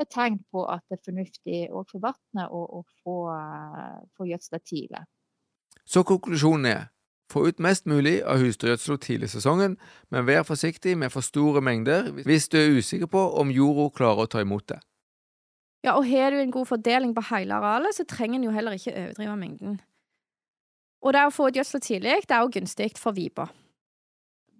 et 0.00 0.10
tegn 0.12 0.40
på 0.52 0.64
at 0.68 0.84
det 0.88 0.98
er 0.98 1.04
fornuftig 1.04 1.60
òg 1.72 1.88
for 1.92 2.04
vannet 2.04 2.52
å, 2.52 2.62
å, 2.78 2.82
få, 3.02 3.16
uh, 3.32 3.96
få 4.16 4.26
gjødsla 4.28 4.60
tidlig. 4.60 5.00
Så 5.86 6.02
konklusjonen 6.04 6.68
er 6.68 6.82
få 7.32 7.46
ut 7.48 7.62
mest 7.62 7.86
mulig 7.90 8.20
av 8.22 8.42
husdyrgjødsel 8.42 8.98
tidlig 9.02 9.30
i 9.30 9.34
sesongen, 9.36 9.76
men 10.10 10.26
vær 10.28 10.46
forsiktig 10.46 10.96
med 10.98 11.10
for 11.14 11.26
store 11.26 11.62
mengder 11.64 12.12
hvis 12.26 12.48
du 12.52 12.58
er 12.60 12.78
usikker 12.78 13.10
på 13.10 13.22
om 13.40 13.50
jorda 13.50 13.88
klarer 13.96 14.26
å 14.26 14.30
ta 14.30 14.44
imot 14.44 14.68
det. 14.70 14.80
Ja, 15.86 15.94
og 15.94 16.06
har 16.08 16.32
du 16.34 16.40
en 16.40 16.54
god 16.54 16.66
fordeling 16.66 17.12
på 17.14 17.22
hele 17.28 17.54
arealet, 17.54 17.94
så 17.94 18.06
trenger 18.08 18.40
en 18.40 18.48
jo 18.48 18.54
heller 18.54 18.74
ikke 18.74 18.94
overdrive 18.94 19.36
mengden. 19.38 19.76
Og 21.04 21.14
det 21.14 21.22
å 21.26 21.34
få 21.34 21.50
ut 21.50 21.58
gjødsel 21.60 21.82
tidlig, 21.84 22.16
det 22.26 22.34
er 22.34 22.42
jo 22.42 22.52
gunstig 22.56 22.90
for 22.98 23.14
vipa. 23.14 23.46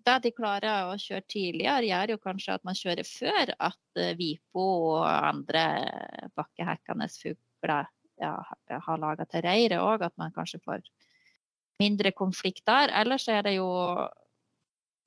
Det 0.06 0.20
de 0.22 0.30
klarer 0.30 0.92
å 0.92 0.94
kjøre 1.02 1.26
tidligere, 1.26 1.88
gjør 1.88 2.12
jo 2.14 2.18
kanskje 2.22 2.54
at 2.54 2.66
man 2.68 2.78
kjører 2.78 3.08
før 3.08 3.50
at 3.56 3.98
uh, 3.98 4.12
vipo 4.18 4.66
og 4.92 5.06
andre 5.08 5.64
bakkehekkende 6.38 7.08
fugler 7.10 7.90
ja, 8.22 8.36
har 8.70 9.02
laga 9.02 9.26
til 9.26 9.42
reiret 9.42 9.82
òg, 9.82 10.06
at 10.06 10.14
man 10.20 10.30
kanskje 10.36 10.62
får 10.62 10.84
mindre 11.82 12.12
konflikt 12.16 12.64
der. 12.68 12.92
Ellers 13.02 13.28
er 13.28 13.42
det 13.46 13.56
jo 13.58 13.68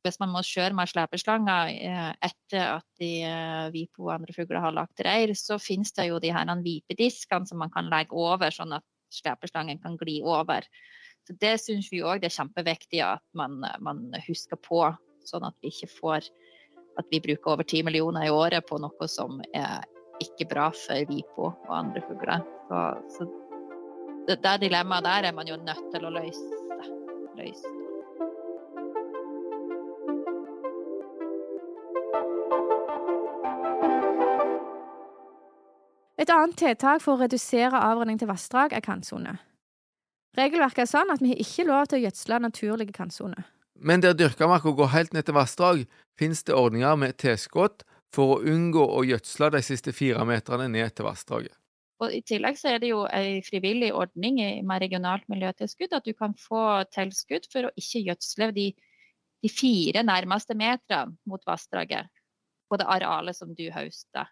hvis 0.06 0.20
man 0.22 0.32
må 0.32 0.42
kjøre 0.46 0.76
med 0.78 0.90
slepeslanger 0.90 1.74
eh, 1.74 2.12
etter 2.30 2.78
at 2.78 2.86
de 3.02 3.10
eh, 3.28 3.66
vipo 3.74 4.08
og 4.08 4.14
andre 4.16 4.36
fugler 4.36 4.62
har 4.64 4.76
lagt 4.76 5.02
reir, 5.04 5.34
så 5.36 5.60
finnes 5.60 5.92
det 5.98 6.08
jo 6.10 6.22
de 6.24 6.32
her 6.34 6.48
vipediskene 6.64 7.50
som 7.50 7.60
man 7.60 7.74
kan 7.74 7.90
legge 7.92 8.16
over, 8.16 8.54
sånn 8.54 8.78
at 8.78 8.86
slepeslangen 9.14 9.82
kan 9.84 9.98
gli 10.00 10.20
over. 10.24 10.66
Så 11.28 11.36
Det 11.40 11.58
syns 11.62 11.90
vi 11.92 12.04
òg 12.06 12.24
er 12.24 12.34
kjempeviktig 12.34 13.04
at 13.04 13.26
man, 13.38 13.60
man, 13.84 14.08
husker 14.28 14.60
på, 14.64 14.86
sånn 15.28 15.46
at 15.46 15.58
vi 15.62 15.74
ikke 15.74 15.92
får 16.00 16.30
at 17.00 17.12
vi 17.12 17.22
bruker 17.24 17.54
over 17.54 17.68
ti 17.68 17.84
millioner 17.84 18.26
i 18.28 18.32
året 18.34 18.66
på 18.68 18.80
noe 18.82 19.08
som 19.08 19.40
er 19.56 19.84
ikke 20.20 20.50
bra 20.52 20.68
for 20.76 21.12
vipo 21.12 21.52
og 21.52 21.76
andre 21.76 22.02
fugler. 22.08 22.44
Så, 22.68 22.82
så 23.16 23.28
det, 24.28 24.40
det 24.44 24.56
dilemmaet 24.66 25.06
der 25.06 25.30
er 25.30 25.36
man 25.36 25.48
jo 25.48 25.60
nødt 25.60 25.86
til 25.94 26.08
å 26.08 26.16
løse 26.18 26.59
løst. 27.40 27.68
Et 36.20 36.30
annet 36.36 36.58
tiltak 36.60 37.00
for 37.02 37.16
å 37.16 37.24
redusere 37.24 37.80
avrenning 37.80 38.20
til 38.20 38.28
vassdrag 38.28 38.74
er 38.76 38.84
kantsone. 38.84 39.38
Regelverket 40.38 40.84
er 40.84 40.90
sånn 40.92 41.14
at 41.14 41.24
vi 41.24 41.32
har 41.32 41.40
ikke 41.42 41.66
lov 41.68 41.88
til 41.90 42.00
å 42.00 42.04
gjødsle 42.06 42.42
naturlige 42.44 42.96
kantsoner. 42.96 43.48
Men 43.80 44.04
der 44.04 44.18
dyrkamarka 44.20 44.74
går 44.76 44.92
helt 44.94 45.16
ned 45.16 45.26
til 45.26 45.38
vassdrag, 45.38 45.86
finnes 46.20 46.44
det 46.44 46.56
ordninger 46.56 47.00
med 47.00 47.18
tilskudd 47.24 47.86
for 48.16 48.36
å 48.36 48.42
unngå 48.44 48.84
å 48.84 49.06
gjødsle 49.08 49.52
de 49.56 49.64
siste 49.64 49.96
fire 49.96 50.26
meterne 50.28 50.68
ned 50.72 50.92
til 50.96 51.08
vassdraget. 51.08 51.56
Og 52.00 52.14
I 52.16 52.22
tillegg 52.24 52.56
så 52.56 52.74
er 52.74 52.80
det 52.80 52.94
jo 52.94 53.02
en 53.06 53.42
frivillig 53.44 53.90
ordning 53.96 54.40
med 54.64 54.84
regionalt 54.86 55.26
miljøtilskudd, 55.32 55.98
at 55.98 56.06
du 56.08 56.14
kan 56.16 56.36
få 56.40 56.62
tilskudd 56.96 57.50
for 57.52 57.68
å 57.68 57.74
ikke 57.80 58.06
gjødsle 58.06 58.52
de, 58.56 58.70
de 59.44 59.52
fire 59.52 60.06
nærmeste 60.08 60.56
meterne 60.56 61.18
mot 61.28 61.44
vassdraget 61.48 62.08
på 62.70 62.80
det 62.80 62.88
arealet 62.88 63.36
som 63.36 63.52
du 63.56 63.66
høster. 63.74 64.30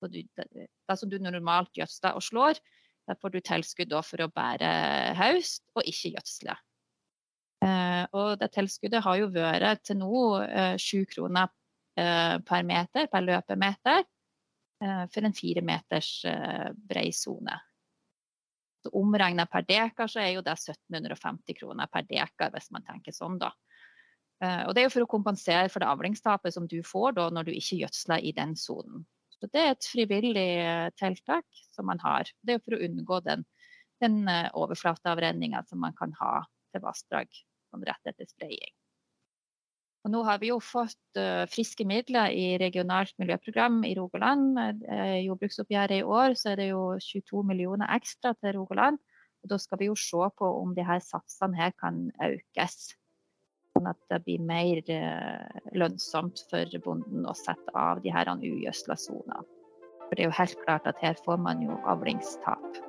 Du, 0.00 0.16
det 0.16 0.96
som 0.96 1.10
du 1.12 1.18
normalt 1.20 1.76
gjødsler 1.76 2.16
og 2.16 2.24
slår, 2.24 2.60
der 3.08 3.18
får 3.20 3.34
du 3.34 3.40
tilskudd 3.44 3.94
for 4.06 4.24
å 4.24 4.32
bære 4.32 4.70
høst 5.18 5.66
og 5.76 5.84
ikke 5.84 6.14
gjødsle. 6.14 6.56
Eh, 7.60 8.04
og 8.16 8.38
det 8.40 8.52
tilskuddet 8.54 9.04
har 9.04 9.18
jo 9.20 9.28
vært 9.34 9.84
til 9.84 9.98
nå 10.00 10.22
eh, 10.46 10.76
sju 10.80 11.04
kroner 11.10 11.50
eh, 12.00 12.38
per 12.46 12.64
meter, 12.64 13.10
per 13.12 13.26
løpemeter. 13.26 14.06
Eh, 14.80 15.06
for 15.12 15.24
en 15.24 15.34
fire 15.36 15.62
meters 15.62 16.24
eh, 16.24 16.70
brei 16.72 17.12
sone. 17.12 17.58
Omregna 18.96 19.44
per 19.46 19.66
dekar 19.68 20.08
så 20.08 20.22
er 20.22 20.30
jo 20.32 20.44
det 20.44 20.56
1750 20.56 21.58
kroner 21.58 21.90
per 21.92 22.06
dekar, 22.08 22.52
hvis 22.54 22.70
man 22.72 22.86
tenker 22.86 23.12
sånn, 23.12 23.36
da. 23.42 23.50
Eh, 24.40 24.62
og 24.64 24.72
det 24.72 24.82
er 24.82 24.88
jo 24.88 24.94
for 24.94 25.04
å 25.04 25.10
kompensere 25.18 25.68
for 25.68 25.84
det 25.84 25.90
avlingstapet 25.92 26.56
som 26.56 26.68
du 26.68 26.78
får 26.86 27.18
da 27.18 27.28
når 27.28 27.50
du 27.50 27.52
ikke 27.58 27.82
gjødsler 27.82 28.24
i 28.24 28.32
den 28.36 28.56
sonen. 28.56 29.04
Så 29.36 29.48
det 29.52 29.60
er 29.60 29.74
et 29.74 29.88
frivillig 29.88 30.48
tiltak 31.00 31.46
som 31.72 31.88
man 31.88 32.00
har. 32.00 32.28
Det 32.44 32.56
er 32.56 32.64
for 32.64 32.76
å 32.76 32.82
unngå 32.84 33.20
den, 33.24 33.44
den 34.00 34.18
overflateavrenninga 34.28 35.62
som 35.68 35.80
man 35.80 35.96
kan 35.96 36.12
ha 36.20 36.42
til 36.72 36.84
vassdrag 36.84 37.32
sånn 37.70 37.86
rett 37.88 38.12
etter 38.12 38.28
spraying. 38.28 38.79
Og 40.00 40.12
nå 40.14 40.22
har 40.24 40.38
vi 40.40 40.48
jo 40.48 40.56
fått 40.64 41.18
uh, 41.20 41.44
friske 41.50 41.84
midler 41.88 42.32
i 42.32 42.54
regionalt 42.60 43.12
miljøprogram 43.20 43.82
i 43.84 43.92
Rogaland. 43.98 44.56
Uh, 44.56 45.18
jordbruksoppgjøret 45.26 46.00
i 46.00 46.06
år 46.06 46.36
så 46.40 46.54
er 46.54 46.62
det 46.62 46.70
jo 46.70 46.84
22 47.04 47.42
millioner 47.50 47.90
ekstra 47.98 48.32
til 48.38 48.56
Rogaland. 48.56 49.00
Og 49.44 49.52
da 49.52 49.58
skal 49.60 49.80
vi 49.80 49.90
jo 49.90 49.98
se 49.98 50.30
på 50.36 50.48
om 50.62 50.72
de 50.76 50.84
her 50.84 51.04
satsene 51.04 51.56
her 51.56 51.76
kan 51.80 52.06
økes. 52.24 52.94
Sånn 53.76 53.88
at 53.92 54.00
det 54.12 54.22
blir 54.24 54.40
mer 54.44 54.80
uh, 54.88 55.60
lønnsomt 55.76 56.46
for 56.48 56.80
bonden 56.84 57.28
å 57.28 57.36
sette 57.36 57.76
av 57.76 58.00
de 58.04 58.12
her 58.14 58.32
ugjødsla 58.32 58.96
sonene. 59.00 59.44
For 60.06 60.16
det 60.16 60.24
er 60.24 60.32
jo 60.32 60.38
helt 60.40 60.62
klart 60.64 60.88
at 60.90 61.04
her 61.04 61.20
får 61.26 61.38
man 61.44 61.60
jo 61.62 61.76
avlingstap. 61.86 62.80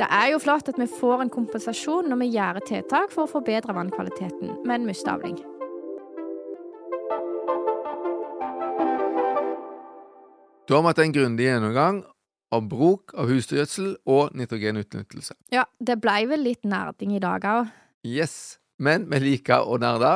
Det 0.00 0.06
er 0.08 0.30
jo 0.32 0.38
flott 0.40 0.68
at 0.70 0.78
vi 0.80 0.86
får 0.88 1.26
en 1.26 1.30
kompensasjon 1.32 2.06
når 2.08 2.18
vi 2.22 2.30
gjør 2.32 2.58
tiltak 2.64 3.10
for 3.12 3.26
å 3.26 3.28
forbedre 3.28 3.74
vannkvaliteten 3.76 4.54
med 4.64 4.78
en 4.78 4.86
mustavling. 4.88 5.34
Da 10.64 10.78
har 10.78 10.86
vi 10.86 10.88
hatt 10.88 11.02
en 11.04 11.12
grundig 11.12 11.50
gjennomgang 11.50 11.98
av 12.56 12.64
bruk 12.70 13.12
av 13.12 13.28
husdyrgjødsel 13.28 13.90
og 14.08 14.32
nitrogenutnyttelse. 14.40 15.36
Ja, 15.52 15.66
det 15.76 15.98
blei 16.00 16.22
vel 16.30 16.46
litt 16.48 16.64
nerding 16.64 17.12
i 17.18 17.20
dag 17.20 17.44
òg. 17.50 17.68
Yes, 18.00 18.56
men 18.80 19.04
vi 19.12 19.20
liker 19.20 19.68
å 19.68 19.76
nerde, 19.84 20.14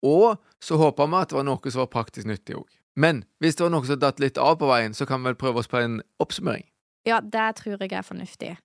og 0.00 0.40
så 0.64 0.80
håper 0.80 1.12
vi 1.12 1.20
at 1.20 1.34
det 1.34 1.40
var 1.42 1.48
noe 1.50 1.74
som 1.74 1.84
var 1.84 1.92
praktisk 1.92 2.30
nyttig 2.30 2.56
òg. 2.56 2.72
Men 2.96 3.26
hvis 3.44 3.60
det 3.60 3.68
var 3.68 3.76
noe 3.76 3.84
som 3.84 4.00
datt 4.00 4.24
litt 4.24 4.40
av 4.40 4.56
på 4.64 4.72
veien, 4.72 4.96
så 4.96 5.04
kan 5.04 5.20
vi 5.20 5.28
vel 5.28 5.40
prøve 5.44 5.60
oss 5.60 5.68
på 5.68 5.84
en 5.84 6.00
oppsummering. 6.24 6.64
Ja, 7.04 7.20
det 7.20 7.50
tror 7.60 7.76
jeg 7.76 7.92
er 7.92 8.08
fornuftig. 8.08 8.56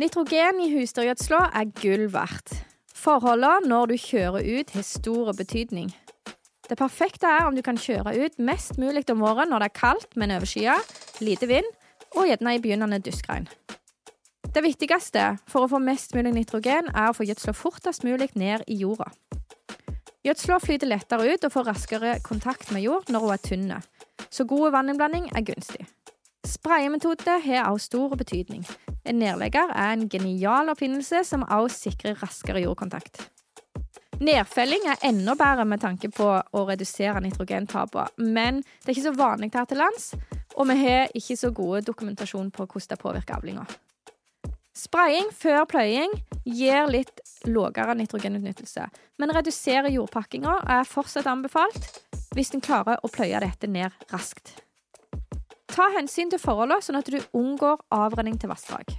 Nitrogen 0.00 0.62
i 0.64 0.70
husdyrgjødsla 0.72 1.38
er 1.60 1.72
gull 1.76 2.06
verdt. 2.08 2.54
Forholdene 2.96 3.68
når 3.68 3.90
du 3.90 3.98
kjører 4.00 4.46
ut, 4.46 4.70
har 4.72 4.84
stor 4.86 5.28
betydning. 5.36 5.90
Det 6.64 6.78
perfekte 6.80 7.28
er 7.28 7.44
om 7.44 7.56
du 7.56 7.60
kan 7.66 7.76
kjøre 7.76 8.14
ut 8.16 8.38
mest 8.40 8.78
mulig 8.80 9.02
om 9.12 9.20
våren 9.20 9.52
når 9.52 9.60
det 9.60 9.68
er 9.68 9.76
kaldt, 9.76 10.16
men 10.16 10.32
overskya, 10.32 10.78
lite 11.20 11.50
vind 11.50 11.68
og 12.14 12.30
gjerne 12.30 12.54
i 12.56 12.62
begynnende 12.64 13.00
duskregn. 13.04 13.50
Det 14.54 14.62
viktigste 14.64 15.34
for 15.50 15.66
å 15.66 15.70
få 15.74 15.82
mest 15.84 16.16
mulig 16.16 16.32
nitrogen 16.38 16.88
er 16.94 17.10
å 17.10 17.16
få 17.18 17.26
gjødsla 17.28 17.52
fortest 17.58 18.06
mulig 18.06 18.30
ned 18.40 18.64
i 18.72 18.78
jorda. 18.80 19.10
Gjødsla 20.24 20.62
flyter 20.64 20.88
lettere 20.94 21.34
ut 21.34 21.44
og 21.44 21.52
får 21.58 21.68
raskere 21.74 22.14
kontakt 22.24 22.72
med 22.72 22.86
jord 22.86 23.12
når 23.12 23.26
hun 23.26 23.34
er 23.36 23.44
tynn, 23.44 23.76
så 24.32 24.48
god 24.48 24.78
vanninnblanding 24.78 25.28
er 25.34 25.44
gunstig. 25.44 25.84
Sprayemetode 26.48 27.36
har 27.44 27.68
også 27.68 27.92
stor 27.92 28.16
betydning. 28.16 28.64
En 29.10 29.18
nedlegger 29.18 29.72
er 29.74 29.92
en 29.96 30.06
genial 30.10 30.70
oppfinnelse 30.70 31.24
som 31.26 31.42
også 31.42 31.88
sikrer 31.90 32.18
raskere 32.22 32.62
jordkontakt. 32.62 33.24
Nedfelling 34.20 34.84
er 34.86 35.00
enda 35.08 35.34
bedre 35.34 35.64
med 35.66 35.80
tanke 35.82 36.10
på 36.12 36.26
å 36.28 36.62
redusere 36.68 37.22
nitrogentapene, 37.24 38.28
men 38.36 38.60
det 38.60 38.92
er 38.92 38.94
ikke 38.94 39.06
så 39.08 39.16
vanlig 39.16 39.50
her 39.54 39.66
til 39.66 39.80
lands, 39.80 40.10
og 40.54 40.68
vi 40.68 40.76
har 40.82 41.14
ikke 41.16 41.38
så 41.40 41.50
gode 41.56 41.82
dokumentasjon 41.88 42.52
på 42.54 42.68
hvordan 42.68 42.92
det 42.92 43.00
påvirker 43.00 43.38
avlinga. 43.38 43.64
Spraying 44.76 45.32
før 45.34 45.64
pløying 45.68 46.12
gir 46.44 46.86
litt 46.92 47.24
lavere 47.48 47.96
nitrogenutnyttelse, 47.98 48.86
men 49.18 49.34
reduserer 49.34 49.90
jordpakkinga 49.90 50.60
er 50.76 50.88
fortsatt 50.88 51.26
anbefalt 51.26 52.02
hvis 52.36 52.54
en 52.54 52.62
klarer 52.62 53.00
å 53.02 53.10
pløye 53.10 53.40
dette 53.42 53.66
ned 53.66 53.90
raskt. 54.12 54.60
Ta 55.70 55.86
hensyn 55.94 56.30
til 56.32 56.40
forholdene, 56.42 56.82
sånn 56.82 56.98
at 56.98 57.08
du 57.10 57.18
unngår 57.36 57.78
avrenning 57.94 58.38
til 58.40 58.50
vassdrag. 58.50 58.90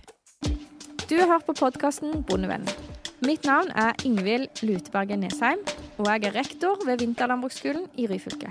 Du 1.09 1.17
har 1.19 1.27
hørt 1.27 1.47
på 1.49 1.57
podkasten 1.59 2.21
Bondevennen. 2.27 2.69
Mitt 3.27 3.43
navn 3.45 3.69
er 3.77 3.91
Ingvild 4.07 4.63
Luteberget 4.65 5.19
Nesheim, 5.21 5.59
og 5.99 6.07
jeg 6.07 6.29
er 6.29 6.37
rektor 6.39 6.79
ved 6.87 7.03
Vinterlandbruksskolen 7.03 7.85
i 7.99 8.07
Ryfylke. 8.09 8.49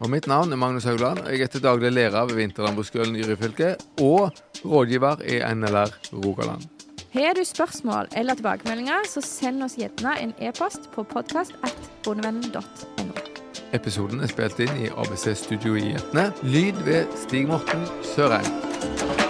Og 0.00 0.10
mitt 0.10 0.26
navn 0.28 0.52
er 0.52 0.60
Magnus 0.60 0.88
Haugland, 0.88 1.22
og 1.22 1.32
jeg 1.32 1.46
er 1.46 1.52
til 1.54 1.64
daglig 1.64 1.92
lærer 1.92 2.28
ved 2.28 2.36
Vinterlandbruksskolen 2.40 3.16
i 3.16 3.24
Ryfylke 3.24 3.74
og 4.02 4.30
rådgiver 4.64 5.16
i 5.24 5.40
NLR 5.54 5.90
Rogaland. 6.24 6.62
Har 7.14 7.34
du 7.34 7.44
spørsmål 7.44 8.06
eller 8.16 8.34
tilbakemeldinger, 8.34 9.08
så 9.08 9.20
send 9.24 9.62
oss 9.64 9.76
gjerne 9.80 10.20
en 10.20 10.34
e-post 10.38 10.80
på 10.94 11.02
podkast.bondevennen.no. 11.02 13.39
Episoden 13.72 14.20
er 14.20 14.30
spilt 14.30 14.58
inn 14.58 14.82
i 14.82 14.90
ABC 14.90 15.30
Studio 15.38 15.76
i 15.78 15.92
Etne. 15.94 16.30
Lyd 16.42 16.82
ved 16.84 17.06
Stig 17.22 17.46
Morten 17.46 17.86
Sørheim. 18.02 19.29